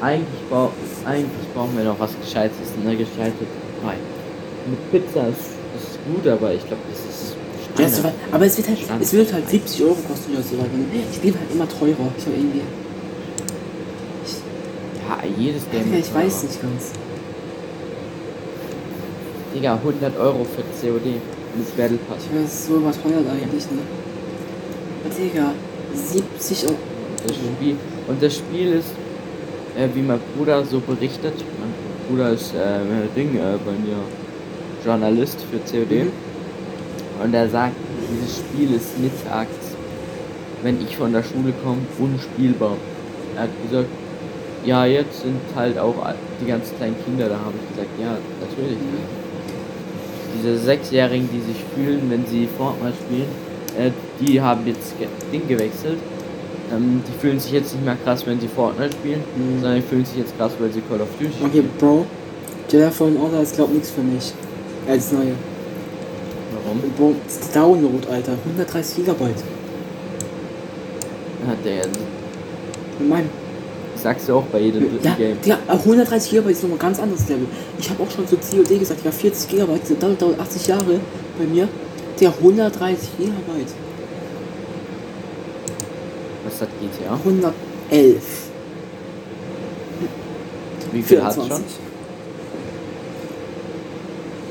eigentlich, 0.00 0.40
brau 0.50 0.70
eigentlich 1.04 1.48
brauchen 1.54 1.76
wir 1.76 1.84
noch 1.84 1.98
was 1.98 2.10
Gescheites, 2.20 2.56
eine 2.82 2.96
gescheite 2.96 3.32
Pie. 3.82 4.70
Mit 4.70 4.90
Pizza 4.90 5.28
ist, 5.28 5.38
ist 5.78 5.98
gut, 6.06 6.26
aber 6.30 6.52
ich 6.52 6.66
glaube, 6.66 6.82
das 6.90 6.98
ist 7.00 7.36
Ja, 7.78 7.88
so 7.88 8.08
aber 8.32 8.46
es 8.46 8.56
wird 8.58 8.68
halt, 8.68 8.78
Standard. 8.78 9.02
es 9.02 9.12
wird 9.12 9.32
halt 9.32 9.48
70 9.48 9.82
Euro 9.84 9.94
kosten 9.94 10.32
oder 10.34 10.42
so 10.42 10.58
weiter. 10.58 10.76
ne? 10.76 10.84
Ich 11.10 11.20
bin 11.20 11.34
halt 11.34 11.50
immer 11.52 11.68
teurer. 11.68 12.12
Ich 12.18 12.26
habe 12.26 12.36
irgendwie. 12.36 12.62
Ja, 15.08 15.18
jedes 15.38 15.62
Game. 15.70 15.92
Ja, 15.92 15.98
ich 15.98 16.14
weiß 16.14 16.40
teurer. 16.40 16.48
nicht 16.48 16.62
ganz. 16.62 16.92
Digga, 19.54 19.74
100 19.76 20.18
Euro 20.18 20.44
für 20.44 20.62
COD 20.62 21.06
mit 21.56 21.76
Battle 21.76 21.98
Pass. 22.08 22.18
Ich 22.30 22.44
weiß, 22.44 22.66
so 22.66 22.76
überteuert 22.76 23.26
eigentlich, 23.26 23.64
ne? 23.70 23.80
Aber 25.04 25.14
Digga, 25.14 25.52
70 25.98 26.64
Euro. 26.68 26.78
Das 27.26 27.36
Spiel, 27.36 27.76
und 28.06 28.22
das 28.22 28.36
Spiel 28.36 28.72
ist, 28.74 28.90
äh, 29.76 29.88
wie 29.94 30.02
mein 30.02 30.20
Bruder 30.36 30.64
so 30.64 30.80
berichtet, 30.80 31.34
mein 31.58 31.72
Bruder 32.08 32.30
ist 32.30 32.54
äh, 32.54 32.80
Ding 33.16 33.34
äh, 33.36 33.58
bei 33.64 33.72
mir 33.72 33.98
Journalist 34.84 35.38
für 35.50 35.58
COD. 35.58 36.04
Mhm. 36.04 36.12
Und 37.22 37.34
er 37.34 37.48
sagt, 37.48 37.74
dieses 38.10 38.38
Spiel 38.38 38.74
ist 38.74 38.98
mittags, 38.98 39.50
wenn 40.62 40.80
ich 40.80 40.96
von 40.96 41.12
der 41.12 41.22
Schule 41.22 41.52
komme, 41.62 41.82
unspielbar. 41.98 42.76
Er 43.36 43.42
hat 43.42 43.50
gesagt, 43.68 43.88
ja, 44.64 44.84
jetzt 44.86 45.22
sind 45.22 45.40
halt 45.56 45.78
auch 45.78 45.94
die 46.40 46.46
ganz 46.46 46.72
kleinen 46.76 46.96
Kinder 47.04 47.28
da, 47.28 47.36
habe 47.36 47.54
ich 47.62 47.74
gesagt, 47.74 47.90
ja, 48.00 48.16
natürlich. 48.40 48.78
Diese 50.36 50.58
Sechsjährigen, 50.58 51.28
die 51.32 51.40
sich 51.40 51.64
fühlen, 51.74 52.10
wenn 52.10 52.26
sie 52.26 52.48
Fortnite 52.56 52.94
spielen, 53.06 53.28
äh, 53.78 53.90
die 54.20 54.40
haben 54.40 54.66
jetzt 54.66 54.94
Ding 55.32 55.46
gewechselt. 55.48 55.98
Ähm, 56.74 57.02
die 57.08 57.18
fühlen 57.18 57.40
sich 57.40 57.52
jetzt 57.52 57.72
nicht 57.74 57.84
mehr 57.84 57.96
krass, 58.04 58.26
wenn 58.26 58.38
sie 58.40 58.48
Fortnite 58.48 58.92
spielen, 58.92 59.20
Mhm. 59.36 59.60
sondern 59.62 59.76
die 59.80 59.86
fühlen 59.86 60.04
sich 60.04 60.18
jetzt 60.18 60.36
krass, 60.36 60.52
weil 60.58 60.70
sie 60.72 60.82
Call 60.82 61.00
of 61.00 61.08
Duty 61.18 61.32
Okay, 61.40 61.48
spielen. 61.48 61.70
Bro. 61.78 62.04
Jedi 62.70 62.90
Fallen 62.90 63.16
Order 63.16 63.40
ist 63.42 63.56
glaub 63.56 63.72
nichts 63.72 63.90
für 63.90 64.02
mich. 64.02 64.32
Als 64.86 65.12
neue. 65.12 65.32
Warum? 66.64 66.80
Bro, 66.96 67.14
Download, 67.54 68.06
Alter. 68.10 68.32
130 68.44 68.96
Gigabyte. 68.96 69.42
Hat 71.46 71.64
der 71.64 71.86
Mit 72.98 73.08
meinem. 73.08 73.30
sagst 73.96 74.28
du 74.28 74.34
auch 74.34 74.44
bei 74.52 74.60
jedem 74.60 74.86
Ja, 75.02 75.14
Game. 75.14 75.40
klar, 75.40 75.58
aber 75.66 75.78
130 75.80 76.30
GB 76.30 76.50
ist 76.52 76.62
nochmal 76.62 76.76
ein 76.78 76.80
ganz 76.82 77.00
anderes 77.00 77.28
Level. 77.28 77.46
Ich 77.78 77.88
habe 77.90 78.02
auch 78.02 78.10
schon 78.10 78.26
zu 78.28 78.36
COD 78.36 78.78
gesagt, 78.78 79.00
ja 79.04 79.10
40 79.10 79.48
GB, 79.50 79.66
dauert, 79.98 80.20
dauert 80.22 80.38
80 80.40 80.66
Jahre 80.66 81.00
bei 81.38 81.44
mir. 81.50 81.68
Der 82.20 82.30
130 82.30 83.16
GB. 83.16 83.30
Was 86.44 86.60
hat 86.60 86.68
GTA? 86.80 87.14
111. 87.14 88.22
Wie 90.92 91.02
viel 91.02 91.22
hat 91.22 91.34
schon? 91.34 91.44
24. 91.44 91.78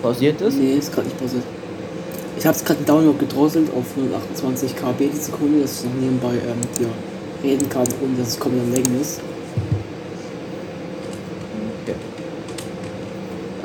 Pausiert 0.02 0.42
es? 0.42 0.56
Nee, 0.56 0.74
ist 0.74 0.94
gerade 0.94 1.08
nicht 1.08 1.20
passiert. 1.20 1.44
Ich 2.38 2.46
habe 2.46 2.56
es 2.56 2.64
gerade 2.64 2.84
Download 2.84 3.18
gedrosselt 3.18 3.70
auf 3.76 3.86
128 3.98 4.76
KB 4.76 5.10
die 5.12 5.18
Sekunde, 5.18 5.62
dass 5.62 5.80
ich 5.80 5.90
noch 5.90 6.00
nebenbei 6.00 6.36
ähm, 6.36 6.62
ja, 6.80 6.88
reden 7.44 7.68
kann, 7.68 7.88
ohne 8.04 8.16
dass 8.20 8.30
es 8.30 8.40
komplett 8.40 8.64
am 8.64 8.72
Längen 8.74 9.02
ist. 9.02 9.20
Okay. 11.84 11.96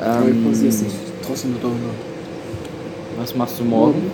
Aber 0.01 0.27
ich 0.27 0.43
pausiere 0.43 0.69
es 0.69 0.81
Ähm, 0.81 0.87
nicht. 0.87 0.95
Trotzdem 1.25 1.51
nur 1.51 1.61
Download. 1.61 2.12
Was 3.17 3.35
machst 3.35 3.59
du 3.59 3.63
morgen? 3.63 4.11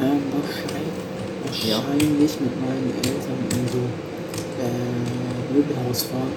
Ähm, 0.00 0.22
wahrscheinlich, 0.32 1.68
Ja. 1.68 1.76
wahrscheinlich 1.76 2.40
mit 2.40 2.54
meinen 2.60 2.92
Eltern 2.96 3.40
in 3.50 3.68
so 3.68 3.78
äh, 4.62 5.54
Möbelhaus 5.54 6.02
fahren. 6.04 6.32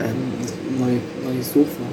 Ähm, 0.00 0.78
neue, 0.78 1.00
neues 1.24 1.52
Sofa. 1.52 1.84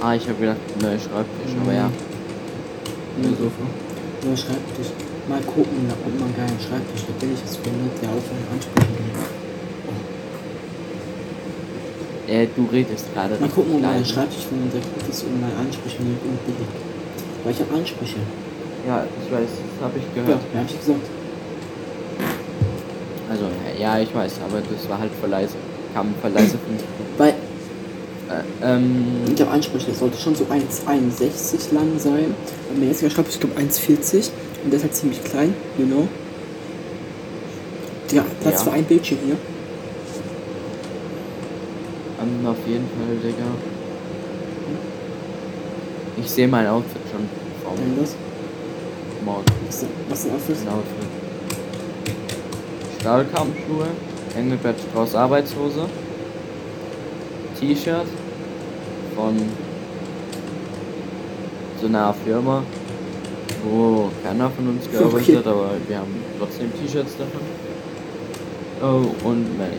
Ah, 0.00 0.14
ich 0.14 0.28
habe 0.28 0.38
gedacht, 0.38 0.58
neuer 0.80 0.98
Schreibtisch, 0.98 1.54
aber 1.62 1.72
ja. 1.72 1.90
Neues 3.20 3.38
Sofa. 3.38 3.64
Neuer 4.24 4.36
Schreibtisch. 4.36 4.92
Mal 5.28 5.40
gucken, 5.42 5.90
ob 5.90 6.12
man 6.20 6.28
einen 6.28 6.36
geilen 6.36 6.60
Schreibtisch 6.60 7.04
der 7.06 7.14
billiges 7.20 7.56
findet, 7.56 8.00
der 8.00 8.08
auch 8.10 8.28
einen 8.32 8.46
ansprechen 8.52 9.12
kann. 9.12 9.37
Äh, 12.28 12.46
du 12.54 12.68
redest 12.70 13.06
gerade. 13.14 13.36
Mal 13.40 13.48
gucken, 13.48 13.76
ob 13.76 13.82
leise. 13.82 14.04
Schreibtisch 14.04 14.44
findet, 14.48 14.74
der 14.74 15.08
ist 15.08 15.24
und 15.24 15.40
mal 15.40 15.50
ansprechen 15.58 16.04
wird 16.06 16.22
und 16.22 16.38
billig. 16.46 16.68
Weil 17.44 17.52
ich 17.52 17.60
habe 17.60 17.74
Ansprüche. 17.74 18.16
Ja, 18.86 19.04
ich 19.24 19.32
weiß, 19.32 19.48
das 19.48 19.84
habe 19.84 19.98
ich 19.98 20.04
Ja, 20.16 20.22
gehört. 20.22 20.40
ja, 20.54 20.60
hab 20.60 20.70
ich 20.70 20.78
gesagt. 20.78 21.06
Also, 23.30 23.44
ja, 23.80 23.98
ich 23.98 24.14
weiß, 24.14 24.32
aber 24.46 24.60
das 24.60 24.88
war 24.88 24.98
halt 24.98 25.10
voll 25.20 25.30
leise. 25.30 25.54
Kam 25.94 26.14
voll 26.20 26.30
leise 26.32 26.56
von 26.58 26.74
mir. 26.74 26.82
Weil 27.16 27.34
Äh, 28.30 28.42
ähm, 28.76 29.06
ich 29.34 29.40
habe 29.40 29.52
Ansprüche, 29.52 29.86
das 29.88 30.00
sollte 30.00 30.18
schon 30.18 30.34
so 30.34 30.44
1,61 30.44 31.72
lang 31.72 31.98
sein. 31.98 32.34
Und 32.68 32.78
mein 32.78 32.88
jetziger 32.88 33.10
Schreibtisch, 33.10 33.36
ich 33.36 33.40
glaube 33.40 33.58
1,40 33.58 34.28
und 34.64 34.70
der 34.70 34.76
ist 34.76 34.82
halt 34.82 34.94
ziemlich 34.94 35.24
klein, 35.24 35.54
you 35.78 35.86
know. 35.86 36.06
Ja, 38.12 38.22
Platz 38.42 38.56
Ja. 38.56 38.64
für 38.64 38.72
ein 38.72 38.84
Bildschirm 38.84 39.18
hier. 39.24 39.36
Ähm, 42.40 42.46
auf 42.46 42.56
jeden 42.66 42.86
Fall, 42.86 43.16
Digga. 43.22 43.44
Ich 46.20 46.30
sehe 46.30 46.48
mein 46.48 46.66
Outfit 46.66 47.00
schon 47.10 47.28
vor 47.62 47.72
mir. 47.74 48.00
das. 48.00 48.16
Morgen. 49.24 49.44
Was, 49.68 49.84
was 50.10 50.24
ist 50.24 50.30
denn 50.30 50.34
Outfit? 50.38 50.56
Mein 50.64 50.74
Outfit. 50.74 51.06
Stahlkampfschuhe, 53.00 53.86
Engelbert 54.36 54.76
Strauß 54.90 55.14
Arbeitshose, 55.14 55.86
T-Shirt 57.58 58.06
von 59.14 59.36
so 61.80 61.86
einer 61.86 62.12
Firma, 62.24 62.62
wo 63.64 64.10
keiner 64.24 64.50
von 64.50 64.68
uns 64.68 64.90
gearbeitet 64.90 65.22
Okay. 65.28 65.36
hat, 65.36 65.46
aber 65.46 65.70
wir 65.86 65.98
haben 65.98 66.16
trotzdem 66.38 66.72
T-Shirts 66.72 67.12
davon. 67.16 67.40
Oh, 68.80 69.26
und 69.28 69.58
Manny. 69.58 69.76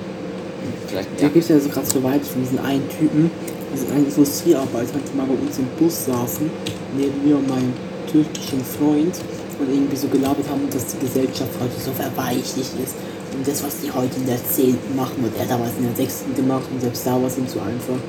Vielleicht 0.88 1.10
Da 1.18 1.24
ja. 1.24 1.30
gibt 1.30 1.44
es 1.44 1.50
ja 1.50 1.60
so 1.60 1.70
gerade 1.70 1.88
so 1.88 2.04
weit 2.04 2.26
von 2.26 2.42
diesen 2.42 2.60
einen 2.60 2.88
Typen, 2.90 3.32
das 3.72 3.82
ist 3.82 3.92
ein 3.92 4.06
Industriearbeiter, 4.06 4.98
die 4.98 5.18
mal 5.18 5.28
bei 5.28 5.36
uns 5.46 5.58
im 5.60 5.68
Bus 5.78 6.06
saßen, 6.06 6.50
neben 6.98 7.24
mir 7.24 7.38
und 7.38 7.48
meinem 7.48 7.74
türkischen 8.12 8.64
Freund 8.66 9.14
und 9.60 9.70
irgendwie 9.70 9.96
so 9.96 10.08
gelabert 10.08 10.50
haben, 10.50 10.62
dass 10.72 10.88
die 10.88 11.00
Gesellschaft 11.00 11.52
heute 11.60 11.80
so 11.80 11.92
verweichlicht 11.92 12.74
ist. 12.84 12.96
Und 13.38 13.48
das, 13.48 13.64
was 13.64 13.80
die 13.82 13.92
heute 13.92 14.18
in 14.18 14.26
der 14.26 14.44
10. 14.44 14.76
machen, 14.96 15.22
wird 15.22 15.34
er 15.38 15.46
damals 15.46 15.72
in 15.78 15.86
der 15.86 15.96
6. 15.96 16.26
gemacht 16.36 16.66
und 16.72 16.82
selbst 16.82 17.06
da 17.06 17.14
war 17.14 17.28
es 17.28 17.38
ihm 17.38 17.48
zu 17.48 17.60
einfach. 17.60 18.00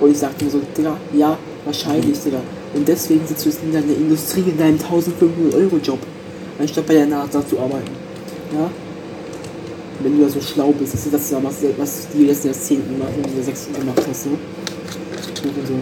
Und 0.00 0.10
ich 0.10 0.18
sagte 0.18 0.44
mir 0.44 0.50
so, 0.50 0.60
Digga, 0.76 0.96
ja, 1.12 1.36
wahrscheinlich, 1.64 2.18
Digga. 2.20 2.40
Und 2.72 2.88
deswegen 2.88 3.26
sitzt 3.26 3.44
du 3.44 3.50
jetzt 3.50 3.62
in 3.62 3.72
deiner 3.72 3.92
Industrie 3.92 4.44
in 4.46 4.58
deinem 4.58 4.78
1500 4.80 5.54
Euro 5.54 5.76
Job, 5.76 5.98
anstatt 6.58 6.86
bei 6.86 6.94
der 6.94 7.06
NASA 7.06 7.46
zu 7.46 7.58
arbeiten. 7.58 7.90
Ja? 8.52 8.70
Wenn 10.04 10.18
du 10.18 10.24
da 10.24 10.28
so 10.28 10.38
schlau 10.38 10.70
bist, 10.72 10.92
das 10.92 11.06
ist 11.06 11.14
das, 11.14 11.32
was, 11.42 11.62
was 11.78 12.08
die 12.12 12.26
letzten 12.26 12.48
Jahrzehnten 12.48 12.92
gemacht 12.92 13.12
und 13.16 13.24
die 13.24 13.42
sechs 13.42 13.68
gemacht 13.72 14.02
hast, 14.06 14.24
so. 14.24 14.28
Und 14.28 14.38
so. 15.66 15.74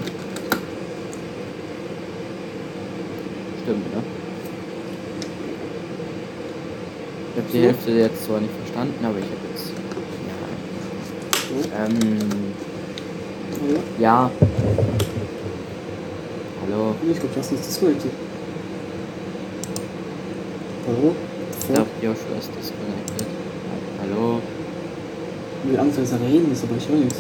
Stimmt, 3.63 3.87
ja. 3.93 4.03
Ich 7.33 7.37
habe 7.37 7.47
die 7.53 7.59
So. 7.59 7.65
Hälfte 7.65 7.91
jetzt 7.91 8.25
zwar 8.25 8.41
nicht 8.41 8.53
verstanden, 8.63 9.05
aber 9.05 9.19
ich 9.19 9.25
habe 9.25 9.35
jetzt. 9.51 9.67
so. 9.67 9.73
Ja. 11.69 11.85
Ähm. 11.85 12.55
Oder? 13.71 13.81
Ja. 13.99 14.31
Hallo. 16.65 16.95
Ich 17.11 17.19
glaube, 17.19 17.35
das 17.35 17.51
ist 17.51 17.67
disconnected. 17.67 18.13
Hallo? 20.87 21.17
Ich 21.59 21.67
glaube, 21.67 21.91
Joshua 22.01 22.39
ist 22.39 22.51
disconnected. 22.57 23.42
Will 25.65 25.79
Angst, 25.79 25.99
dass 25.99 26.13
er 26.13 26.21
reden 26.21 26.51
ist, 26.53 26.65
aber 26.65 26.77
ich 26.77 26.89
höre 26.89 26.97
nichts. 26.97 27.19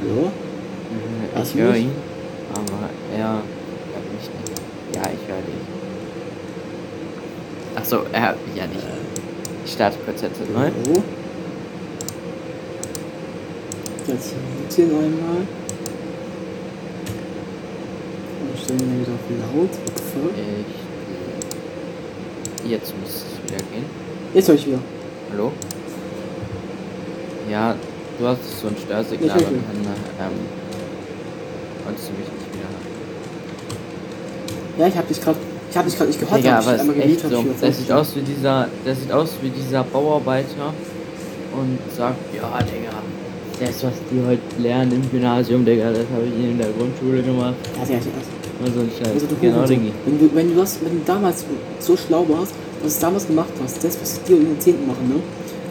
Hallo? 0.00 0.30
Äh, 1.34 1.42
Ich 1.42 1.54
höre 1.54 1.76
ihn, 1.76 1.90
aber 2.52 2.88
er 3.16 3.28
hört 3.28 3.42
mich 4.12 4.28
nicht. 4.30 4.60
Ja, 4.94 5.02
ich 5.02 5.28
höre 5.28 5.42
dich. 5.42 5.64
Achso, 7.76 7.96
er 8.12 8.22
hört 8.28 8.46
mich 8.46 8.56
ja 8.56 8.66
nicht. 8.66 8.86
Ich 9.64 9.72
starte 9.72 9.98
kurz 10.04 10.22
jetzt 10.22 10.40
neu. 10.52 10.60
Hallo? 10.60 11.02
Jetzt 14.06 14.34
mutieren 14.62 14.90
einmal. 14.90 15.46
Und 18.40 18.58
stellen 18.62 18.80
wir 18.80 19.00
wieder 19.00 19.14
auf 19.14 19.26
laut. 19.56 19.70
Ich. 22.64 22.70
Jetzt 22.70 22.94
muss 23.00 23.10
es 23.10 23.24
wieder 23.50 23.58
gehen. 23.72 23.84
Jetzt 24.34 24.48
höre 24.48 24.54
ich 24.54 24.66
wieder. 24.66 24.78
Hallo? 25.32 25.52
Ja, 27.50 27.74
du 28.18 28.26
hast 28.26 28.38
so 28.60 28.68
ein 28.68 28.76
Störsignal 28.76 29.38
Ich 29.38 29.46
und 29.46 29.54
dann 29.84 29.94
ähm, 30.20 30.32
konntest 31.84 32.08
du 32.08 32.12
mich 32.12 32.20
nicht 32.20 32.52
wieder 32.52 32.68
hören. 32.68 32.86
Ja, 34.78 34.86
ich 34.86 34.96
habe 34.96 35.06
dich 35.08 35.20
gerade. 35.20 35.38
Ich 35.70 35.76
habe 35.76 35.88
dich 35.88 35.96
gerade 35.98 36.10
nicht 36.10 36.20
gehört. 36.20 36.34
Hab 36.34 36.44
ich 36.44 36.50
aber 36.50 36.74
es 36.74 36.80
einmal 36.80 36.96
ist 36.96 37.04
echt 37.04 37.20
so. 37.20 37.38
hab 37.38 37.46
ich 37.46 37.60
Der 37.60 37.72
sieht 37.72 37.92
aus 37.92 38.16
wie 38.16 38.20
dieser, 38.20 38.68
der 38.86 38.94
sieht 38.94 39.12
aus 39.12 39.30
wie 39.42 39.50
dieser 39.50 39.82
Bauarbeiter 39.82 40.72
und 41.52 41.78
sagt, 41.96 42.16
ja, 42.34 42.58
Digga, 42.62 42.94
das, 43.60 43.84
was 43.84 43.92
die 44.10 44.22
heute 44.26 44.62
lernen 44.62 44.92
im 44.92 45.10
Gymnasium, 45.10 45.64
Digga, 45.64 45.90
das 45.90 46.06
habe 46.12 46.26
ich 46.26 46.44
in 46.50 46.58
der 46.58 46.68
Grundschule 46.68 47.22
gemacht. 47.22 47.54
Ja, 47.76 47.84
ja, 47.88 47.98
ja. 47.98 48.00
Und 48.64 48.72
so 48.72 48.80
ein 48.80 48.90
Scheiß. 48.90 49.14
Also 49.14 49.26
du 49.26 49.34
genau. 49.40 49.66
Diggi. 49.66 49.92
wenn 50.06 50.18
du, 50.18 50.34
wenn 50.34 50.54
du 50.54 50.60
das, 50.60 50.78
wenn 50.82 51.00
du 51.00 51.04
damals 51.04 51.44
so 51.80 51.96
schlau 51.96 52.24
warst, 52.28 52.52
was 52.82 52.96
du 52.96 53.00
damals 53.00 53.26
gemacht 53.26 53.52
hast, 53.62 53.82
das, 53.82 54.00
was 54.00 54.22
die 54.22 54.32
in 54.34 54.44
den 54.44 54.60
Zehnten 54.60 54.86
machen, 54.86 55.08
ne? 55.08 55.16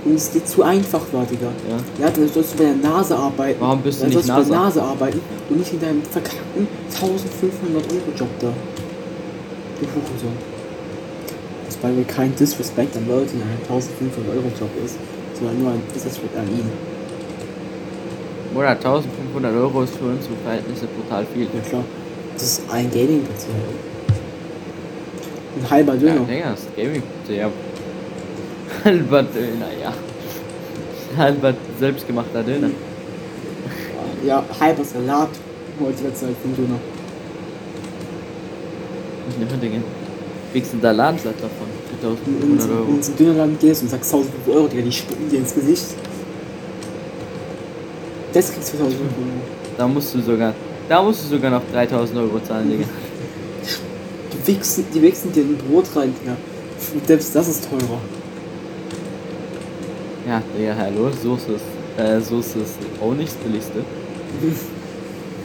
Und 0.06 0.16
es 0.16 0.32
dir 0.32 0.44
zu 0.44 0.64
einfach 0.64 1.02
war, 1.14 1.26
Digga. 1.26 1.48
Ja. 1.70 2.06
Ja, 2.06 2.12
dann 2.12 2.28
sollst 2.28 2.54
du 2.54 2.58
bei 2.58 2.64
der 2.66 2.76
Nase 2.76 3.16
arbeiten. 3.16 3.62
Warum 3.62 3.82
bist 3.82 4.00
du 4.00 4.06
dann 4.06 4.16
nicht 4.16 4.28
du 4.28 4.34
bei 4.34 4.42
der? 4.44 4.52
Nase 4.52 4.82
arbeiten 4.84 5.22
und 5.50 5.60
nicht 5.60 5.72
in 5.74 5.80
deinem 5.80 6.04
verkackten 6.04 6.68
1500 6.94 7.84
Euro 7.92 8.12
Job 8.18 8.28
da. 8.40 8.48
Du 9.80 9.86
Hurensohn. 9.88 10.38
Das 11.66 11.78
bei 11.78 11.90
mir 11.90 12.04
kein 12.04 12.36
Disrespect 12.36 12.98
an 12.98 13.08
Leute, 13.08 13.30
die 13.32 13.36
in 13.38 13.44
einem 13.44 13.62
1500 13.70 14.36
Euro 14.36 14.48
Job 14.60 14.70
ist, 14.86 14.98
sondern 15.40 15.60
nur 15.64 15.72
ein 15.72 15.82
Disrespect 15.96 16.36
an 16.38 16.48
ihn. 16.50 16.70
Oder 18.56 18.70
1500 18.72 19.56
Euro 19.56 19.82
ist 19.84 19.96
für 19.96 20.06
unsere 20.06 20.36
Verhältnisse 20.44 20.86
brutal 20.88 21.26
viel. 21.34 21.44
Ja 21.44 21.62
klar. 21.68 21.84
Das 22.34 22.44
ist 22.44 22.62
ein 22.70 22.92
Gaming-PC. 22.92 23.48
Ein 25.62 25.70
halber 25.70 25.94
Ja, 25.94 26.00
Döner. 26.00 26.26
Digga, 26.26 26.52
das 26.52 26.60
ist 26.62 26.76
Gaming. 26.76 27.04
Ja. 27.30 27.50
Halber 28.84 29.24
Döner, 29.24 29.70
ja. 29.82 29.94
Halber 31.18 31.54
selbstgemachter 31.80 32.44
Döner. 32.44 32.70
Ja, 34.26 34.44
halber 34.60 34.84
Salat. 34.84 35.30
Heute 35.80 36.04
letzte 36.04 36.28
Zeit 36.28 36.36
vom 36.42 36.56
Döner. 36.56 36.80
Ich 39.30 39.38
nehme 39.38 39.58
Digga. 39.62 39.78
Kriegst 40.52 40.74
du 40.74 40.78
da 40.78 40.92
Ladenblatt 40.92 41.36
davon? 41.36 41.68
Für 42.00 42.08
Wenn 42.08 42.60
1500 42.60 42.70
du 42.70 42.74
Euro. 42.74 42.90
in 42.90 43.02
den 43.02 43.16
Dönerladen 43.18 43.60
gehst 43.60 43.82
und 43.84 43.90
sagst 43.90 44.14
1500 44.14 44.56
Euro, 44.58 44.68
Digga, 44.68 44.84
die 44.84 44.92
spucken 44.92 45.30
dir 45.30 45.40
ins 45.40 45.54
Gesicht. 45.54 45.86
Das 48.34 48.52
kriegst 48.54 48.74
du 48.74 48.78
für 48.78 48.84
1500 48.84 49.18
Euro. 49.18 49.78
Da 49.78 49.88
musst 49.88 50.14
du 50.14 50.22
sogar, 50.22 50.54
da 50.90 51.02
musst 51.02 51.24
du 51.24 51.28
sogar 51.36 51.52
noch 51.52 51.62
3000 51.72 52.20
Euro 52.20 52.40
zahlen, 52.46 52.70
Digga. 52.70 52.86
Die 54.34 54.48
wichsen, 54.48 54.86
die 54.94 55.02
wichsen 55.02 55.32
dir 55.32 55.44
ein 55.44 55.58
Brot 55.58 55.86
rein, 55.96 56.14
Digga. 56.20 56.36
Und 56.94 57.08
Selbst 57.08 57.34
das 57.36 57.48
ist 57.48 57.68
teurer. 57.70 58.00
Ja, 60.28 60.42
Digga, 60.58 60.76
hallo, 60.78 61.10
Soße 61.12 61.54
ist, 61.54 62.00
äh, 62.00 62.20
Soße 62.22 62.60
ist 62.60 62.78
auch 63.02 63.14
nicht 63.14 63.34
das 63.34 63.38
billigste. 63.44 63.80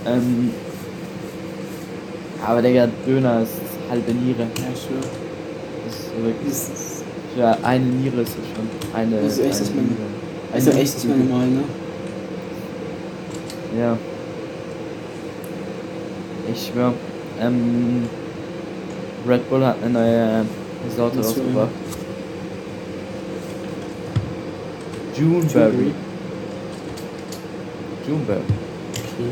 Ähm, 0.06 0.52
aber 2.46 2.62
Digga, 2.62 2.88
Döner 3.04 3.42
ist 3.42 3.50
halbe 3.90 4.12
Niere. 4.14 4.42
Ja, 4.42 4.70
schwör. 4.74 5.02
Das 5.84 5.94
ist 5.94 6.10
wirklich, 6.24 6.48
Das 6.48 6.68
ist, 6.68 7.04
ja, 7.36 7.58
eine 7.64 7.84
Niere 7.84 8.22
ist 8.22 8.30
es 8.30 8.34
schon. 8.36 8.94
Eine, 8.94 9.20
Das 9.20 9.32
ist 9.32 9.38
echt 9.40 9.72
eine 9.72 9.82
das 10.52 10.60
ist 10.60 10.66
ja 10.66 10.72
Eine 10.72 10.80
echt 10.82 11.04
mehr 11.04 11.16
Niere. 11.16 11.28
normal, 11.28 11.46
ne? 11.48 11.62
Ja. 13.78 13.98
Ich 16.54 16.66
schwör. 16.68 16.94
Ähm, 17.40 18.04
Red 19.28 19.50
Bull 19.50 19.66
hat 19.66 19.76
eine 19.84 19.92
neue 19.92 20.44
Sorte 20.96 21.16
für 21.16 21.18
eine? 21.18 21.26
rausgebracht. 21.28 21.68
Juneberry. 25.18 25.92
Juneberry. 28.06 28.40
Okay. 28.94 29.30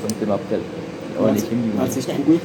Kommt 0.00 0.22
im 0.22 0.30
April. 0.30 0.60
Aber 1.18 1.32
nicht 1.32 1.46
im 1.52 1.66
Juni. 1.66 1.80
Als 1.80 1.96
ich 1.96 2.06
google. 2.06 2.40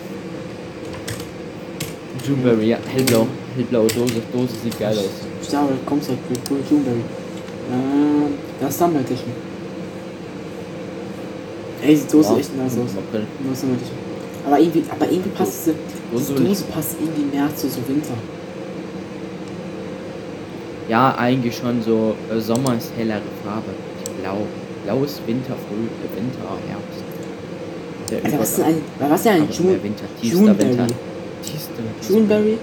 Juneberry, 2.28 2.70
ja. 2.70 2.78
Hellblau. 2.88 3.28
Hellblaue 3.55 3.88
Dose. 3.88 4.22
Dose 4.34 4.53
sieht 4.63 4.78
geil 4.80 4.97
aus. 4.97 5.05
Ich 5.41 5.47
glaube, 5.49 5.74
da 5.74 5.89
kommst 5.89 6.09
halt 6.09 6.20
mit 6.30 6.43
Bull 6.43 6.59
Juneberry. 6.70 7.01
Ähm, 7.72 8.34
das 8.59 8.78
Summer 8.78 8.99
Edition. 8.99 9.32
Ey, 11.82 11.95
die 11.95 12.11
Dose 12.11 12.34
Ja, 12.34 12.39
echt 12.39 12.57
nice 12.57 12.74
aus. 12.74 12.97
April. 12.97 13.26
Aber 14.45 14.59
irgendwie, 14.59 14.84
aber 14.89 15.09
irgendwie 15.09 15.30
passt 15.30 15.68
diese, 15.68 16.38
will 16.38 16.47
Dose 16.47 16.63
passt 16.65 16.95
irgendwie 16.99 17.36
mehr 17.36 17.53
zu 17.55 17.70
so 17.70 17.80
Winter. 17.88 18.13
Ja, 20.88 21.15
eigentlich 21.17 21.55
schon 21.55 21.81
so. 21.81 22.15
Äh, 22.31 22.39
Sommer 22.39 22.75
ist 22.75 22.91
hellere 22.97 23.21
Farbe. 23.43 23.71
Blau. 24.21 24.47
Blau 24.85 25.03
ist 25.03 25.21
Winter, 25.27 25.53
früh, 25.67 25.85
äh, 25.85 26.15
Winter, 26.15 26.39
Herbst. 26.69 27.03
Der 28.09 28.23
Alter, 28.23 28.39
was 28.39 28.59
ein, 28.61 28.81
was 28.99 29.19
ist 29.19 29.25
denn 29.25 29.41
ein 29.41 29.49
June, 29.51 29.83
Winter, 29.83 30.05
Juneberry? 30.21 30.69
Winter. 30.69 30.88
Tiefster. 31.43 31.83
Juneberry 32.09 32.57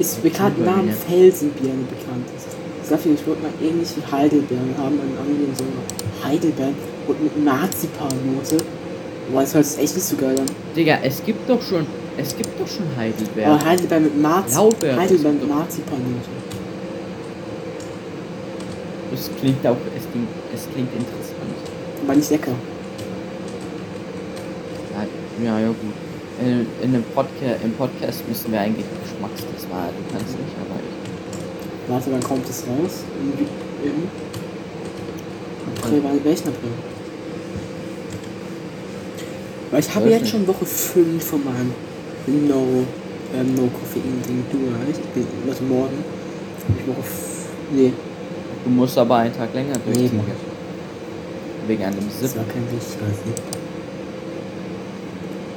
ist 0.00 0.22
bekannt 0.22 0.56
Juneberry, 0.58 0.76
Namen 0.76 0.88
ja. 0.88 0.94
Felsenbieren 0.94 1.86
bekannt 1.86 2.26
ist. 2.36 2.48
Darf 2.90 3.06
ich 3.06 3.20
schmeckt 3.20 3.40
mal 3.40 3.52
ähnlich 3.62 3.88
wie 3.96 4.12
Heidelbeeren. 4.12 4.74
Haben 4.76 4.98
einen 4.98 5.16
Anliegen 5.22 5.54
so 5.56 5.64
Heidelbeeren 6.26 6.74
und 7.06 7.22
mit 7.22 7.44
Marzipannote. 7.44 8.56
Boah, 9.30 9.42
das 9.42 9.54
hört 9.54 9.64
sich 9.64 9.80
echt 9.84 9.94
nicht 9.94 10.06
so 10.06 10.16
geil 10.16 10.40
an. 10.40 10.46
Digga, 10.74 10.98
es 11.04 11.24
gibt 11.24 11.48
doch 11.48 11.62
schon, 11.62 11.86
es 12.18 12.36
gibt 12.36 12.60
doch 12.60 12.66
schon 12.66 12.86
Heidelbeeren. 12.96 13.52
Aber 13.52 13.64
Heidelbeeren 13.64 14.02
mit 14.02 14.20
Marzipan. 14.20 14.98
Heidelbeeren 14.98 15.38
mit 15.38 15.48
Marzipannote. 15.48 16.30
Es 19.20 19.30
klingt 19.38 19.66
auch, 19.66 19.76
es 19.94 20.10
klingt, 20.10 20.28
es 20.54 20.66
klingt 20.72 20.92
interessant. 20.94 21.52
Aber 22.02 22.14
nicht 22.14 22.30
lecker. 22.30 22.52
Ja, 25.44 25.58
ja, 25.58 25.68
gut. 25.68 25.76
In, 26.40 26.66
in 26.82 26.94
einem 26.94 27.04
Podcast, 27.14 27.64
im 27.64 27.72
Podcast 27.72 28.26
müssen 28.28 28.52
wir 28.52 28.60
eigentlich 28.60 28.86
Geschmackstest 29.02 29.68
machen. 29.68 29.92
Du 29.96 30.12
kannst 30.12 30.32
nicht, 30.32 30.56
aber 30.60 30.80
ich. 30.80 31.90
Warte, 31.90 32.12
wann 32.12 32.22
kommt 32.22 32.48
das 32.48 32.64
raus? 32.64 33.04
Im, 33.20 34.08
April, 35.76 36.00
wann, 36.02 36.24
welchen 36.24 36.48
April? 36.48 36.70
Weil 39.70 39.80
ich 39.80 39.94
habe 39.94 40.10
jetzt 40.10 40.28
schon 40.28 40.46
Woche 40.46 40.64
5 40.64 41.24
von 41.24 41.44
meinem 41.44 41.72
No, 42.26 42.84
ähm, 43.34 43.54
no 43.54 43.68
Koffein 43.68 44.22
Ding 44.28 44.44
durch. 44.50 44.98
Ich 44.98 45.08
bin 45.14 45.26
also 45.48 45.64
morgen. 45.64 46.04
Ich 46.78 46.86
Woche 46.86 47.02
nee, 47.72 47.92
Du 48.64 48.70
musst 48.70 48.98
aber 48.98 49.16
einen 49.16 49.34
Tag 49.34 49.54
länger 49.54 49.74
durchziehen. 49.84 50.10
mach 50.16 51.68
Wegen 51.68 51.84
einem 51.84 51.96
das 52.20 52.30
Sip. 52.32 52.38
war 52.38 52.44
kein 52.46 52.64
Wichtigkeit. 52.70 53.14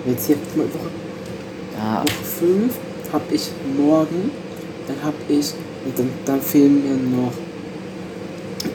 Jetzt 0.05 0.27
hier 0.27 0.35
mal, 0.55 0.65
Woche, 0.65 0.89
Ja, 1.77 2.01
Woche 2.03 2.23
5 2.23 2.73
habe 3.11 3.23
ich 3.33 3.49
morgen. 3.77 4.31
Dann 4.87 4.97
habe 5.03 5.15
ich. 5.27 5.53
Und 5.85 5.99
dann, 5.99 6.09
dann 6.25 6.41
fehlen 6.41 6.83
mir 6.83 7.17
noch. 7.17 7.33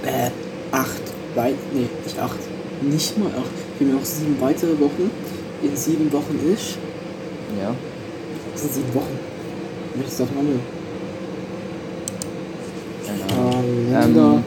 Äh, 0.05 0.31
8. 0.73 0.89
Weit. 1.35 1.55
Nee, 1.73 1.87
nicht 2.05 2.19
8. 2.19 2.37
Nicht 2.83 3.19
mal 3.19 3.29
8. 3.29 3.35
Wir 3.79 3.87
haben 3.87 3.95
ja 3.95 4.01
noch 4.01 4.05
sieben 4.07 4.37
weitere 4.41 4.79
Wochen. 4.81 5.11
In 5.63 5.77
sieben 5.77 6.13
Wochen 6.13 6.39
ist. 6.55 6.77
Ja. 7.61 7.75
Das 8.53 8.63
sind 8.63 8.75
sieben 8.75 8.95
Wochen. 8.95 9.19
Welches 9.95 10.19
Datum 10.19 10.37
haben 10.37 10.49
wir? 10.49 10.78
Genau. 14.07 14.21
Kalender. 14.21 14.35
Ähm, 14.37 14.45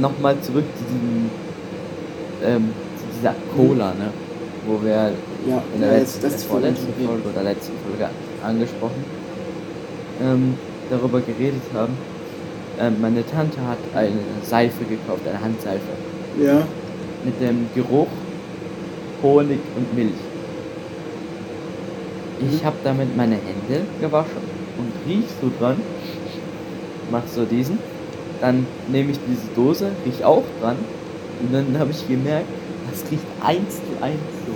Nochmal 0.00 0.36
zurück 0.40 0.64
zu 0.78 0.84
diesem, 0.84 1.30
ähm, 2.42 2.70
zu 2.96 3.04
dieser 3.18 3.34
Cola, 3.54 3.88
ne? 3.90 4.10
Wo 4.66 4.82
wir 4.82 5.12
ja, 5.46 5.62
in 5.74 5.80
der 5.80 5.92
ja, 5.92 5.98
letzten, 5.98 6.22
das 6.22 6.44
vorletzten. 6.44 6.92
Folge 7.04 7.28
oder 7.28 7.42
letzten 7.42 7.72
Folge 7.86 8.08
angesprochen, 8.42 9.04
ähm, 10.22 10.54
darüber 10.88 11.20
geredet 11.20 11.62
haben. 11.74 11.94
Ähm, 12.80 12.96
meine 13.00 13.26
Tante 13.26 13.58
hat 13.60 13.78
eine 13.94 14.20
Seife 14.42 14.84
gekauft, 14.84 15.20
eine 15.28 15.40
Handseife. 15.40 15.80
Ja. 16.42 16.62
Mit 17.24 17.38
dem 17.40 17.66
Geruch 17.74 18.08
Honig 19.22 19.58
und 19.76 19.94
Milch. 19.94 20.12
Ich 22.40 22.62
Mhm. 22.62 22.64
habe 22.64 22.76
damit 22.84 23.14
meine 23.16 23.34
Hände 23.34 23.84
gewaschen 24.00 24.42
und 24.78 24.92
riech 25.06 25.26
so 25.42 25.50
dran. 25.58 25.76
Mach 27.10 27.26
so 27.26 27.44
diesen. 27.44 27.78
Dann 28.40 28.66
nehme 28.88 29.10
ich 29.10 29.18
diese 29.28 29.46
Dose, 29.54 29.90
riech 30.06 30.24
auch 30.24 30.44
dran. 30.60 30.76
Und 31.42 31.52
dann 31.52 31.78
habe 31.78 31.90
ich 31.90 32.06
gemerkt, 32.08 32.46
das 32.90 33.10
riecht 33.10 33.24
eins 33.42 33.76
zu 33.76 34.02
eins 34.02 34.18
so. 34.46 34.52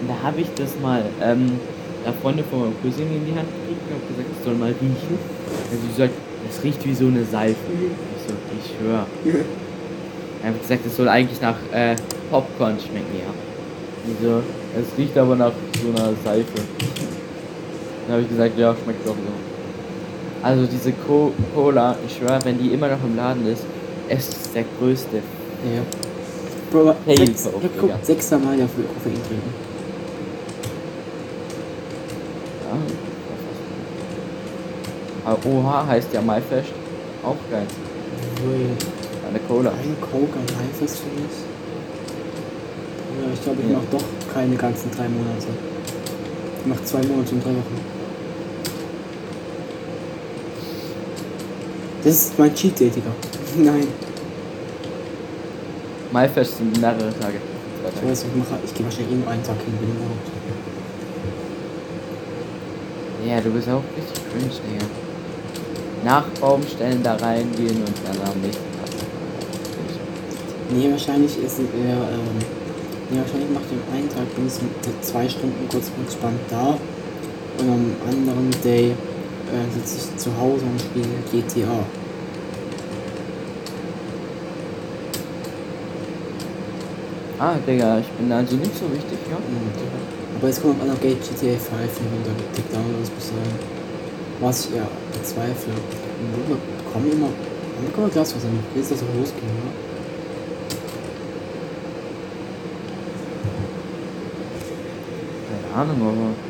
Und 0.00 0.08
da 0.08 0.14
habe 0.22 0.40
ich 0.40 0.48
das 0.54 0.78
mal 0.80 1.02
ähm, 1.22 1.58
der 2.04 2.12
Freundin 2.14 2.44
von 2.44 2.60
meinem 2.60 2.82
Cousin 2.82 3.06
in 3.06 3.26
die 3.26 3.36
Hand 3.36 3.48
gekriegt 3.48 3.82
und 3.88 3.94
habe 3.94 4.06
gesagt, 4.08 4.28
ich 4.38 4.44
soll 4.44 4.54
mal 4.54 4.68
riechen. 4.68 5.18
Und 5.70 5.78
sie 5.82 5.96
sagt, 5.96 6.14
das 6.46 6.62
riecht 6.62 6.84
wie 6.86 6.94
so 6.94 7.06
eine 7.06 7.24
Seife. 7.24 7.56
Ich 7.72 8.22
so, 8.26 8.34
ich 8.58 8.78
schwör. 8.78 9.06
Er 10.42 10.50
hat 10.50 10.60
gesagt, 10.60 10.86
es 10.86 10.96
soll 10.96 11.08
eigentlich 11.08 11.40
nach 11.40 11.56
äh, 11.72 11.96
Popcorn 12.30 12.78
schmecken, 12.78 13.18
ja. 13.18 13.32
Also, 14.08 14.42
es 14.78 14.98
riecht 14.98 15.18
aber 15.18 15.34
nach 15.34 15.52
so 15.82 15.88
einer 15.88 16.12
Seife. 16.24 16.62
Dann 18.06 18.12
habe 18.12 18.22
ich 18.22 18.28
gesagt, 18.28 18.58
ja, 18.58 18.74
schmeckt 18.82 19.06
doch 19.06 19.14
so. 19.14 19.47
Also 20.42 20.66
diese 20.66 20.92
Co 20.92 21.32
Cola, 21.54 21.96
ich 22.06 22.16
schwör, 22.16 22.38
wenn 22.44 22.58
die 22.58 22.68
immer 22.72 22.88
noch 22.88 23.02
im 23.04 23.16
Laden 23.16 23.46
ist, 23.46 23.64
es 24.08 24.28
ist 24.28 24.54
der 24.54 24.64
größte. 24.78 25.16
Ja. 25.16 25.82
Bro, 26.70 26.94
Hey, 27.06 27.16
sechs, 27.16 27.42
Hilfe, 27.44 27.48
ja, 27.50 27.56
okay, 27.56 27.70
guck, 27.80 27.88
ja. 27.90 27.98
sechster 28.02 28.38
Mal 28.38 28.56
dafür 28.56 28.84
Koffein 28.84 29.14
trinken. 29.26 29.52
Ja. 35.24 35.32
Aber 35.32 35.38
Oha 35.50 35.86
heißt 35.86 36.12
ja 36.12 36.22
Maifest. 36.22 36.70
Auch 37.24 37.36
geil. 37.50 37.66
Ui. 38.46 38.66
Eine 39.28 39.40
Cola. 39.40 39.70
Ein 39.70 39.96
Coke 40.00 40.34
allein 40.38 40.70
fest 40.78 40.98
für 41.00 41.20
mich. 41.20 41.36
Ja, 43.20 43.32
ich 43.34 43.42
glaube, 43.42 43.58
ich 43.62 43.70
Ja. 43.70 43.76
mache 43.76 43.86
doch 43.90 44.04
keine 44.34 44.56
ganzen 44.56 44.90
drei 44.92 45.08
Monate. 45.08 45.48
Ich 46.60 46.66
mache 46.66 46.84
zwei 46.84 46.98
Monate 46.98 47.34
und 47.34 47.44
drei 47.44 47.50
Wochen. 47.50 47.97
Das 52.04 52.14
ist 52.14 52.38
mein 52.38 52.54
Cheat 52.54 52.78
Day, 52.78 52.90
Digga. 52.90 53.10
Nein. 53.56 53.88
Maifest 56.12 56.56
sind 56.58 56.80
mehrere 56.80 57.12
Tage. 57.18 57.38
Ich 57.94 58.08
weiß, 58.08 58.24
ich, 58.24 58.36
mache, 58.36 58.58
ich 58.64 58.74
gehe 58.74 58.84
wahrscheinlich 58.84 59.12
eh 59.12 59.16
nur 59.16 59.28
einen 59.28 59.42
Tag 59.42 59.56
hin, 59.56 59.74
wenn 59.80 59.90
überhaupt. 59.90 60.28
Ja, 63.26 63.40
du 63.40 63.50
bist 63.50 63.68
auch 63.68 63.82
richtig 63.96 64.22
cringe, 64.30 64.50
Digga. 64.50 64.86
Nach 66.04 66.24
Baumstellen 66.40 67.02
da 67.02 67.16
reingehen 67.16 67.78
und 67.78 67.94
dann 68.06 68.30
am 68.30 68.40
nächsten 68.40 68.62
Tag. 68.78 68.88
Nee, 70.70 70.90
wahrscheinlich 70.90 71.36
ist 71.42 71.58
eher, 71.58 71.96
ähm, 71.96 72.38
nee, 73.10 73.18
wahrscheinlich 73.18 73.50
macht 73.50 73.64
ihr 73.72 73.96
einen 73.96 74.08
Tag 74.08 74.34
bin 74.36 74.46
ich 74.46 74.52
so 74.52 74.60
zwei 75.00 75.28
Stunden 75.28 75.68
kurz 75.68 75.90
entspannt 75.98 76.40
da 76.50 76.78
und 77.58 77.68
am 77.68 77.96
anderen 78.08 78.50
Day 78.62 78.94
äh, 79.52 79.72
sitze 79.74 79.98
ich 79.98 80.16
zu 80.16 80.30
Hause 80.36 80.64
und 80.64 80.80
spiele 80.80 81.06
GTA. 81.30 81.84
Ah, 87.40 87.54
Digga, 87.64 87.98
ich 88.00 88.08
bin 88.08 88.32
also 88.32 88.56
nicht 88.56 88.76
so 88.76 88.90
wichtig, 88.90 89.18
ja? 89.30 89.36
Und, 89.36 90.36
aber 90.36 90.48
jetzt 90.48 90.60
kommt 90.60 90.82
auch 90.82 90.86
noch 90.86 91.00
GTA 91.00 91.54
5 91.54 91.70
runter 91.70 92.34
mit 92.34 92.74
Downloads 92.74 93.10
dahin. 93.10 93.78
Was 94.40 94.66
ich 94.66 94.74
ja 94.74 94.86
bezweifle. 95.12 95.72
Kommen 96.92 97.12
immer. 97.12 97.28
Wann 97.80 97.92
kommen 97.92 98.06
wir 98.08 98.12
Glaswasser 98.12 98.48
mit? 98.48 98.64
Wie 98.74 98.80
ist 98.80 98.90
das 98.90 99.02
auch 99.02 99.18
losgehen, 99.18 99.46
oder? 99.46 99.72
Keine 105.72 105.90
Ahnung, 105.92 106.08
aber. 106.08 106.47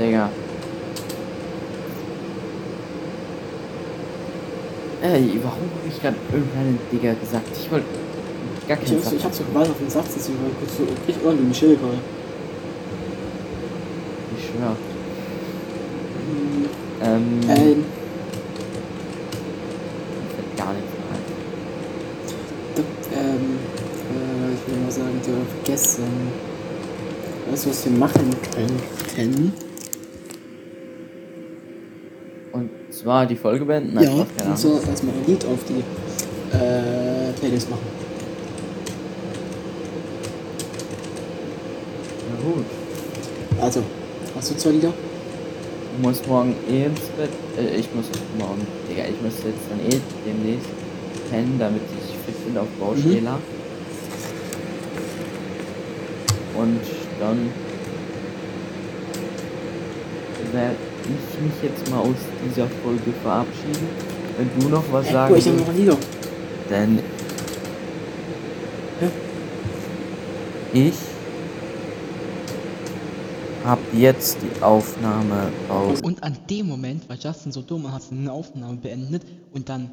Digga. 0.00 0.28
Ey, 5.02 5.40
warum 5.42 5.58
habe 5.60 5.88
ich 5.88 6.00
gerade 6.02 6.16
irgendeinen 6.32 6.78
Digga 6.92 7.14
gesagt? 7.14 7.46
Ich 7.58 7.70
wollte 7.70 7.86
gar 8.68 8.78
Ich 8.78 8.84
keinen 8.86 8.96
hab, 8.98 9.04
so, 9.04 9.16
ich 9.16 9.22
Sachen. 9.22 9.24
hab 9.24 9.34
so 9.34 9.44
gewartet 9.44 9.70
auf 9.72 9.78
den 9.78 9.90
Satz, 9.90 10.06
deswegen 10.16 10.38
war 10.42 10.48
ich 10.50 10.58
kurz 10.58 10.76
so 10.76 10.84
richtig 11.06 11.24
ordentlich 11.24 11.48
Michelle 11.48 11.76
gerade. 11.76 11.98
Ich 14.38 14.44
schwör. 14.46 14.76
Hm, 16.26 16.68
Ähm, 17.02 17.40
mir 17.40 17.56
Ähm, 17.56 17.84
fällt 20.36 20.56
gar 20.58 20.72
nichts 20.74 20.92
mehr 20.92 21.08
ein. 21.14 21.24
da, 22.76 22.82
ähm, 23.18 23.58
äh, 24.12 24.54
ich 24.54 24.62
will 24.74 24.82
mal 24.84 24.90
sagen, 24.92 25.20
ich 25.22 25.28
habe 25.28 25.38
vergessen. 25.64 26.04
Weißt 27.50 27.64
du, 27.66 27.70
was 27.70 27.84
wir 27.86 27.92
machen 27.92 28.30
könnten? 28.54 29.52
Und 33.00 33.04
zwar 33.04 33.24
die 33.24 33.36
Folge 33.36 33.64
beenden? 33.64 33.94
Nein, 33.94 34.26
Ja, 34.38 34.54
so 34.54 34.78
erstmal 34.86 35.14
ein 35.14 35.24
Lied 35.26 35.42
auf 35.46 35.60
die 35.66 35.78
äh, 36.54 37.32
Playlist 37.32 37.70
machen. 37.70 37.86
Na 42.28 42.44
gut. 42.44 42.64
Also, 43.58 43.82
hast 44.36 44.50
du 44.50 44.56
zwei 44.58 44.70
Lieder? 44.72 44.92
Ich 45.96 46.02
muss 46.06 46.26
morgen 46.26 46.54
eh 46.70 46.84
ins 46.84 47.00
Bett. 47.16 47.30
Äh, 47.56 47.76
ich 47.76 47.88
muss 47.94 48.04
morgen. 48.38 48.66
Digga, 48.86 49.04
ich 49.04 49.22
muss 49.22 49.32
jetzt 49.46 49.64
dann 49.70 49.80
eh 49.80 49.98
demnächst 50.26 50.68
pennen, 51.30 51.56
damit 51.58 51.80
ich 51.98 52.16
fit 52.26 52.44
bin 52.44 52.58
auf 52.58 52.68
Baustelle. 52.78 53.38
Und 56.54 56.80
dann 57.18 57.50
werde 60.52 60.89
ich 61.10 61.40
mich 61.40 61.62
jetzt 61.62 61.90
mal 61.90 62.00
aus 62.00 62.16
dieser 62.44 62.68
Folge 62.82 63.12
verabschieden. 63.22 63.88
Wenn 64.36 64.60
du 64.60 64.68
noch 64.68 64.84
was 64.92 65.06
Hey, 65.06 65.12
sagen 65.12 65.34
guck, 65.34 65.38
ich 65.38 65.48
habe 65.48 65.76
willst, 65.76 65.86
noch 65.86 65.98
dann 66.68 66.98
ich 70.72 70.94
habe 73.64 73.80
jetzt 73.92 74.38
die 74.40 74.62
Aufnahme 74.62 75.50
auf. 75.68 76.00
Und 76.02 76.22
an 76.22 76.36
dem 76.48 76.66
Moment 76.66 77.08
war 77.08 77.16
Justin 77.16 77.52
so 77.52 77.60
dumm 77.60 77.84
und 77.84 77.92
hat 77.92 78.02
eine 78.10 78.32
Aufnahme 78.32 78.76
beendet 78.76 79.22
und 79.52 79.68
dann 79.68 79.90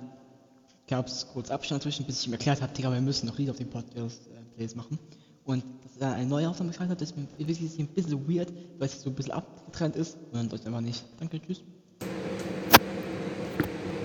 gab 0.88 1.07
es 1.07 1.28
kurz 1.34 1.51
Abstand 1.51 1.84
zwischen, 1.84 2.05
bis 2.05 2.22
ich 2.22 2.28
ihm 2.28 2.34
erklärt 2.34 2.61
habe, 2.61 2.72
Digga, 2.74 2.91
wir 2.91 3.01
müssen 3.01 3.26
noch 3.26 3.38
Lieder 3.38 3.51
auf 3.51 3.57
dem 3.57 3.70
Podcast 3.70 4.22
äh, 4.28 4.55
Playlist 4.55 4.76
machen. 4.76 4.97
Und 5.48 5.64
dass 5.82 5.98
er 6.02 6.14
eine 6.14 6.28
neue 6.28 6.50
Aufnahme 6.50 6.72
geschaltet 6.72 6.98
hat, 6.98 7.02
ist 7.02 7.16
mir 7.16 7.26
wirklich 7.38 7.80
ein 7.80 7.88
bisschen 7.88 8.28
weird, 8.28 8.52
weil 8.78 8.88
es 8.88 9.02
so 9.02 9.10
ein 9.10 9.16
bisschen 9.16 9.32
abgetrennt 9.32 9.95
ist 9.95 10.18
und 10.32 10.34
dann 10.34 10.52
euch 10.52 10.66
einfach 10.68 10.82
nicht. 10.82 11.06
Danke, 11.20 11.41
tschüss. 11.41 11.64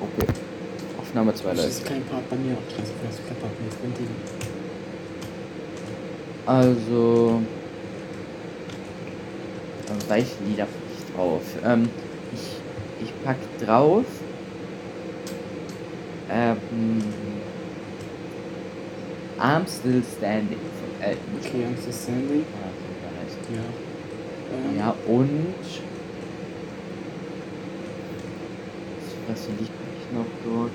Okay. 0.01 0.27
Aufnahme 1.01 1.35
2 1.35 1.49
Das 1.51 1.57
läuft. 1.57 1.69
ist 1.69 1.85
kein 1.85 2.05
Part 2.05 2.31
bei 2.31 2.37
mir. 2.37 2.57
Das 2.79 2.89
ist 2.89 3.27
kein 3.27 3.37
Part 3.39 3.53
bei 3.59 3.89
mir. 3.89 4.09
Also. 6.47 7.41
Also 9.89 10.09
welche 10.09 10.45
Lieder 10.45 10.65
pack 10.67 10.83
ich 10.97 11.15
drauf? 11.15 11.43
Ähm, 11.65 11.89
ich, 12.33 13.05
ich 13.05 13.25
pack 13.25 13.37
drauf. 13.59 14.05
Ähm. 16.31 16.59
I'm 19.41 19.67
still 19.67 20.05
standing 20.05 20.61
Elton. 21.03 21.37
Okay, 21.41 21.65
I'm 21.65 21.77
so 21.85 21.91
Sandy. 21.91 22.45
Ja. 23.53 23.63
Ja, 24.79 24.95
und. 25.07 25.65
Was 29.29 29.47
liegt 29.59 29.61
ich 29.61 30.17
noch 30.17 30.27
dort? 30.45 30.71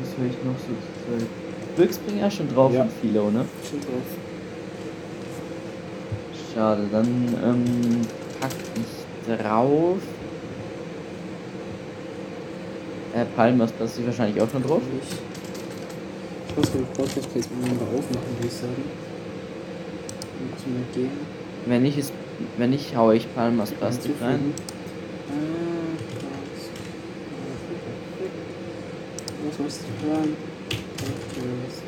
Was 0.00 0.18
höre 0.18 0.26
ich 0.26 0.44
noch 0.44 0.58
so 0.58 0.66
zur 0.68 1.18
Zeit? 1.18 1.28
Glücksbringer 1.76 2.30
schon 2.30 2.48
drauf 2.48 2.72
Ja. 2.72 2.82
und 2.82 2.92
Philo, 3.00 3.30
ne? 3.30 3.44
Schon 3.68 3.80
drauf. 3.80 4.08
Schade, 6.54 6.82
dann 6.90 7.06
ähm, 7.44 8.00
pack 8.40 8.50
ich 8.76 9.38
drauf. 9.38 9.98
Äh, 13.14 13.24
Palmas, 13.36 13.72
das 13.78 13.98
ist 13.98 14.06
wahrscheinlich 14.06 14.40
auch 14.42 14.50
schon 14.50 14.62
drauf. 14.62 14.82
Ich. 15.02 15.18
Ich 16.48 16.56
muss 16.56 16.72
den 16.72 16.84
Podcast 16.86 17.32
Place 17.32 17.48
miteinander 17.50 17.84
aufmachen, 17.84 18.36
würde 18.36 18.46
ich 18.46 18.52
sagen. 18.52 18.82
Mal 20.40 20.82
gehen. 20.94 21.10
Wenn 21.66 21.84
ich 21.84 21.98
es, 21.98 22.12
wenn 22.56 22.72
ich 22.72 22.96
haue 22.96 23.16
ich 23.16 23.32
Palmas 23.34 23.70
Plastik 23.72 24.12
rein. 24.20 24.54
Ah, 25.28 25.32
Was 29.48 29.58
musst 29.58 29.80
du 29.82 30.06
hören? 30.06 30.36
Podcast. 30.96 31.82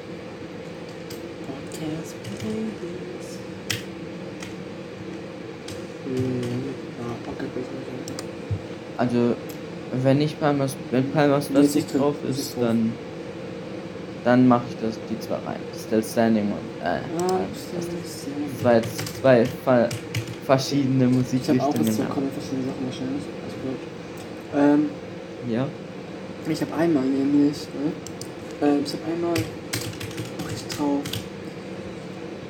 Podcast 1.46 2.14
Playlist. 2.38 3.38
Hm, 6.04 6.64
ah. 7.00 7.32
Also 8.98 9.34
wenn 10.02 10.20
ich 10.20 10.38
Palmas, 10.38 10.76
wenn 10.90 11.10
Palmas 11.10 11.46
Plastik 11.48 11.92
drauf 11.92 12.16
Ist 12.28 12.56
dann 12.60 12.92
dann 14.24 14.46
mache 14.48 14.62
ich 14.70 14.76
das 14.80 14.98
die 15.10 15.18
zwei 15.18 15.34
rein. 15.36 15.56
Still 15.78 16.02
Standing 16.02 16.44
und 16.52 16.82
äh, 16.84 16.86
Ah, 16.86 17.26
Palmas 17.26 17.48
das 18.54 18.64
war 18.64 18.74
jetzt 18.76 19.02
zwei 19.20 19.88
verschiedene 20.46 21.04
Ich 21.06 21.10
habe 21.48 21.62
auch 21.62 21.70
das 21.74 21.78
Musikrichtungen. 21.78 21.94
so 21.96 22.04
kommen 22.14 22.30
verschiedene 22.32 22.66
Sachen 22.68 22.86
wahrscheinlich. 22.86 23.24
Also, 23.44 23.56
gut. 23.62 23.80
ähm, 24.56 25.52
Ja. 25.52 25.66
ich 26.48 26.60
habe 26.60 26.74
einmal 26.74 27.04
nämlich, 27.04 27.56
ne? 27.74 27.92
Ähm, 28.68 28.80
ich 28.84 28.92
habe 28.92 29.04
einmal, 29.12 29.34
mach 29.34 30.52
ich 30.52 30.76
drauf, 30.76 31.00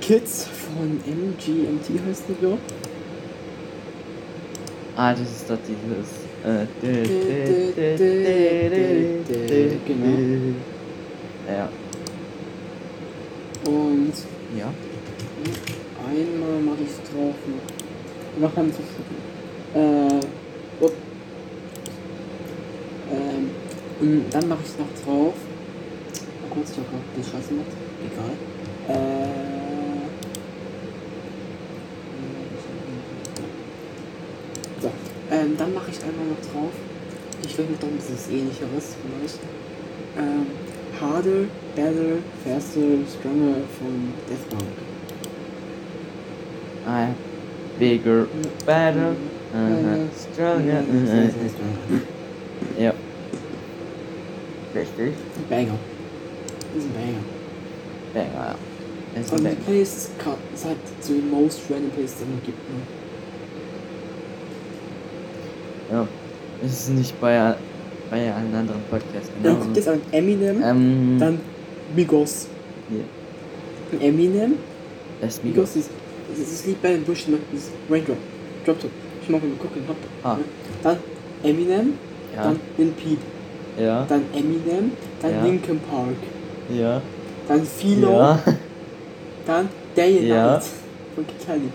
Kids 0.01 0.47
von 0.49 1.01
MGMT 1.07 2.07
heißt 2.09 2.25
die, 2.29 2.35
glaube 2.41 2.59
Ah, 4.97 5.12
das 5.12 5.23
ist 5.23 5.49
doch 5.49 5.57
dieses. 5.66 6.09
Äh, 6.45 6.66
genau. 9.87 10.18
Ja. 11.49 11.68
Und 13.64 14.12
Ja. 14.57 14.72
einmal 16.09 16.61
mache 16.61 16.82
ich 16.82 17.11
drauf 17.11 17.34
noch. 17.47 18.40
Noch 18.49 18.57
haben 18.57 18.72
wir 18.72 19.80
Äh, 19.80 20.20
up. 20.84 20.93
Ähm, 23.11 23.51
und 24.01 24.24
dann 24.30 24.49
mache 24.49 24.61
ich 24.64 24.78
noch 24.78 25.05
drauf. 25.05 25.34
Mal 26.43 26.55
kurz, 26.55 26.70
ich 26.70 26.76
habe 26.78 26.86
die 27.16 27.22
Scheiße 27.22 27.49
gemacht. 27.49 27.66
Egal. 28.05 28.97
Äh. 28.97 29.53
So, 34.80 34.90
ähm, 35.30 35.57
dann 35.57 35.74
mache 35.74 35.90
ich 35.90 35.99
einmal 36.03 36.26
noch 36.26 36.53
drauf. 36.53 36.72
Ich 37.45 37.55
glaube, 37.55 37.70
darum 37.80 37.97
ist 37.99 38.11
es 38.11 38.28
ähnlicheres 38.28 38.97
vielleicht. 39.01 39.38
Ähm, 40.18 40.47
harder, 41.03 41.44
better, 41.74 42.18
faster, 42.44 42.80
stronger 43.18 43.57
von 43.78 44.12
Deathpunk. 44.28 44.62
Ah, 46.86 47.00
ja. 47.03 47.14
Bigger, 47.78 48.26
better, 48.66 49.11
uh 49.55 50.09
stronger. 50.34 50.82
Ja. 52.78 52.92
Richtig. 54.74 55.12
Banger. 55.50 55.78
Das 56.74 56.84
ist 56.84 56.88
ein 56.88 56.94
Banger. 56.94 57.22
Banger, 58.14 58.34
ja. 58.34 58.55
Das 59.14 59.24
ist 59.26 59.32
Und 59.32 59.38
ein 59.38 59.42
die 59.44 59.48
Banger. 59.50 59.64
Playlist 59.66 59.96
ist 59.96 60.18
ka- 60.18 60.36
ist 60.55 60.64
halt 60.64 60.76
so 61.00 61.12
die 61.14 61.20
most 61.20 61.61
random 61.70 61.90
Playlist, 61.90 62.16
die 62.20 62.24
es 62.38 62.46
gibt. 62.46 62.59
Ne? 62.70 62.76
Ja. 65.92 66.09
Es 66.64 66.72
ist 66.72 66.90
nicht 66.90 67.20
bei, 67.20 67.55
bei 68.12 68.30
allen 68.30 68.54
anderen 68.54 68.82
Podcasts 68.90 69.30
Dann 69.42 69.54
genau. 69.54 69.64
gibt 69.64 69.76
es 69.78 69.88
an 69.88 70.00
Eminem, 70.12 70.62
Ähm, 70.62 71.16
dann 71.18 71.40
Migos. 71.96 72.46
ja. 72.90 73.98
Eminem, 74.06 74.54
Das 75.20 75.34
ist 75.36 75.44
Migos. 75.44 75.56
Migos 75.74 75.76
ist, 75.76 75.90
das 76.30 76.38
ist 76.38 76.52
das 76.52 76.66
Lied 76.66 76.82
bei 76.82 76.90
den 76.92 77.04
Bush, 77.04 77.26
ne? 77.28 77.38
das 77.52 77.62
ist 77.62 77.70
Raindrop. 77.90 78.16
Drop 78.66 78.78
Top. 78.80 78.90
Ich 79.22 79.28
mach 79.30 79.40
mal 79.40 79.48
gucken, 79.58 79.82
hopp. 79.88 79.96
Ah. 80.22 80.36
Dann 80.82 80.96
Eminem, 81.42 81.94
Ja. 82.36 82.42
dann 82.44 82.60
Lil 82.76 82.88
Peep, 82.92 83.18
Ja. 83.78 84.04
dann 84.08 84.22
Eminem, 84.34 84.92
dann 85.22 85.30
Ja. 85.32 85.44
Linkin 85.44 85.80
Park, 85.80 86.16
Ja. 86.70 87.00
dann 87.48 87.64
Philo, 87.64 88.10
Ja. 88.12 88.38
dann 89.46 89.68
Day 89.96 90.18
and 90.18 90.26
Ja. 90.28 90.52
Night 90.52 90.64
von 91.14 91.24
Cudi. 91.26 91.68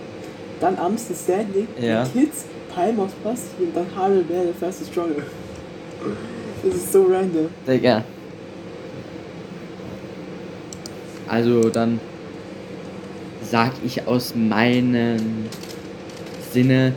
Dann 0.60 0.78
Amstel 0.78 1.16
Standing, 1.16 1.68
Ja. 1.80 2.04
Kids, 2.06 2.46
Palm 2.74 3.00
of 3.00 3.10
Plastic 3.24 3.60
und 3.60 3.76
dann 3.76 3.86
Harder, 3.96 4.22
Better, 4.22 4.54
Faster, 4.60 4.86
Stronger. 4.86 5.24
Das 6.64 6.76
ist 6.76 6.92
so 6.92 7.04
random. 7.04 7.50
Digga. 7.68 8.04
Also 11.28 11.70
dann 11.70 12.00
sag 13.42 13.74
ich 13.86 14.06
aus 14.08 14.34
meinem 14.36 15.46
Sinne 16.52 16.94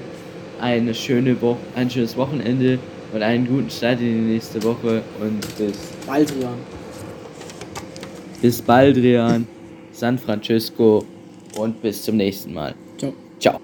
eine 0.60 0.94
schöne 0.94 1.40
Woche, 1.40 1.58
ein 1.74 1.90
schönes 1.90 2.16
Wochenende 2.16 2.78
und 3.12 3.22
einen 3.22 3.46
guten 3.46 3.70
Start 3.70 4.00
in 4.00 4.26
die 4.26 4.32
nächste 4.32 4.62
Woche 4.62 5.02
und 5.20 5.40
bis 5.58 5.76
Baldrian. 6.06 6.58
bis 8.40 8.62
bald, 8.62 8.96
Rian, 8.96 9.46
San 9.92 10.18
Francisco 10.18 11.04
und 11.56 11.80
bis 11.82 12.02
zum 12.02 12.16
nächsten 12.16 12.54
Mal. 12.54 12.74
Ciao. 12.96 13.12
Ciao. 13.38 13.60